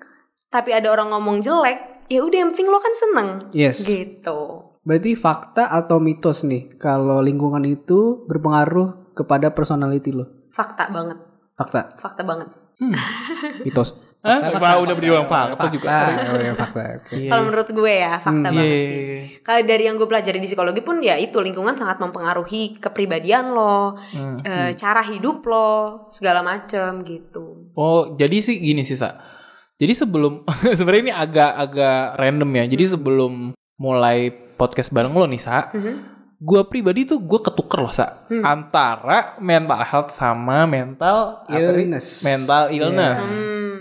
tapi 0.48 0.70
ada 0.70 0.88
orang 0.88 1.10
ngomong 1.10 1.40
jelek 1.40 2.01
ya 2.12 2.20
udah 2.20 2.38
yang 2.38 2.50
penting 2.50 2.68
lo 2.68 2.78
kan 2.78 2.92
seneng 2.92 3.28
Yes. 3.50 3.82
gitu 3.82 4.68
Berarti 4.82 5.14
fakta 5.14 5.70
atau 5.70 5.96
mitos 5.96 6.42
nih 6.42 6.74
kalau 6.74 7.18
lingkungan 7.18 7.62
itu 7.62 8.22
berpengaruh 8.24 9.14
kepada 9.14 9.48
personality 9.50 10.10
lo? 10.10 10.48
fakta 10.48 10.88
banget 10.88 11.16
Fakta, 11.52 11.94
fakta 11.96 12.22
banget 12.22 12.48
mitos. 13.64 13.94
Hah? 14.22 14.54
Wah, 14.54 14.78
udah 14.78 14.94
bilang 14.94 15.26
fakta 15.26 15.66
juga. 15.68 15.90
Oh, 16.30 16.38
ya, 16.38 16.54
fakta. 16.54 16.82
Oke. 16.96 17.14
Iya. 17.16 17.26
kalau 17.28 17.42
menurut 17.44 17.68
gue 17.68 17.90
ya 17.92 18.12
fakta 18.16 18.30
Hmm. 18.30 18.44
banget 18.48 18.62
Iya, 18.64 18.78
sih 18.78 18.94
iya, 18.94 19.02
iya. 19.02 19.22
Kalau 19.40 19.60
dari 19.64 19.82
yang 19.82 19.96
gue 19.96 20.06
pelajari 20.06 20.38
di 20.38 20.46
psikologi 20.46 20.80
pun 20.80 20.96
ya 21.00 21.14
itu 21.16 21.38
lingkungan 21.38 21.74
sangat 21.74 21.98
mempengaruhi 21.98 22.78
kepribadian 22.78 23.50
lo, 23.50 23.98
Hmm. 23.98 24.38
eh, 24.40 24.70
cara 24.74 25.02
hidup 25.04 25.42
lo, 25.42 25.70
segala 26.08 26.38
macem 26.40 27.02
gitu. 27.02 27.74
Oh, 27.74 28.14
jadi 28.14 28.38
sih 28.38 28.58
gini 28.58 28.80
sih, 28.80 28.94
Sa. 28.94 29.10
Jadi 29.82 29.98
sebelum 29.98 30.46
sebenarnya 30.78 31.02
ini 31.10 31.14
agak-agak 31.14 32.14
random 32.14 32.50
ya. 32.54 32.64
Jadi 32.70 32.84
sebelum 32.94 33.50
mulai 33.82 34.30
podcast 34.54 34.94
bareng 34.94 35.10
lo 35.10 35.26
nih, 35.26 35.42
Sa. 35.42 35.74
Gue 36.38 36.62
pribadi 36.66 37.02
tuh 37.02 37.18
gue 37.18 37.40
ketuker 37.42 37.82
loh, 37.82 37.90
Sa. 37.90 38.22
Antara 38.30 39.34
mental 39.42 39.82
health 39.82 40.14
sama 40.14 40.70
mental? 40.70 41.42
Illness. 41.50 42.22
Mental 42.22 42.70
illness. 42.70 43.18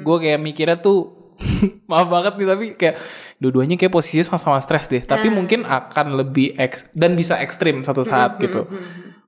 Gue 0.01 0.17
kayak 0.25 0.41
mikirnya 0.41 0.81
tuh 0.81 1.21
maaf 1.89 2.05
banget 2.05 2.37
nih 2.37 2.47
tapi 2.53 2.65
kayak 2.77 2.95
dua-duanya 3.41 3.73
kayak 3.73 3.93
posisinya 3.93 4.25
sama-sama 4.25 4.57
stres 4.57 4.89
deh. 4.89 5.05
Tapi 5.05 5.29
mungkin 5.29 5.69
akan 5.69 6.17
lebih 6.17 6.57
eks 6.57 6.89
dan 6.97 7.13
bisa 7.13 7.37
ekstrim 7.37 7.85
suatu 7.85 8.01
saat 8.01 8.41
gitu. 8.41 8.65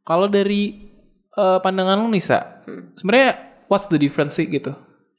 Kalau 0.01 0.25
dari 0.25 0.89
eh, 1.38 1.57
pandangan 1.62 2.01
lu 2.01 2.09
nih, 2.13 2.21
Sa, 2.25 2.65
sebenarnya 2.97 3.62
what's 3.69 3.89
the 3.89 3.97
difference 4.01 4.38
sih 4.41 4.49
gitu? 4.49 4.73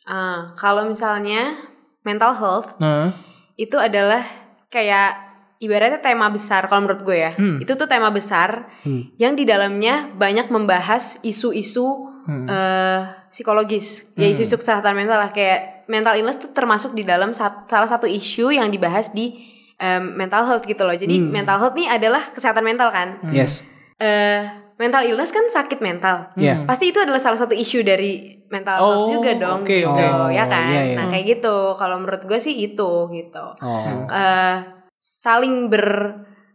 Ah, 0.05 0.53
kalau 0.55 0.85
misalnya 0.85 1.57
mental 2.03 2.33
health 2.33 2.77
Nah, 2.77 3.17
itu 3.55 3.75
adalah 3.75 4.21
kayak 4.69 5.17
ibaratnya 5.57 5.99
tema 5.99 6.29
besar 6.29 6.67
kalau 6.67 6.85
menurut 6.85 7.03
gue 7.03 7.17
ya. 7.19 7.33
Hmm. 7.33 7.57
Itu 7.57 7.73
tuh 7.75 7.87
tema 7.87 8.11
besar 8.11 8.69
yang 9.17 9.33
di 9.33 9.43
dalamnya 9.43 10.13
banyak 10.13 10.49
membahas 10.49 11.19
isu-isu 11.23 12.13
Hmm. 12.25 12.45
eh, 12.47 13.01
psikologis, 13.29 14.09
ya 14.15 14.25
isu-isu 14.27 14.57
kesehatan 14.57 14.93
mental 14.95 15.19
lah 15.19 15.29
kayak 15.29 15.85
mental 15.87 16.15
illness 16.15 16.39
tuh 16.39 16.49
termasuk 16.51 16.93
di 16.93 17.03
dalam 17.03 17.33
sat- 17.33 17.65
salah 17.67 17.85
satu 17.85 18.05
isu 18.05 18.49
yang 18.51 18.69
dibahas 18.69 19.11
di 19.11 19.53
em, 19.75 20.15
mental 20.15 20.45
health 20.45 20.65
gitu 20.65 20.81
loh. 20.81 20.95
Jadi 20.95 21.19
Hmm. 21.19 21.29
mental 21.31 21.59
health 21.59 21.75
nih 21.75 21.91
adalah 21.91 22.31
kesehatan 22.31 22.63
mental 22.63 22.89
kan. 22.89 23.21
Yes. 23.29 23.61
eh 23.97 24.49
mental 24.77 25.03
illness 25.03 25.31
kan 25.31 25.47
sakit 25.47 25.79
mental. 25.79 26.35
Iya. 26.35 26.65
Pasti 26.65 26.89
itu 26.89 26.99
adalah 26.99 27.19
salah 27.19 27.37
satu 27.37 27.53
isu 27.53 27.81
dari 27.81 28.43
mental 28.47 28.77
Oh, 28.77 28.85
health 28.85 29.07
juga 29.13 29.31
dong 29.37 29.61
oke, 29.63 29.71
gitu, 29.73 29.89
oke. 29.89 30.31
ya 30.31 30.45
kan? 30.45 30.69
iya, 30.69 30.83
iya. 30.85 30.97
Nah, 30.97 31.07
kayak 31.09 31.25
gitu. 31.33 31.57
Kalau 31.75 31.97
menurut 31.97 32.23
gue 32.23 32.39
sih 32.39 32.55
itu 32.55 32.91
gitu. 33.09 33.45
Oh. 33.57 33.87
eh 34.07 34.57
saling 34.97 35.69
ber, 35.69 35.87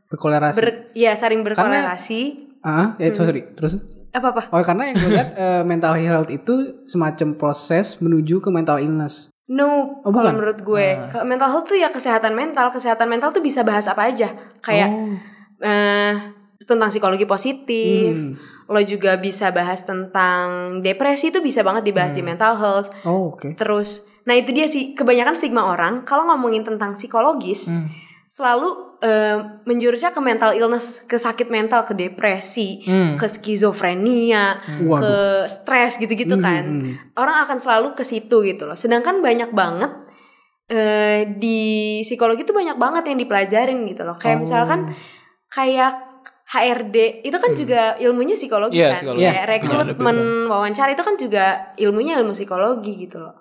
Berkolerasi. 0.08 0.58
ber 0.58 0.68
ya 0.94 1.14
saling 1.14 1.42
berkorelasi. 1.42 2.50
Ah, 2.60 2.96
ya 2.96 3.08
sorry. 3.12 3.46
Terus? 3.54 3.80
Apa 4.10 4.34
apa? 4.34 4.42
Oh, 4.50 4.60
karena 4.60 4.90
yang 4.90 4.98
gue 4.98 5.12
lihat 5.12 5.30
eh, 5.34 5.62
mental 5.64 5.94
health 5.94 6.30
itu 6.30 6.82
semacam 6.84 7.38
proses 7.38 8.00
menuju 8.00 8.40
ke 8.40 8.50
mental 8.50 8.78
illness. 8.78 9.30
No, 9.46 10.02
Oh, 10.02 10.10
kalau 10.10 10.30
bukan? 10.30 10.34
menurut 10.36 10.60
gue, 10.60 10.88
Ke- 11.10 11.24
mental 11.24 11.50
health 11.50 11.66
tuh 11.66 11.78
ya 11.78 11.90
kesehatan 11.90 12.34
mental. 12.34 12.70
Kesehatan 12.70 13.06
mental 13.06 13.30
tuh 13.30 13.40
bisa 13.40 13.62
bahas 13.62 13.86
apa 13.86 14.06
aja. 14.06 14.34
Kayak 14.60 14.90
Oh. 14.90 15.14
eh 15.60 16.14
tentang 16.60 16.90
psikologi 16.90 17.24
positif. 17.24 18.12
Hmm. 18.12 18.36
Lo 18.68 18.80
juga 18.82 19.16
bisa 19.16 19.50
bahas 19.50 19.82
tentang 19.82 20.80
depresi 20.80 21.30
itu 21.30 21.40
bisa 21.40 21.64
banget 21.64 21.86
dibahas 21.86 22.12
di 22.12 22.22
mental 22.22 22.54
health. 22.54 22.88
Oh, 23.02 23.32
oke. 23.32 23.56
Terus, 23.56 24.04
nah 24.24 24.34
itu 24.34 24.52
dia 24.52 24.68
sih 24.68 24.92
kebanyakan 24.92 25.34
stigma 25.34 25.66
orang 25.66 26.04
kalau 26.04 26.28
ngomongin 26.28 26.62
tentang 26.62 26.94
psikologis 26.94 27.68
Hmm. 27.68 27.88
selalu 28.30 28.88
eh, 29.00 29.40
menjurusnya 29.64 30.12
ke 30.12 30.20
mental 30.20 30.52
illness, 30.52 31.08
ke 31.08 31.16
sakit 31.16 31.48
mental, 31.48 31.88
ke 31.88 31.96
depresi, 31.96 32.84
Hmm. 32.84 33.16
ke 33.16 33.32
skizofrenia, 33.32 34.60
Waduh. 34.84 35.00
ke 35.00 35.14
stres 35.48 35.96
gitu-gitu 35.96 36.36
Hmm, 36.36 36.44
kan. 36.44 36.64
hmm. 36.68 37.16
Orang 37.16 37.48
akan 37.48 37.58
selalu 37.58 37.96
ke 37.96 38.04
situ 38.04 38.44
gitu 38.44 38.68
loh. 38.68 38.76
Sedangkan 38.76 39.24
banyak 39.24 39.56
banget 39.56 39.92
eh, 40.68 41.26
di 41.34 41.60
psikologi 42.04 42.46
tuh 42.46 42.54
banyak 42.54 42.78
banget 42.78 43.10
yang 43.10 43.18
dipelajarin 43.18 43.88
gitu 43.88 44.06
loh. 44.06 44.14
Kayak 44.14 44.38
Oh. 44.38 44.42
misalkan 44.46 44.80
kayak 45.50 46.09
HRD 46.50 46.98
itu 47.22 47.38
kan 47.38 47.52
juga 47.54 47.82
ilmunya 47.98 48.34
psikologi 48.34 48.74
Iya, 48.76 48.90
kan. 48.90 48.98
psikologi. 48.98 49.22
Kayak 49.22 49.36
Iya, 49.36 49.44
rekrutmen, 49.48 50.18
wawancara 50.48 50.90
itu 50.90 51.04
kan 51.04 51.16
juga 51.16 51.46
ilmunya 51.76 52.18
ilmu 52.18 52.34
psikologi 52.34 52.94
gitu 53.00 53.20
loh. 53.20 53.36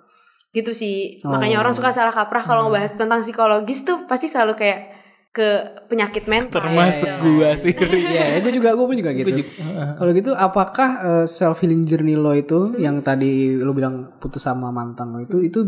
gitu 0.48 0.72
sih 0.72 1.20
Oh. 1.20 1.28
makanya 1.30 1.60
orang 1.60 1.70
suka 1.70 1.88
salah 1.90 2.08
kaprah 2.10 2.40
kalau 2.40 2.66
ngebahas 2.66 2.96
tentang 2.96 3.20
psikologis 3.20 3.84
tuh 3.84 4.04
pasti 4.04 4.26
selalu 4.26 4.56
kayak 4.56 4.80
ke 5.28 5.44
penyakit 5.86 6.24
mental 6.24 6.56
Termasuk 6.58 7.04
Gitu. 7.04 7.20
gua 7.30 7.50
sih. 7.54 7.70
Ri. 7.70 8.00
Iya, 8.16 8.40
gue 8.40 8.48
juga 8.50 8.72
gue 8.72 8.82
pun 8.82 8.96
juga 8.96 9.12
gitu. 9.12 9.28
Gua. 9.28 9.92
Kalau 9.94 10.10
gitu 10.10 10.32
apakah 10.32 10.88
self 11.24 11.60
healing 11.60 11.84
journey 11.84 12.12
lo 12.14 12.32
itu 12.32 12.74
yang 12.76 13.00
tadi 13.00 13.54
lo 13.54 13.70
bilang 13.70 14.16
putus 14.16 14.40
sama 14.40 14.68
mantan 14.70 15.10
lo 15.10 15.20
itu 15.20 15.36
itu 15.42 15.60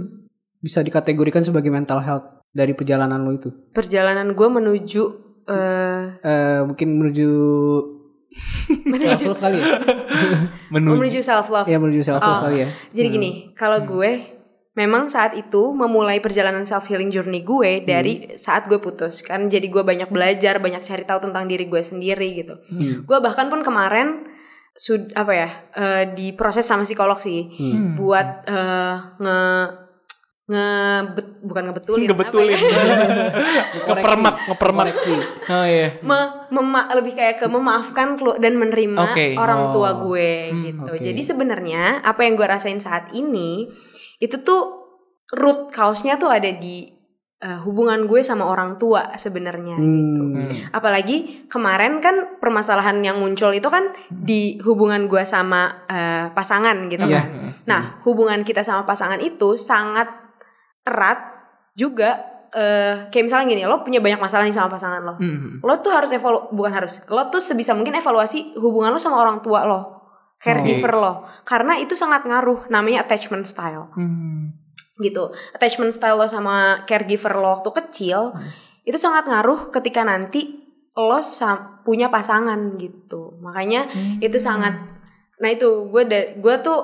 bisa 0.59 0.81
dikategorikan 0.81 1.41
sebagai 1.41 1.69
mental 1.69 2.01
health 2.01 2.25
dari 2.49 2.73
perjalanan 2.73 3.21
lo 3.21 3.33
itu? 3.33 3.53
perjalanan 3.71 4.33
gue 4.33 4.49
menuju 4.51 5.03
eh 5.51 6.03
Eh 6.23 6.59
mungkin 6.63 6.89
menuju 6.97 7.31
menuju 8.87 9.05
self 9.11 9.27
love 9.27 9.41
kali 9.41 9.57
ya? 9.59 9.67
Menuju 10.75 10.97
menuju 10.97 11.21
self 11.21 11.47
love 11.49 11.67
Ya 11.67 11.77
menuju 11.77 12.01
self 12.01 12.21
love 12.21 12.31
Oh. 12.33 12.43
kali 12.47 12.57
ya. 12.61 12.69
Jadi 12.93 13.07
gini, 13.11 13.31
kalau 13.53 13.83
gue 13.83 14.39
memang 14.73 15.11
saat 15.11 15.35
itu 15.35 15.75
memulai 15.75 16.23
perjalanan 16.23 16.63
self 16.63 16.87
healing 16.87 17.11
journey 17.11 17.43
gue 17.43 17.83
dari 17.83 18.13
saat 18.37 18.65
gue 18.65 18.79
putus 18.79 19.21
kan. 19.21 19.47
Jadi 19.47 19.67
gue 19.67 19.83
banyak 19.83 20.09
belajar, 20.09 20.57
banyak 20.57 20.81
cari 20.81 21.03
tahu 21.03 21.21
tentang 21.21 21.45
diri 21.45 21.67
gue 21.67 21.83
sendiri 21.83 22.29
gitu. 22.37 22.55
Hmm. 22.71 23.03
Gue 23.03 23.19
bahkan 23.19 23.51
pun 23.51 23.61
kemarin 23.61 24.31
sud 24.73 25.11
apa 25.13 25.33
ya 25.35 25.49
eh, 25.75 26.05
diproses 26.15 26.63
sama 26.63 26.87
psikolog 26.87 27.19
sih 27.19 27.51
Hmm. 27.51 27.99
buat 27.99 28.47
eh, 28.47 28.95
nge 29.19 29.39
nge 30.51 30.67
bukan 31.41 31.63
ngebetulin 31.71 32.07
ngebetulin. 32.11 32.59
ya? 32.59 32.59
ngepermak, 33.87 34.37
ngepermak. 34.51 34.87
Oh 35.47 35.63
iya. 35.63 35.95
Me- 36.03 36.51
mema- 36.51 36.91
lebih 36.93 37.15
kayak 37.15 37.39
ke 37.39 37.47
memaafkan 37.47 38.19
dan 38.37 38.59
menerima 38.59 38.99
Oke. 39.01 39.27
orang 39.37 39.71
tua 39.71 39.91
Oh. 39.93 40.11
gue 40.11 40.51
Hmm, 40.51 40.63
gitu. 40.65 40.91
oke. 40.91 40.99
Jadi 40.99 41.21
sebenarnya 41.21 42.03
apa 42.03 42.27
yang 42.27 42.35
gue 42.35 42.45
rasain 42.45 42.79
saat 42.79 43.11
ini 43.13 43.71
itu 44.19 44.37
tuh 44.43 44.91
root 45.31 45.71
cause-nya 45.71 46.19
tuh 46.19 46.29
ada 46.29 46.51
di 46.51 46.99
eh, 47.39 47.57
hubungan 47.63 48.05
gue 48.05 48.21
sama 48.21 48.45
orang 48.45 48.77
tua 48.77 49.17
sebenarnya 49.17 49.79
gitu. 49.79 50.23
Hmm. 50.37 50.51
Apalagi 50.71 51.47
kemarin 51.47 51.97
kan 51.99 52.37
permasalahan 52.37 53.01
yang 53.01 53.17
muncul 53.17 53.49
itu 53.51 53.65
kan 53.65 53.87
di 54.11 54.61
hubungan 54.61 55.07
gue 55.07 55.23
sama 55.23 55.87
eh, 55.87 56.29
pasangan 56.29 56.91
gitu 56.91 57.07
Iya. 57.07 57.17
kan. 57.17 57.27
Nah, 57.65 57.83
hubungan 58.03 58.43
kita 58.43 58.61
sama 58.61 58.85
pasangan 58.85 59.23
itu 59.23 59.55
sangat 59.55 60.11
erat 60.87 61.19
juga 61.75 62.31
eh, 62.51 63.07
kayak 63.09 63.25
misalnya 63.31 63.47
gini, 63.47 63.63
lo 63.65 63.87
punya 63.87 64.03
banyak 64.03 64.19
masalah 64.19 64.43
nih 64.43 64.55
sama 64.55 64.71
pasangan 64.71 65.03
lo. 65.07 65.15
Hmm. 65.17 65.63
lo 65.63 65.75
tuh 65.81 65.95
harus 65.95 66.11
evalu 66.11 66.51
bukan 66.51 66.73
harus 66.75 67.07
lo 67.07 67.31
tuh 67.31 67.39
sebisa 67.39 67.73
mungkin 67.79 67.95
evaluasi 67.95 68.59
hubungan 68.59 68.91
lo 68.91 68.99
sama 68.99 69.23
orang 69.23 69.39
tua 69.39 69.63
lo 69.65 70.03
caregiver 70.41 70.97
lo. 70.97 71.29
Karena 71.45 71.77
itu 71.79 71.95
sangat 71.95 72.25
ngaruh 72.27 72.67
namanya 72.73 73.05
attachment 73.07 73.47
style. 73.47 73.93
Hmm. 73.95 74.57
gitu. 75.01 75.33
Attachment 75.57 75.97
style 75.97 76.21
lo 76.21 76.29
sama 76.29 76.85
caregiver 76.85 77.33
lo 77.33 77.57
waktu 77.57 77.71
kecil 77.73 78.37
itu 78.85 78.99
sangat 79.01 79.25
ngaruh 79.29 79.73
ketika 79.73 80.05
nanti 80.05 80.61
lo 80.97 81.21
punya 81.85 82.11
pasangan 82.11 82.77
gitu. 82.77 83.39
Makanya 83.41 83.89
itu 84.21 84.37
sangat 84.37 84.77
nah 85.41 85.49
itu 85.49 85.89
gue 85.89 86.05
da- 86.05 86.37
gue 86.37 86.55
tuh 86.61 86.81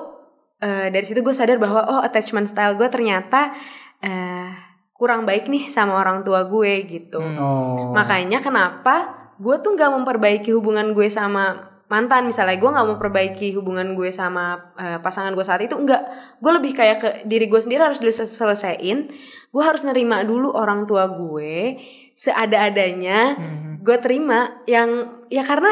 eh, 0.65 0.89
dari 0.89 1.05
situ 1.05 1.21
gue 1.21 1.29
sadar 1.29 1.61
bahwa 1.61 1.85
oh 1.85 2.01
attachment 2.01 2.49
style 2.49 2.73
gue 2.73 2.89
ternyata 2.89 3.53
eh, 3.99 4.49
kurang 4.91 5.23
baik 5.23 5.45
nih 5.45 5.67
sama 5.67 5.93
orang 5.95 6.21
tua 6.21 6.43
gue 6.43 6.73
gitu 6.83 7.17
Hmm. 7.17 7.37
Oh. 7.37 7.91
Makanya 7.91 8.39
kenapa 8.39 8.95
gue 9.37 9.55
tuh 9.57 9.73
nggak 9.73 9.93
memperbaiki 9.93 10.49
hubungan 10.51 10.91
gue 10.91 11.05
sama 11.07 11.53
mantan 11.87 12.25
misalnya 12.25 12.57
gue 12.57 12.67
nggak 12.67 12.87
memperbaiki 12.89 13.55
hubungan 13.55 13.93
gue 13.93 14.09
sama 14.09 14.75
eh, 14.75 14.99
pasangan 14.99 15.31
gue 15.31 15.41
saat 15.41 15.61
itu 15.61 15.71
enggak 15.71 16.03
gue 16.37 16.51
lebih 16.51 16.73
kayak 16.73 16.97
ke 16.97 17.09
diri 17.23 17.47
gue 17.47 17.57
sendiri 17.57 17.79
harus 17.79 18.01
diselesaiin 18.01 18.99
gue 19.47 19.63
harus 19.63 19.81
nerima 19.81 20.19
dulu 20.21 20.51
orang 20.51 20.83
tua 20.83 21.07
gue 21.07 21.79
seada-adanya 22.11 23.19
Hmm. 23.33 23.79
gue 23.79 23.97
terima 23.97 24.59
yang 24.65 24.89
ya 25.29 25.41
karena 25.41 25.71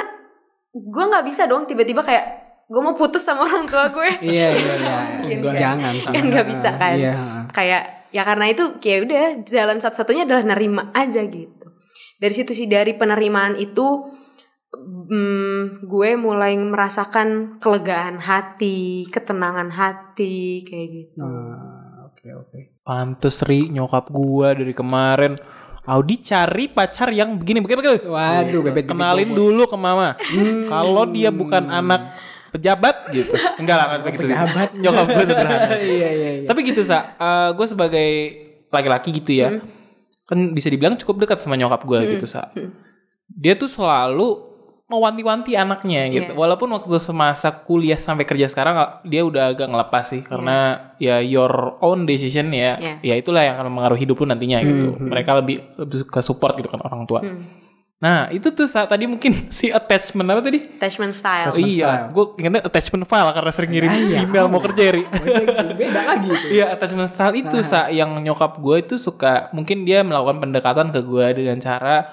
gue 0.72 1.04
nggak 1.04 1.26
bisa 1.26 1.44
dong 1.46 1.66
tiba-tiba 1.66 2.00
kayak 2.00 2.26
gue 2.66 2.80
mau 2.80 2.96
putus 2.96 3.20
sama 3.20 3.44
orang 3.44 3.66
tua 3.66 3.90
gue 3.90 4.10
Iya 4.24 4.50
iya 4.54 4.74
iya. 4.78 4.98
Kan. 5.44 5.58
Jangan 5.58 5.94
sih. 5.96 6.14
Kan 6.14 6.24
nggak 6.26 6.48
bisa 6.48 6.70
kan. 6.76 6.96
Iya. 6.96 7.14
kayak 7.52 7.84
ya 8.16 8.24
karena 8.24 8.48
itu 8.48 8.80
kayak 8.80 9.00
udah 9.04 9.24
jalan 9.44 9.84
satu-satunya 9.84 10.24
adalah 10.24 10.56
nerima 10.56 10.96
aja 10.96 11.20
gitu 11.28 11.68
dari 12.16 12.32
situ 12.32 12.56
sih 12.56 12.72
dari 12.72 12.96
penerimaan 12.96 13.60
itu 13.60 14.08
hmm, 14.72 15.84
gue 15.84 16.10
mulai 16.16 16.56
merasakan 16.56 17.60
kelegaan 17.60 18.24
hati 18.24 19.04
ketenangan 19.12 19.68
hati 19.76 20.64
kayak 20.64 20.88
gitu 20.96 21.20
Nah, 21.20 21.86
Oke 22.26 22.34
oke. 22.34 22.60
Pantes 22.82 23.38
Ri 23.46 23.70
nyokap 23.70 24.10
gua 24.10 24.58
dari 24.58 24.74
kemarin 24.74 25.38
Audi 25.86 26.18
cari 26.26 26.66
pacar 26.66 27.14
yang 27.14 27.38
begini 27.38 27.62
begini 27.62 27.78
begini. 27.78 28.10
Waduh 28.10 28.62
bebet 28.66 28.90
Kenalin 28.90 29.30
dulu 29.30 29.70
ke 29.70 29.78
mama. 29.78 30.18
Kalau 30.66 31.06
dia 31.06 31.30
bukan 31.30 31.70
anak 31.70 32.18
pejabat 32.56 32.96
gitu. 33.12 33.36
Enggak 33.60 33.76
lah, 33.76 33.86
enggak 34.00 34.14
gitu 34.16 34.26
sih. 34.26 34.36
Pejabat. 34.36 34.70
Nyokap 34.74 35.06
gue 35.06 35.26
sederhana 35.28 35.76
sih. 35.84 35.92
Iya 35.92 36.10
iya 36.10 36.30
iya. 36.42 36.48
Tapi 36.48 36.60
gitu 36.64 36.82
sa, 36.82 37.14
gue 37.52 37.68
sebagai 37.68 38.10
laki-laki 38.72 39.10
gitu 39.12 39.32
ya, 39.36 39.60
kan 40.24 40.40
bisa 40.52 40.68
dibilang 40.68 40.96
cukup 40.96 41.22
dekat 41.22 41.44
sama 41.44 41.56
nyokap 41.56 41.84
gue 41.84 42.00
gitu 42.16 42.26
sa. 42.26 42.50
Dia 43.28 43.54
tuh 43.54 43.68
selalu 43.68 44.56
mewanti-wanti 44.86 45.58
anaknya 45.58 46.06
gitu. 46.14 46.32
Iya. 46.32 46.38
Walaupun 46.38 46.70
waktu 46.70 46.94
semasa 47.02 47.50
kuliah 47.50 47.98
sampai 47.98 48.22
kerja 48.22 48.46
sekarang 48.46 48.78
dia 49.02 49.26
udah 49.26 49.50
agak 49.50 49.66
ngelepas 49.66 50.14
sih 50.14 50.22
karena 50.22 50.78
ya 51.02 51.26
your 51.26 51.82
own 51.82 52.06
decision 52.06 52.54
ya, 52.54 52.78
Iya. 52.78 52.94
ya 53.02 53.16
itulah 53.18 53.42
yang 53.42 53.58
akan 53.58 53.74
mempengaruhi 53.74 54.06
hidup 54.06 54.22
lu 54.22 54.30
nantinya 54.30 54.62
gitu. 54.62 54.94
Mereka 55.02 55.42
lebih 55.42 55.58
lebih 55.82 56.06
ke 56.06 56.22
support 56.22 56.54
gitu 56.62 56.70
kan 56.70 56.86
orang 56.86 57.02
tua. 57.10 57.26
Hmm. 57.26 57.42
Nah 57.96 58.28
itu 58.28 58.48
tuh 58.50 58.66
saat 58.66 58.86
tadi 58.86 59.06
mungkin 59.06 59.32
si 59.56 59.70
attachment 59.70 60.28
apa 60.28 60.42
tadi? 60.42 60.60
attachment 60.76 61.12
style 61.12 61.48
Oh, 61.48 61.58
iya, 61.58 62.08
gue 62.08 62.26
ingetnya 62.38 62.62
attachment 62.62 63.04
file 63.04 63.32
karena 63.32 63.52
sering 63.52 63.72
ngirim 63.72 63.88
Ah, 63.88 63.98
iya. 63.98 64.18
email 64.22 64.46
mau 64.46 64.60
kerja 64.60 64.84
Ri. 64.92 65.04
Beda 65.74 66.02
lagi 66.06 66.28
itu. 66.28 66.48
Iya 66.54 66.66
attachment 66.72 67.08
style 67.08 67.36
itu 67.38 67.58
sa 67.62 67.88
yang 67.90 68.12
nyokap 68.18 68.58
gue 68.58 68.76
itu 68.82 68.96
suka 68.96 69.48
mungkin 69.52 69.84
dia 69.84 70.02
melakukan 70.02 70.38
pendekatan 70.40 70.90
ke 70.90 71.00
gue 71.02 71.26
dengan 71.36 71.58
cara 71.58 72.04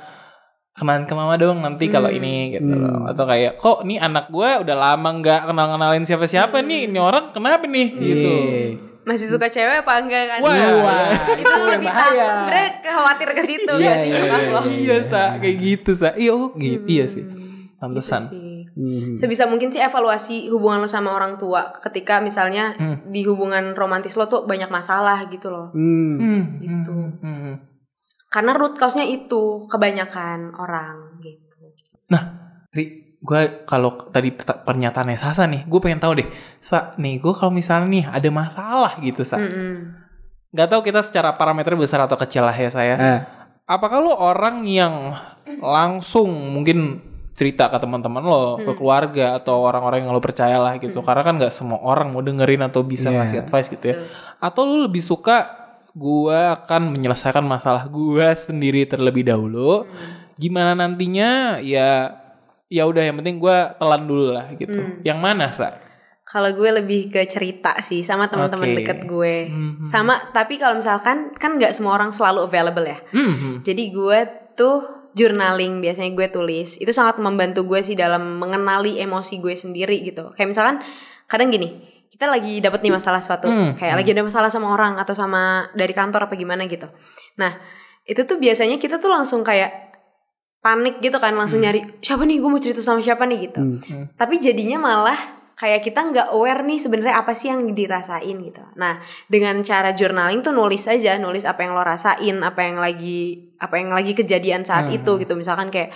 kenalan 0.72 1.04
ke 1.04 1.12
mama 1.12 1.36
dong 1.36 1.60
nanti 1.60 1.84
kalau 1.86 2.08
ini 2.08 2.56
gitu 2.56 2.72
loh. 2.72 3.04
atau 3.04 3.28
kayak 3.28 3.58
kok 3.58 3.84
nih 3.84 4.00
anak 4.00 4.26
gue 4.26 4.50
udah 4.58 4.72
lama 4.74 5.08
nggak 5.14 5.40
kenal 5.44 5.66
kenalin 5.68 6.00
siapa 6.02 6.24
siapa 6.24 6.58
nih 6.60 6.88
ini 6.88 6.96
orang 6.96 7.28
kenapa 7.28 7.66
nih 7.66 7.86
gitu 7.92 8.32
Iya. 8.32 8.91
Masih 9.02 9.26
suka 9.26 9.46
cewek 9.46 9.82
apa 9.82 9.92
enggak 9.98 10.24
kan 10.28 10.38
Wah, 10.38 10.54
Wah, 10.80 11.10
itu 11.34 11.54
lebih 11.68 11.90
bahaya. 11.90 12.06
takut 12.14 12.34
sebenarnya 12.38 12.68
khawatir 12.84 13.28
ke 13.30 13.42
situ 13.42 13.72
Iya, 13.74 13.90
kan 13.90 13.96
sih 13.98 14.08
iya, 14.08 14.22
iya, 14.22 14.60
iya 14.62 14.96
sa 15.02 15.22
kayak 15.36 15.56
gitu 15.58 15.90
sa 15.92 16.08
iya 16.14 16.30
oh 16.30 16.54
gitu 16.54 16.86
iya 16.86 17.04
sih 17.06 17.24
Gitu 17.24 17.50
pantesan 17.82 18.22
sih. 18.30 18.62
Hmm. 18.72 19.18
Sebisa 19.18 19.44
mungkin 19.44 19.68
sih 19.68 19.76
evaluasi 19.76 20.46
hubungan 20.48 20.78
lo 20.78 20.86
sama 20.86 21.12
orang 21.12 21.34
tua 21.34 21.74
ketika 21.82 22.22
misalnya 22.22 22.72
di 23.04 23.26
hubungan 23.26 23.74
romantis 23.74 24.14
lo 24.14 24.30
tuh 24.30 24.46
banyak 24.46 24.70
masalah 24.70 25.26
gitu 25.26 25.50
loh. 25.50 25.74
Hmm. 25.74 26.14
Hmm, 26.16 26.42
Gitu. 26.62 26.88
hmm, 26.88 27.10
hmm, 27.18 27.38
hmm. 27.42 27.56
Karena 28.30 28.54
root 28.54 28.78
cause-nya 28.78 29.02
itu 29.02 29.66
kebanyakan 29.66 30.54
orang 30.54 31.18
gitu. 31.20 31.74
Ri, 32.06 32.16
gue 33.22 33.62
kalau 33.64 34.10
tadi 34.10 34.34
pernyataannya 34.34 35.14
Sasa 35.14 35.46
nih, 35.46 35.62
gue 35.62 35.78
pengen 35.78 36.02
tahu 36.02 36.18
deh, 36.18 36.28
Sa, 36.58 36.98
nih 36.98 37.22
gue 37.22 37.30
kalau 37.32 37.54
misalnya 37.54 37.86
nih 37.86 38.04
ada 38.10 38.28
masalah 38.28 38.98
gitu, 38.98 39.22
Sa, 39.22 39.38
Mm-mm. 39.38 39.94
nggak 40.50 40.68
tahu 40.68 40.82
kita 40.82 41.00
secara 41.06 41.30
parameter 41.32 41.78
besar 41.78 42.02
atau 42.02 42.18
kecil 42.18 42.42
lah 42.42 42.52
ya 42.52 42.68
saya. 42.68 42.94
Eh. 42.98 43.20
Apakah 43.64 44.02
lo 44.02 44.12
orang 44.12 44.66
yang 44.66 45.14
langsung 45.62 46.28
mungkin 46.50 46.98
cerita 47.32 47.70
ke 47.70 47.78
teman-teman 47.80 48.20
lo, 48.20 48.58
ke 48.60 48.74
keluarga 48.76 49.38
atau 49.40 49.64
orang-orang 49.64 50.04
yang 50.04 50.12
lo 50.12 50.20
percaya 50.20 50.58
lah 50.58 50.76
gitu? 50.76 51.00
Karena 51.00 51.22
kan 51.22 51.34
nggak 51.38 51.54
semua 51.54 51.78
orang 51.80 52.10
mau 52.10 52.20
dengerin 52.20 52.66
atau 52.66 52.82
bisa 52.82 53.08
Iya. 53.08 53.16
ngasih 53.22 53.38
advice 53.46 53.68
gitu 53.70 53.86
ya. 53.86 53.96
Atau 54.42 54.66
lo 54.66 54.84
lebih 54.84 55.00
suka 55.00 55.62
gue 55.94 56.36
akan 56.58 56.90
menyelesaikan 56.90 57.44
masalah 57.46 57.86
gue 57.86 58.26
sendiri 58.34 58.84
terlebih 58.84 59.24
dahulu. 59.24 59.86
Gimana 60.36 60.74
nantinya 60.74 61.62
ya 61.62 62.18
ya 62.72 62.88
udah 62.88 63.04
yang 63.04 63.20
penting 63.20 63.36
gue 63.36 63.56
telan 63.76 64.02
dulu 64.08 64.32
lah 64.32 64.48
gitu. 64.56 64.80
Yang 65.04 65.18
mana 65.20 65.52
sa? 65.52 65.76
Kalau 66.24 66.48
gue 66.56 66.70
lebih 66.72 67.12
ke 67.12 67.28
cerita 67.28 67.76
sih 67.84 68.00
sama 68.00 68.32
teman-teman 68.32 68.72
Oke. 68.72 68.76
deket 68.80 68.98
gue. 69.04 69.52
Mhm. 69.52 69.84
Sama 69.84 70.32
tapi 70.32 70.56
kalau 70.56 70.80
misalkan 70.80 71.36
kan 71.36 71.60
nggak 71.60 71.76
semua 71.76 72.00
orang 72.00 72.08
selalu 72.16 72.48
available 72.48 72.88
ya. 72.88 72.96
Hmm. 73.12 73.60
Jadi 73.60 73.92
gue 73.92 74.18
tuh 74.56 74.80
journaling 75.12 75.84
biasanya 75.84 76.16
gue 76.16 76.32
tulis. 76.32 76.80
Itu 76.80 76.96
sangat 76.96 77.20
membantu 77.20 77.68
gue 77.68 77.84
sih 77.84 77.92
dalam 77.92 78.40
mengenali 78.40 78.96
emosi 78.96 79.44
gue 79.44 79.52
sendiri 79.52 80.00
gitu. 80.08 80.32
Kayak 80.32 80.56
misalkan 80.56 80.76
kadang 81.28 81.52
gini, 81.52 81.84
kita 82.08 82.24
lagi 82.32 82.64
dapat 82.64 82.80
nih 82.80 82.96
masalah 82.96 83.20
suatu, 83.20 83.52
Hmm. 83.52 83.76
kayak 83.76 84.00
lagi 84.00 84.16
ada 84.16 84.24
masalah 84.24 84.48
sama 84.48 84.72
orang 84.72 84.96
atau 84.96 85.12
sama 85.12 85.68
dari 85.76 85.92
kantor 85.92 86.32
apa 86.32 86.34
gimana 86.40 86.64
gitu. 86.64 86.88
Nah, 87.36 87.60
itu 88.08 88.24
tuh 88.24 88.40
biasanya 88.40 88.80
kita 88.80 88.96
tuh 88.96 89.12
langsung 89.12 89.44
kayak 89.44 89.91
panik 90.62 91.02
gitu 91.02 91.18
kan, 91.18 91.34
langsung 91.34 91.58
nyari 91.58 91.82
siapa 91.98 92.22
nih 92.22 92.38
gue 92.38 92.46
mau 92.46 92.62
cerita 92.62 92.78
sama 92.78 93.02
siapa 93.02 93.26
nih 93.26 93.50
gitu. 93.50 93.60
Hmm. 93.60 94.06
Tapi 94.14 94.38
jadinya 94.38 94.78
malah 94.78 95.18
kayak 95.52 95.82
kita 95.82 96.00
nggak 96.00 96.26
aware 96.30 96.62
nih 96.62 96.78
sebenarnya 96.78 97.18
apa 97.18 97.34
sih 97.34 97.50
yang 97.50 97.66
dirasain 97.70 98.34
gitu. 98.38 98.62
Nah, 98.74 98.98
dengan 99.26 99.58
cara 99.62 99.90
journaling 99.90 100.40
tuh 100.40 100.50
nulis 100.50 100.86
aja, 100.86 101.18
nulis 101.18 101.42
apa 101.42 101.62
yang 101.62 101.74
lo 101.74 101.82
rasain, 101.82 102.38
apa 102.40 102.60
yang 102.62 102.78
lagi 102.78 103.50
apa 103.58 103.74
yang 103.78 103.90
lagi 103.90 104.14
kejadian 104.14 104.62
saat 104.62 104.86
Hmm. 104.86 104.98
itu 104.98 105.18
gitu. 105.18 105.34
Misalkan 105.34 105.70
kayak 105.70 105.90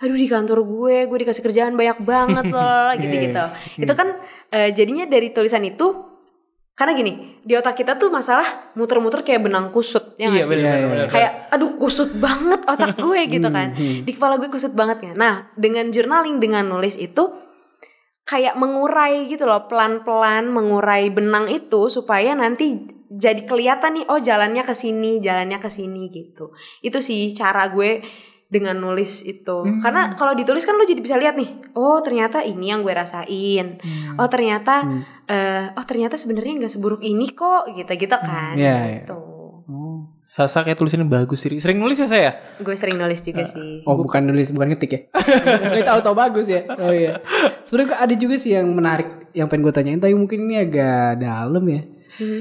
aduh 0.00 0.16
di 0.16 0.28
kantor 0.28 0.68
gue, 0.68 0.96
gue 1.08 1.18
dikasih 1.24 1.40
kerjaan 1.40 1.72
banyak 1.72 2.00
banget 2.04 2.44
loh, 2.56 2.92
gitu-gitu. 2.96 3.44
Itu 3.80 3.92
kan 3.92 4.20
eh, 4.52 4.72
jadinya 4.72 5.04
dari 5.04 5.32
tulisan 5.32 5.64
itu 5.64 6.13
karena 6.74 6.90
gini, 6.92 7.12
di 7.40 7.54
otak 7.54 7.78
kita 7.78 7.94
tuh 7.94 8.10
masalah 8.10 8.74
muter-muter 8.74 9.22
kayak 9.22 9.46
benang 9.46 9.70
kusut 9.70 10.18
ya 10.18 10.26
Iya 10.26 10.42
sih? 10.42 10.58
iya. 10.58 10.74
benar. 10.74 11.06
kayak 11.06 11.32
aduh 11.48 11.78
kusut 11.78 12.10
banget 12.18 12.66
otak 12.66 12.98
gue 13.04 13.20
gitu 13.30 13.46
kan. 13.48 13.70
Di 13.78 14.10
kepala 14.10 14.42
gue 14.42 14.50
kusut 14.50 14.74
banget 14.74 14.98
ya. 15.00 15.12
Nah 15.14 15.54
dengan 15.54 15.86
journaling 15.88 16.42
dengan 16.42 16.66
nulis 16.66 16.98
itu 16.98 17.30
kayak 18.24 18.56
mengurai 18.56 19.28
gitu 19.28 19.44
loh 19.44 19.68
pelan-pelan 19.68 20.50
mengurai 20.50 21.12
benang 21.12 21.46
itu 21.46 21.86
supaya 21.86 22.32
nanti 22.32 22.90
jadi 23.06 23.44
kelihatan 23.44 24.00
nih 24.00 24.04
oh 24.10 24.18
jalannya 24.18 24.64
ke 24.64 24.74
sini 24.74 25.22
jalannya 25.22 25.62
ke 25.62 25.70
sini 25.70 26.10
gitu. 26.10 26.50
Itu 26.82 26.98
sih 26.98 27.30
cara 27.38 27.70
gue 27.70 28.02
dengan 28.44 28.78
nulis 28.78 29.22
itu. 29.22 29.62
Karena 29.78 30.14
kalau 30.14 30.34
ditulis 30.34 30.62
kan 30.62 30.74
lo 30.74 30.82
jadi 30.82 30.98
bisa 30.98 31.14
lihat 31.14 31.38
nih 31.38 31.74
oh 31.78 32.02
ternyata 32.02 32.42
ini 32.42 32.74
yang 32.74 32.82
gue 32.82 32.90
rasain. 32.90 33.78
Oh 34.18 34.26
ternyata 34.26 34.82
eh, 35.26 35.72
oh 35.72 35.84
ternyata 35.84 36.14
sebenarnya 36.14 36.64
nggak 36.64 36.72
seburuk 36.72 37.00
ini 37.00 37.30
kok 37.30 37.70
gitu 37.72 37.92
gitu 37.94 38.16
kan 38.16 38.54
Iya, 38.54 38.76
iya. 38.84 38.96
gitu 39.02 39.34
Oh. 39.64 40.12
Sasa 40.20 40.60
kayak 40.60 40.76
tulisannya 40.76 41.08
bagus 41.08 41.40
sih. 41.40 41.56
Sering 41.56 41.80
nulis 41.80 41.96
ya 41.96 42.04
saya? 42.04 42.36
gue 42.60 42.76
sering 42.76 43.00
nulis 43.00 43.24
juga 43.24 43.48
sih 43.48 43.80
Oh 43.88 43.96
bukan 43.96 44.20
nulis, 44.28 44.52
bukan 44.52 44.76
ngetik 44.76 44.92
ya? 44.92 45.00
Kita 45.72 45.96
tahu 45.96 46.00
tahu 46.04 46.12
bagus 46.12 46.52
ya. 46.52 46.68
Oh 46.68 46.92
iya. 46.92 47.16
Sebenarnya 47.64 47.96
ada 47.96 48.12
juga 48.12 48.36
sih 48.36 48.52
yang 48.52 48.68
menarik 48.76 49.32
yang 49.32 49.48
pengen 49.48 49.64
gue 49.64 49.72
tanyain, 49.72 49.96
tapi 49.96 50.12
mungkin 50.12 50.44
ini 50.44 50.60
agak 50.60 51.16
dalam 51.16 51.64
ya. 51.64 51.80
Mhm. 52.20 52.40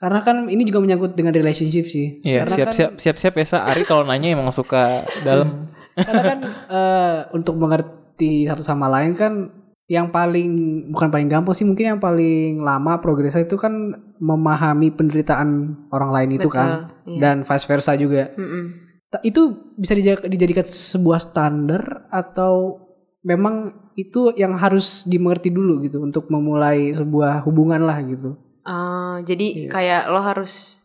Karena 0.00 0.20
kan 0.20 0.36
ini 0.52 0.62
juga 0.68 0.84
menyangkut 0.84 1.12
dengan 1.16 1.32
relationship 1.32 1.88
sih. 1.88 2.20
Iya, 2.20 2.44
Karena 2.44 2.52
kan, 2.52 2.56
siap-siap 2.56 2.90
siap-siap 3.00 3.34
ya 3.40 3.46
Sa. 3.48 3.58
Ari 3.64 3.88
kalau 3.88 4.04
nanya 4.04 4.36
emang 4.36 4.52
suka 4.52 5.08
dalam. 5.24 5.72
Karena 5.96 6.22
kan 6.24 6.38
eh, 6.68 7.16
untuk 7.32 7.56
mengerti 7.56 8.44
satu 8.44 8.60
sama 8.60 8.88
lain 8.92 9.16
kan 9.16 9.48
yang 9.90 10.14
paling 10.14 10.50
bukan 10.94 11.10
paling 11.10 11.26
gampang 11.26 11.50
sih 11.50 11.66
mungkin 11.66 11.98
yang 11.98 12.00
paling 12.00 12.62
lama 12.62 13.02
progresnya 13.02 13.42
itu 13.42 13.58
kan 13.58 13.74
memahami 14.22 14.94
penderitaan 14.94 15.74
orang 15.90 16.10
lain 16.14 16.30
itu 16.38 16.46
Betul, 16.46 16.54
kan 16.62 16.68
iya. 17.10 17.18
dan 17.18 17.36
vice 17.42 17.66
versa 17.66 17.98
juga. 17.98 18.30
Mm-mm. 18.38 18.64
Ta- 19.10 19.24
Itu 19.26 19.74
bisa 19.74 19.98
dija- 19.98 20.22
dijadikan 20.22 20.62
sebuah 20.62 21.18
standar 21.18 22.06
atau 22.06 22.86
memang 23.26 23.74
itu 23.98 24.30
yang 24.38 24.54
harus 24.56 25.02
dimengerti 25.10 25.50
dulu 25.50 25.82
gitu 25.82 25.98
untuk 26.00 26.30
memulai 26.30 26.94
sebuah 26.94 27.42
hubungan 27.42 27.82
lah 27.82 27.98
gitu. 28.06 28.38
Ah, 28.62 29.18
jadi 29.26 29.74
kayak 29.74 30.06
lo 30.06 30.22
harus 30.22 30.79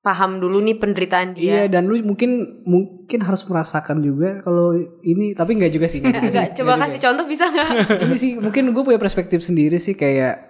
paham 0.00 0.38
dulu 0.38 0.58
nih 0.58 0.76
penderitaan 0.76 1.34
Iya 1.34 1.68
dia. 1.68 1.70
dan 1.70 1.84
lu 1.84 2.00
mungkin 2.00 2.30
mungkin 2.64 3.20
harus 3.20 3.44
merasakan 3.44 4.00
juga 4.00 4.40
kalau 4.40 4.72
ini 5.02 5.32
tapi 5.32 5.54
nggak 5.54 5.70
juga 5.70 5.86
sih. 5.86 6.00
nggak 6.00 6.14
juga 6.14 6.24
sih, 6.26 6.38
Enggak, 6.38 6.48
coba 6.54 6.70
nggak 6.70 6.80
kasih 6.82 6.94
juga. 6.94 7.04
contoh 7.06 7.24
bisa 7.26 7.44
nggak? 7.46 7.68
ini 8.04 8.14
sih 8.16 8.30
mungkin 8.36 8.62
gue 8.70 8.82
punya 8.82 8.96
perspektif 8.96 9.40
sendiri 9.40 9.76
sih 9.76 9.92
kayak 9.92 10.48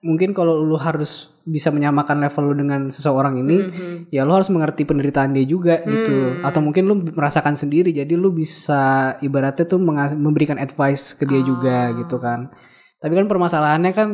mungkin 0.00 0.30
kalau 0.30 0.58
lu 0.58 0.74
harus 0.76 1.30
bisa 1.42 1.70
menyamakan 1.70 2.18
level 2.20 2.44
lu 2.44 2.54
dengan 2.56 2.86
seseorang 2.88 3.34
ini 3.36 3.56
Mhm. 3.60 3.94
ya 4.08 4.22
lu 4.22 4.32
harus 4.32 4.46
mengerti 4.48 4.82
penderitaan 4.82 5.30
dia 5.30 5.42
juga 5.44 5.78
gitu 5.80 6.14
Hmm. 6.32 6.42
atau 6.42 6.58
mungkin 6.58 6.86
lu 6.86 6.94
merasakan 7.04 7.54
sendiri 7.54 7.90
jadi 7.90 8.10
lu 8.12 8.30
bisa 8.30 8.82
ibaratnya 9.18 9.62
tuh 9.64 9.78
memberikan 10.12 10.56
advice 10.56 11.12
ke 11.12 11.22
dia 11.22 11.38
juga 11.40 11.90
Ah. 11.90 11.94
gitu 11.96 12.16
kan 12.16 12.50
tapi 12.98 13.14
kan 13.14 13.26
permasalahannya 13.26 13.90
kan 13.92 14.08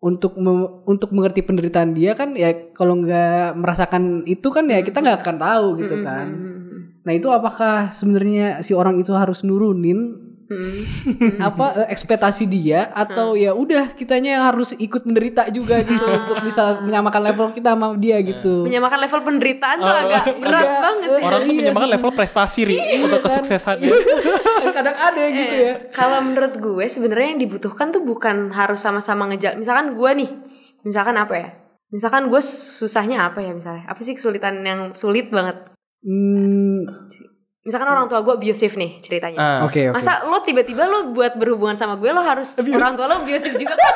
untuk 0.00 0.40
me- 0.40 0.80
untuk 0.88 1.12
mengerti 1.12 1.44
penderitaan 1.44 1.92
dia 1.92 2.16
kan 2.16 2.32
ya 2.32 2.72
kalau 2.72 2.96
nggak 3.04 3.52
merasakan 3.56 4.24
itu 4.24 4.48
kan 4.48 4.64
ya 4.64 4.80
kita 4.80 5.04
nggak 5.04 5.20
akan 5.20 5.36
tahu 5.36 5.66
gitu 5.84 5.96
kan. 6.00 6.26
Nah 7.04 7.12
itu 7.12 7.28
apakah 7.28 7.92
sebenarnya 7.92 8.64
si 8.64 8.72
orang 8.72 8.96
itu 9.00 9.12
harus 9.12 9.44
nurunin 9.44 10.29
Mhm. 10.50 11.38
apa 11.38 11.66
eh, 11.78 11.94
ekspektasi 11.94 12.42
dia 12.44 12.90
atau 12.90 13.38
ya 13.38 13.54
udah 13.54 13.94
kitanya 13.94 14.34
yang 14.34 14.44
harus 14.44 14.74
ikut 14.74 15.06
menderita 15.06 15.46
juga 15.48 15.78
gitu 15.80 16.02
untuk 16.02 16.42
bisa 16.42 16.82
menyamakan 16.82 17.22
level 17.22 17.46
kita 17.54 17.72
sama 17.72 17.94
dia 17.94 18.18
gitu. 18.18 18.66
Menyamakan 18.66 18.98
level 18.98 19.20
penderitaan 19.22 19.78
tuh 19.78 19.86
Oh, 19.86 19.94
agak 19.96 20.24
berat 20.36 20.58
agak- 20.60 20.82
banget. 20.82 21.08
eh, 21.08 21.22
Orang 21.22 21.40
tuh 21.40 21.46
Iya. 21.48 21.58
menyamakan 21.62 21.90
level 21.94 22.10
prestasi 22.12 22.60
ri 22.64 22.76
untuk 22.98 23.22
kesuksesan. 23.22 23.76
Kadang 24.70 24.96
ada 24.96 25.22
gitu 25.28 25.54
ya. 25.54 25.70
Eh, 25.70 25.74
Kalau 25.90 26.18
menurut 26.18 26.54
gue 26.56 26.84
sebenarnya 26.84 27.28
yang 27.30 27.40
dibutuhkan 27.40 27.90
tuh 27.90 28.02
bukan 28.02 28.50
harus 28.50 28.80
sama-sama 28.80 29.30
ngejal. 29.30 29.54
Misalkan 29.54 29.94
gue 29.94 30.10
nih, 30.16 30.30
misalkan 30.82 31.14
apa 31.14 31.34
ya? 31.36 31.48
Misalkan 31.90 32.26
gue 32.26 32.42
susahnya 32.42 33.22
apa 33.24 33.38
ya 33.38 33.50
misalnya? 33.50 33.86
Apa 33.86 34.02
sih 34.02 34.14
kesulitan 34.14 34.62
yang 34.62 34.94
sulit 34.94 35.30
banget? 35.30 35.58
Hmm, 36.00 36.86
Misalkan 37.60 37.86
orang 37.86 38.06
tua 38.06 38.20
gue 38.20 38.34
abusive 38.34 38.72
nih 38.72 38.98
ceritanya. 38.98 39.36
Ah. 39.36 39.58
Oke 39.62 39.86
oke. 39.86 39.94
Masa 39.94 40.24
lo 40.24 40.40
tiba-tiba 40.40 40.84
lo 40.84 41.12
buat 41.12 41.36
berhubungan 41.36 41.76
sama 41.76 41.94
gue 41.94 42.08
lo 42.08 42.20
harus 42.20 42.56
orang 42.56 42.94
tua 42.94 43.04
lo 43.04 43.20
abusive 43.20 43.54
juga 43.54 43.74
kan 43.74 43.88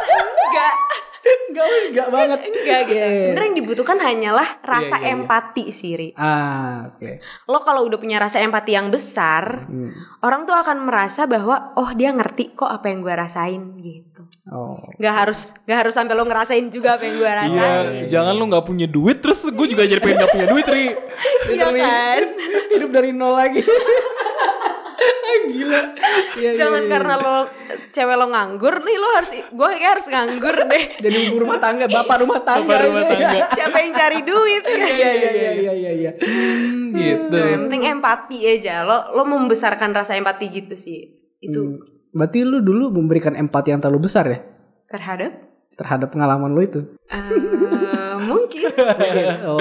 enggak 0.45 0.75
Enggak 1.25 1.67
enggak 1.89 2.09
banget. 2.11 2.39
enggak 2.45 2.81
gitu. 2.85 2.93
Iya, 2.95 3.07
iya. 3.09 3.21
Sebenarnya 3.25 3.49
yang 3.49 3.59
dibutuhkan 3.59 3.97
hanyalah 3.97 4.49
rasa 4.61 4.85
Iya, 4.95 5.01
iya, 5.01 5.09
iya. 5.09 5.15
empati 5.17 5.65
sih, 5.73 5.93
Ri. 5.97 6.09
Ah, 6.15 6.93
oke. 6.93 7.11
Lo 7.49 7.65
kalau 7.65 7.81
udah 7.83 7.97
punya 7.97 8.21
rasa 8.21 8.45
empati 8.45 8.77
yang 8.77 8.93
besar, 8.93 9.65
Hmm. 9.65 9.89
orang 10.21 10.45
tuh 10.45 10.53
akan 10.53 10.85
merasa 10.85 11.25
bahwa 11.25 11.73
oh 11.75 11.97
dia 11.97 12.12
ngerti 12.12 12.53
kok 12.53 12.69
apa 12.69 12.93
yang 12.93 13.01
gue 13.01 13.15
rasain 13.15 13.62
gitu. 13.81 14.14
Oh. 14.45 14.76
Gak 14.97 15.14
harus 15.14 15.41
gak 15.64 15.78
harus 15.80 15.95
sampai 15.95 16.12
lo 16.12 16.22
ngerasain 16.22 16.68
juga 16.68 16.95
apa 16.95 17.05
yang 17.05 17.16
gue 17.16 17.24
Iya, 17.24 17.39
rasain. 17.41 18.03
jangan 18.12 18.35
lu 18.35 18.45
nggak 18.47 18.62
punya 18.62 18.85
duit 18.85 19.18
terus 19.18 19.41
gue 19.43 19.66
juga 19.66 19.82
jadi 19.82 19.97
pengen 19.99 20.20
gak 20.20 20.32
punya 20.32 20.47
duit 20.47 20.66
ri. 20.66 20.87
Iya 21.55 21.66
kan? 21.70 22.22
Hidup 22.70 22.91
dari 22.91 23.11
nol 23.11 23.35
lagi. 23.35 23.64
Gila. 25.45 25.76
Iya, 25.76 25.80
iya, 26.41 26.51
Jangan 26.57 26.82
iya. 26.82 26.91
karena 26.91 27.14
lo 27.16 27.37
cewek 27.91 28.16
lo 28.16 28.26
nganggur 28.26 28.74
nih 28.80 28.97
lo 28.97 29.09
harus 29.12 29.30
gue 29.37 29.68
kayak 29.76 29.93
harus 29.99 30.07
nganggur 30.09 30.57
deh. 30.57 30.85
jadi 31.05 31.16
ibu 31.28 31.37
rumah 31.37 31.61
tangga, 31.61 31.85
bapak 31.85 32.16
rumah 32.24 32.41
tangga. 32.41 32.64
Bapak 32.64 32.80
rumah 32.89 33.03
aja. 33.05 33.12
tangga. 33.12 33.41
Siapa 33.53 33.76
yang 33.78 33.93
cari 33.93 34.18
duit? 34.24 34.62
Iya 34.64 34.89
iya 34.89 35.11
iya 35.12 35.30
iya 35.53 35.72
iya 35.74 35.91
iya. 35.93 36.11
Hmm, 36.16 36.97
gitu. 36.97 37.37
Nah, 37.37 37.49
yang 37.51 37.62
penting 37.68 37.82
empati 37.91 38.39
aja. 38.41 38.74
Lo 38.82 39.12
lo 39.12 39.22
membesarkan 39.24 39.93
rasa 39.93 40.16
empati 40.16 40.47
gitu 40.49 40.74
sih. 40.76 41.12
Itu 41.39 41.61
Hmm. 41.61 41.93
Berarti 42.15 42.39
lu 42.41 42.62
dulu 42.62 42.95
memberikan 42.95 43.35
empati 43.35 43.69
yang 43.69 43.83
terlalu 43.83 44.07
besar 44.07 44.25
ya 44.27 44.39
terhadap 44.87 45.33
terhadap 45.75 46.09
pengalaman 46.09 46.55
lu 46.55 46.62
itu. 46.62 46.81
eh, 47.11 48.15
mungkin 48.31 48.71
Oh. 49.43 49.59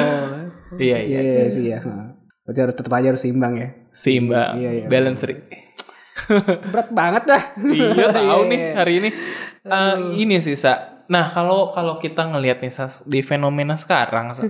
Iya 0.74 0.98
Iya 1.02 1.20
iya. 1.20 1.34
iya 1.40 1.46
sih 1.50 1.66
ya. 1.68 1.80
Berarti 2.44 2.60
harus 2.62 2.76
tetap 2.76 2.94
aja 2.94 3.08
harus 3.10 3.22
seimbang 3.22 3.54
ya. 3.56 3.70
Seimbang, 3.90 4.58
Iya, 4.58 4.70
iya. 4.76 4.86
balance. 4.86 5.26
Berat 6.72 6.90
banget 6.92 7.24
dah. 7.26 7.44
iya 7.66 8.06
tahu 8.16 8.42
Iya, 8.46 8.50
nih 8.50 8.60
iya. 8.60 8.72
hari 8.76 8.94
ini. 9.02 9.10
Eh, 9.64 9.96
ini 10.20 10.36
sih 10.38 10.54
sa. 10.54 10.74
Nah 11.06 11.30
kalau 11.30 11.70
kalau 11.70 11.98
kita 11.98 12.26
ngelihat 12.28 12.62
nih 12.62 12.70
sa 12.70 12.88
di 13.04 13.20
fenomena 13.20 13.76
sekarang 13.76 14.34
sa, 14.34 14.44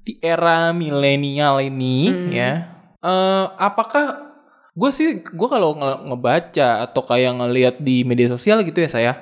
di 0.00 0.16
era 0.18 0.70
milenial 0.70 1.60
ini 1.60 2.08
ya, 2.30 2.50
eh, 2.98 3.44
apakah 3.58 4.23
gue 4.74 4.90
sih 4.90 5.08
gue 5.20 5.48
kalau 5.48 5.72
nge- 5.72 6.00
ngebaca 6.04 6.68
atau 6.82 7.02
kayak 7.02 7.32
ngelihat 7.32 7.74
di 7.78 8.02
media 8.02 8.26
sosial 8.28 8.60
gitu 8.60 8.78
ya 8.78 8.90
saya 8.90 9.12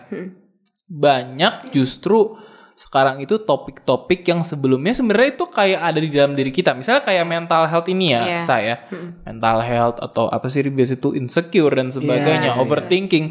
banyak 0.89 1.71
justru 1.71 2.37
sekarang 2.73 3.21
itu 3.21 3.37
topik-topik 3.39 4.25
yang 4.25 4.41
sebelumnya 4.43 4.91
sebenarnya 4.91 5.37
itu 5.37 5.45
kayak 5.47 5.81
ada 5.85 6.01
di 6.01 6.09
dalam 6.09 6.33
diri 6.33 6.49
kita. 6.49 6.73
Misalnya 6.73 7.05
kayak 7.05 7.29
mental 7.29 7.69
health 7.69 7.85
ini 7.87 8.11
ya, 8.11 8.21
Iya. 8.25 8.41
saya. 8.43 8.75
Mental 9.23 9.61
health 9.61 10.01
atau 10.01 10.27
apa 10.27 10.49
sih 10.49 10.65
biasa 10.65 10.97
itu 10.97 11.13
insecure 11.13 11.69
dan 11.71 11.93
sebagainya, 11.93 12.33
Iya, 12.43 12.55
iya. 12.57 12.59
overthinking. 12.59 13.25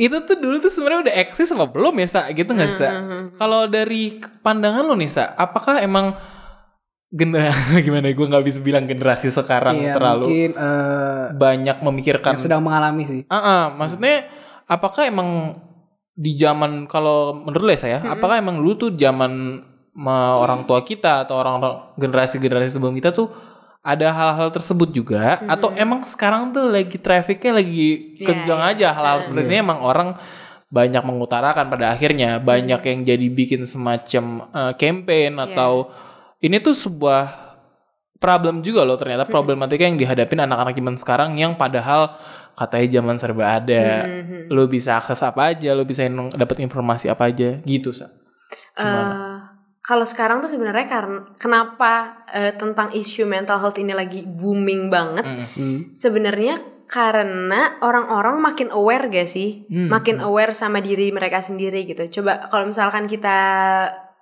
Itu 0.00 0.24
tuh 0.24 0.36
dulu 0.40 0.56
tuh 0.58 0.72
sebenarnya 0.72 1.00
udah 1.06 1.14
eksis 1.20 1.52
apa 1.52 1.68
belum 1.68 1.94
ya, 1.94 2.08
Sa? 2.08 2.20
Gitu 2.26 2.48
nggak 2.48 2.68
sih, 2.70 2.80
Sa? 2.80 2.90
Kalau 3.36 3.68
dari 3.68 4.16
pandangan 4.40 4.82
lo 4.82 4.96
nih, 4.96 5.10
Sa, 5.10 5.30
apakah 5.30 5.76
emang 5.78 6.16
gener 7.12 7.52
gimana 7.86 8.08
gue 8.08 8.26
nggak 8.26 8.44
bisa 8.48 8.58
bilang 8.58 8.88
generasi 8.88 9.28
sekarang 9.28 9.84
Iya, 9.84 9.92
terlalu 9.92 10.24
mungkin 10.32 10.50
eh, 10.56 11.24
banyak 11.36 11.76
memikirkan 11.84 12.32
yang 12.34 12.42
sedang 12.42 12.64
mengalami 12.64 13.04
sih. 13.04 13.20
Ah, 13.28 13.36
ah, 13.36 13.62
maksudnya 13.68 14.24
apakah 14.64 15.04
emang 15.04 15.60
di 16.12 16.32
zaman 16.36 16.88
kalau 16.88 17.36
menurut 17.44 17.64
lo 17.68 17.72
ya 17.72 17.80
saya, 17.80 17.98
apakah 18.00 18.40
emang 18.40 18.60
dulu 18.60 18.72
tuh 18.76 18.90
zaman 18.96 19.60
ma- 19.92 20.40
orang 20.40 20.64
tua 20.64 20.80
kita 20.80 21.28
atau 21.28 21.36
orang-orang 21.36 21.92
generasi-generasi 22.00 22.72
sebelum 22.72 22.96
kita 22.96 23.12
tuh 23.12 23.28
ada 23.82 24.08
hal-hal 24.08 24.48
tersebut 24.48 24.88
juga? 24.88 25.40
Atau 25.44 25.72
emang 25.76 26.04
sekarang 26.08 26.52
tuh 26.52 26.68
lagi 26.68 26.96
trafficnya 26.96 27.60
lagi 27.60 28.16
Iya, 28.16 28.24
kencang 28.24 28.60
aja? 28.62 28.86
Hal-hal 28.92 29.18
seperti 29.24 29.52
ini 29.52 29.60
emang 29.60 29.84
orang 29.84 30.16
banyak 30.72 31.04
mengutarakan 31.04 31.68
pada 31.68 31.92
akhirnya. 31.92 32.40
Banyak 32.40 32.80
yang 32.88 32.98
jadi 33.04 33.26
bikin 33.28 33.68
semacam 33.68 34.24
eh, 34.48 34.72
campaign 34.80 35.36
atau 35.36 35.92
ini 36.42 36.58
tuh 36.58 36.74
sebuah 36.74 37.52
problem 38.22 38.62
juga 38.62 38.86
loh 38.86 38.94
ternyata 38.94 39.26
problematika 39.26 39.82
yang 39.82 39.98
dihadapin 39.98 40.38
anak-anak 40.46 40.78
zaman 40.78 40.94
sekarang 40.94 41.30
yang 41.34 41.58
padahal 41.58 42.18
katanya 42.54 42.88
zaman 43.00 43.16
serba 43.18 43.58
ada. 43.58 44.06
Lu 44.46 44.70
bisa 44.70 45.00
akses 45.00 45.22
apa 45.26 45.54
aja, 45.54 45.74
lu 45.74 45.82
bisa 45.82 46.06
in- 46.06 46.30
dapat 46.30 46.62
informasi 46.62 47.10
apa 47.10 47.32
aja 47.32 47.58
gitu, 47.66 47.90
Sa. 47.90 48.12
Eh, 48.78 49.36
kalau 49.82 50.06
sekarang 50.06 50.38
tuh 50.38 50.52
sebenarnya 50.52 50.86
karena 50.86 51.18
kenapa 51.40 52.22
eh, 52.30 52.52
tentang 52.54 52.94
isu 52.94 53.26
mental 53.26 53.58
health 53.58 53.80
ini 53.80 53.90
lagi 53.96 54.22
booming 54.22 54.92
banget? 54.92 55.26
Hmm. 55.58 55.90
Sebenarnya 55.96 56.84
karena 56.86 57.80
orang-orang 57.80 58.36
makin 58.38 58.68
aware 58.70 59.08
gak 59.08 59.26
sih? 59.26 59.64
Hmm. 59.66 59.88
Makin 59.88 60.20
aware 60.20 60.52
sama 60.52 60.78
diri 60.84 61.08
mereka 61.10 61.40
sendiri 61.40 61.88
gitu. 61.88 62.20
Coba 62.20 62.46
kalau 62.52 62.68
misalkan 62.68 63.08
kita 63.08 63.38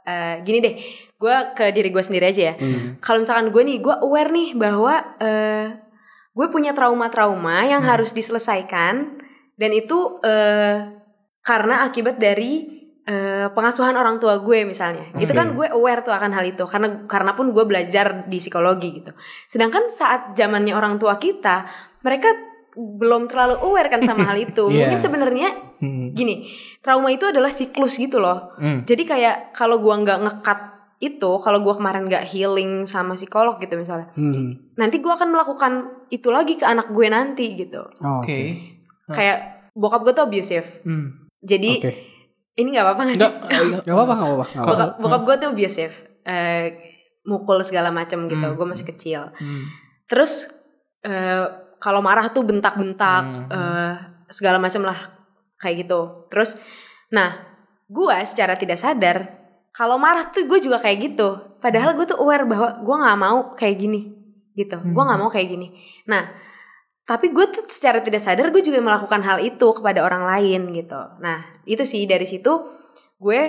eh, 0.06 0.40
gini 0.46 0.58
deh, 0.62 0.74
gue 1.20 1.36
ke 1.52 1.68
diri 1.70 1.92
gue 1.92 2.00
sendiri 2.00 2.32
aja 2.32 2.42
ya. 2.50 2.54
Hmm. 2.56 2.96
Kalau 2.98 3.20
misalkan 3.20 3.52
gue 3.52 3.60
nih, 3.60 3.78
gue 3.78 3.92
aware 4.00 4.32
nih 4.32 4.48
bahwa 4.56 4.94
eh, 5.20 5.66
gue 6.32 6.46
punya 6.48 6.72
trauma-trauma 6.72 7.68
yang 7.68 7.84
Hmm. 7.84 7.92
harus 7.92 8.10
diselesaikan 8.10 9.20
dan 9.54 9.70
itu 9.70 10.16
eh, 10.24 10.88
karena 11.40 11.84
akibat 11.84 12.16
dari 12.16 12.80
eh, 13.04 13.48
pengasuhan 13.50 13.92
orang 13.92 14.16
tua 14.16 14.40
gue 14.40 14.64
misalnya. 14.64 15.12
Itu 15.18 15.32
kan 15.32 15.52
gue 15.52 15.66
aware 15.68 16.00
tuh 16.00 16.14
akan 16.14 16.30
hal 16.30 16.46
itu 16.46 16.64
karena 16.64 17.04
karena 17.04 17.34
pun 17.34 17.50
gue 17.50 17.64
belajar 17.64 18.24
di 18.24 18.38
psikologi 18.38 19.02
gitu. 19.02 19.12
Sedangkan 19.44 19.90
saat 19.90 20.32
zamannya 20.32 20.72
orang 20.72 20.96
tua 20.96 21.18
kita, 21.18 21.66
mereka 22.00 22.32
belum 22.72 23.26
terlalu 23.26 23.58
aware 23.60 23.90
kan 23.90 24.00
sama 24.06 24.24
hal 24.24 24.38
itu. 24.38 24.62
Iya. 24.72 24.88
Mungkin 24.88 25.00
sebenarnya 25.02 25.48
Hmm. 25.80 26.12
gini, 26.12 26.44
trauma 26.84 27.08
itu 27.08 27.24
adalah 27.24 27.48
siklus 27.48 27.96
gitu 27.96 28.20
loh. 28.20 28.52
Hmm. 28.60 28.84
Jadi 28.84 29.02
kayak 29.04 29.56
kalau 29.56 29.80
gua 29.80 29.96
nggak 29.96 30.18
ngekat 30.20 30.60
itu, 31.00 31.30
kalau 31.40 31.58
gua 31.58 31.74
kemarin 31.74 32.04
nggak 32.04 32.28
healing 32.28 32.84
sama 32.84 33.16
psikolog 33.16 33.56
gitu 33.56 33.72
misalnya, 33.74 34.12
Hmm. 34.12 34.52
nanti 34.76 35.00
gua 35.00 35.16
akan 35.16 35.32
melakukan 35.32 35.72
itu 36.08 36.28
lagi 36.28 36.54
ke 36.54 36.62
anak 36.62 36.92
gue 36.92 37.08
nanti 37.08 37.56
gitu. 37.56 37.80
Oh, 37.98 38.20
Oke. 38.20 38.60
Kayak 39.08 39.38
bokap 39.72 40.04
gue 40.04 40.12
tuh 40.12 40.24
abusive. 40.24 40.68
Hmm. 40.84 41.24
Jadi 41.40 41.80
Oke. 41.80 41.92
ini 42.54 42.68
nggak 42.70 42.84
apa-apa 42.84 43.02
nggak 43.02 43.16
Enggak, 43.16 43.32
sih? 43.32 43.48
Gak 43.80 43.96
apa-apa, 43.96 44.12
gak 44.12 44.28
apa-apa. 44.28 44.44
nggak 44.44 44.60
apa-apa. 44.60 44.68
bokap 44.68 44.90
bokap 45.00 45.20
gue 45.24 45.34
tuh 45.34 45.48
abusive. 45.50 45.94
Eh, 46.20 46.64
mukul 47.22 47.58
segala 47.62 47.88
macam 47.88 48.28
gitu. 48.28 48.44
Hmm. 48.44 48.54
Gue 48.54 48.66
masih 48.68 48.86
kecil. 48.86 49.32
Hmm. 49.34 49.64
Terus 50.04 50.52
eh, 51.00 51.44
kalau 51.80 52.04
marah 52.04 52.28
tuh 52.28 52.44
bentak-bentak 52.44 53.24
Hmm. 53.24 53.48
eh, 53.48 53.94
segala 54.28 54.60
macam 54.60 54.84
lah 54.84 55.00
kayak 55.56 55.88
gitu. 55.88 56.28
Terus, 56.28 56.60
nah, 57.08 57.40
gua 57.86 58.20
secara 58.22 58.54
tidak 58.54 58.76
sadar 58.76 59.39
kalau 59.70 59.96
marah 59.96 60.28
tuh 60.28 60.44
gue 60.44 60.58
juga 60.58 60.78
kayak 60.78 60.98
gitu. 61.00 61.28
Padahal 61.58 61.94
gue 61.94 62.04
tuh 62.04 62.18
aware 62.18 62.44
bahwa 62.44 62.80
gua 62.80 62.96
nggak 63.00 63.18
mau 63.18 63.38
kayak 63.54 63.76
gini, 63.76 64.00
gitu. 64.54 64.76
Gua 64.90 65.02
nggak 65.06 65.20
mau 65.20 65.28
kayak 65.28 65.48
gini. 65.48 65.68
Nah, 66.06 66.32
tapi 67.04 67.30
gue 67.30 67.44
tuh 67.48 67.66
secara 67.66 68.00
tidak 68.00 68.22
sadar 68.22 68.48
gue 68.48 68.62
juga 68.62 68.78
melakukan 68.78 69.20
hal 69.20 69.38
itu 69.40 69.66
kepada 69.74 70.00
orang 70.00 70.26
lain 70.26 70.70
gitu. 70.72 71.00
Nah, 71.18 71.42
itu 71.64 71.82
sih 71.82 72.06
dari 72.06 72.24
situ 72.24 72.50
gue 73.16 73.40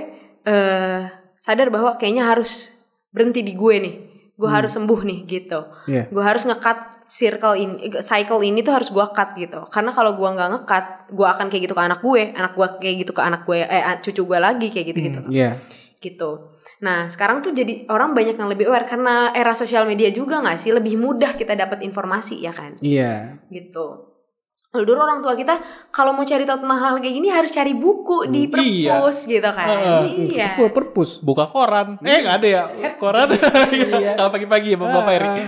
eh 0.42 1.02
sadar 1.38 1.70
bahwa 1.70 1.96
kayaknya 1.96 2.28
harus 2.28 2.74
berhenti 3.10 3.42
di 3.42 3.54
gue 3.54 3.76
nih. 3.80 3.96
Gue 4.36 4.50
harus 4.50 4.74
sembuh 4.74 5.06
nih 5.06 5.20
gitu 5.30 5.60
Iya. 5.86 6.10
gue 6.10 6.24
harus 6.26 6.50
ngekat 6.50 7.06
circle 7.06 7.54
ini 7.54 7.94
cycle 8.02 8.42
ini 8.42 8.66
tuh 8.66 8.74
harus 8.74 8.90
gue 8.90 9.06
cut 9.14 9.38
gitu 9.38 9.70
karena 9.70 9.94
kalau 9.94 10.18
gue 10.18 10.26
nggak 10.26 10.50
ngekat 10.58 10.86
gue 11.14 11.28
akan 11.30 11.46
kayak 11.46 11.70
gitu 11.70 11.78
ke 11.78 11.84
anak 11.86 12.02
gue 12.02 12.34
anak 12.34 12.58
gue 12.58 12.68
kayak 12.82 12.96
gitu 13.06 13.12
ke 13.14 13.22
anak 13.22 13.46
gue 13.46 13.62
eh 13.62 13.86
cucu 14.02 14.26
gue 14.26 14.40
lagi 14.42 14.74
kayak 14.74 14.86
gitu 14.90 15.00
gitu 15.06 15.20
Iya. 15.30 15.62
Gitu 16.02 16.52
nah 16.82 17.06
sekarang 17.06 17.40
tuh 17.40 17.54
jadi 17.54 17.86
orang 17.88 18.12
banyak 18.12 18.36
yang 18.36 18.50
lebih 18.50 18.66
aware 18.66 18.84
karena 18.84 19.32
era 19.32 19.54
sosial 19.54 19.86
media 19.86 20.10
juga 20.10 20.42
nggak 20.42 20.58
sih 20.58 20.74
lebih 20.74 20.98
mudah 20.98 21.38
kita 21.38 21.54
dapat 21.54 21.86
informasi 21.86 22.42
ya 22.42 22.50
kan 22.50 22.74
Iya. 22.82 23.38
gitu 23.48 24.10
kalau 24.72 24.88
dulu 24.88 24.98
orang 24.98 25.20
tua 25.20 25.36
kita 25.36 25.60
kalau 25.92 26.16
mau 26.16 26.24
cari 26.24 26.48
tahu 26.48 26.64
tentang 26.64 26.80
hal 26.80 26.96
kayak 26.98 27.12
gini 27.12 27.28
harus 27.28 27.52
cari 27.52 27.76
buku 27.76 28.24
di 28.26 28.48
Iya. 28.48 29.04
perpus 29.04 29.18
gitu 29.28 29.50
kan 29.52 29.68
Heeh. 29.68 30.04
iya 30.32 30.48
Itu 30.56 30.72
perpus. 30.72 31.20
Buka 31.20 31.44
koran. 31.46 32.00
Eh, 32.00 32.24
nggak 32.24 32.36
ada 32.40 32.48
ya? 32.48 32.64
Koran. 32.96 33.36
Iya. 33.68 34.16
Kalau 34.16 34.32
pagi-pagi 34.32 34.72
ya, 34.72 34.80
Bapak 34.80 35.12
Eri. 35.12 35.44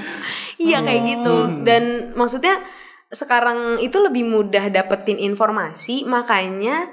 Iya 0.60 0.84
kayak 0.84 1.02
gitu. 1.08 1.36
Dan 1.64 1.84
maksudnya 2.20 2.60
sekarang 3.08 3.80
itu 3.80 3.96
lebih 3.96 4.28
mudah 4.28 4.68
dapetin 4.68 5.16
informasi, 5.16 6.04
makanya 6.04 6.92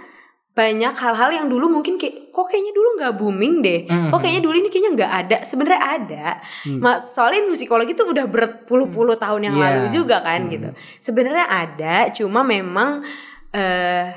banyak 0.51 0.93
hal-hal 0.93 1.31
yang 1.31 1.47
dulu 1.47 1.71
mungkin 1.71 1.95
kayak 1.95 2.29
kok 2.29 2.47
kayaknya 2.47 2.73
dulu 2.73 2.89
nggak 2.99 3.15
booming 3.17 3.55
deh. 3.61 3.81
Mhm. 3.87 4.11
Kok 4.11 4.19
kayaknya 4.19 4.43
dulu 4.43 4.55
ini 4.57 4.69
kayaknya 4.69 4.93
nggak 4.95 5.13
ada. 5.17 5.37
Sebenarnya 5.43 5.81
ada. 5.81 6.27
Ma- 6.75 6.99
Soalnya 6.99 7.39
ilmu 7.45 7.55
psikologi 7.55 7.93
itu 7.93 8.03
udah 8.03 8.27
berpuluh-puluh 8.27 9.15
tahun 9.17 9.47
yang 9.47 9.57
Iya. 9.57 9.63
lalu 9.65 9.83
juga 9.91 10.21
kan 10.21 10.47
gitu. 10.47 10.69
Sebenarnya 10.99 11.47
ada, 11.47 11.95
cuma 12.11 12.43
memang 12.43 13.03
eh 13.51 14.11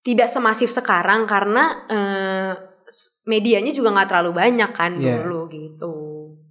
tidak 0.00 0.26
semasif 0.26 0.68
sekarang 0.70 1.24
karena 1.24 1.64
eh, 1.86 2.52
s- 2.86 3.20
medianya 3.24 3.68
juga 3.70 3.88
nggak 3.90 4.08
terlalu 4.08 4.32
banyak 4.34 4.70
kan 4.70 4.92
Iya. 4.94 5.20
dulu 5.20 5.48
gitu. 5.48 5.92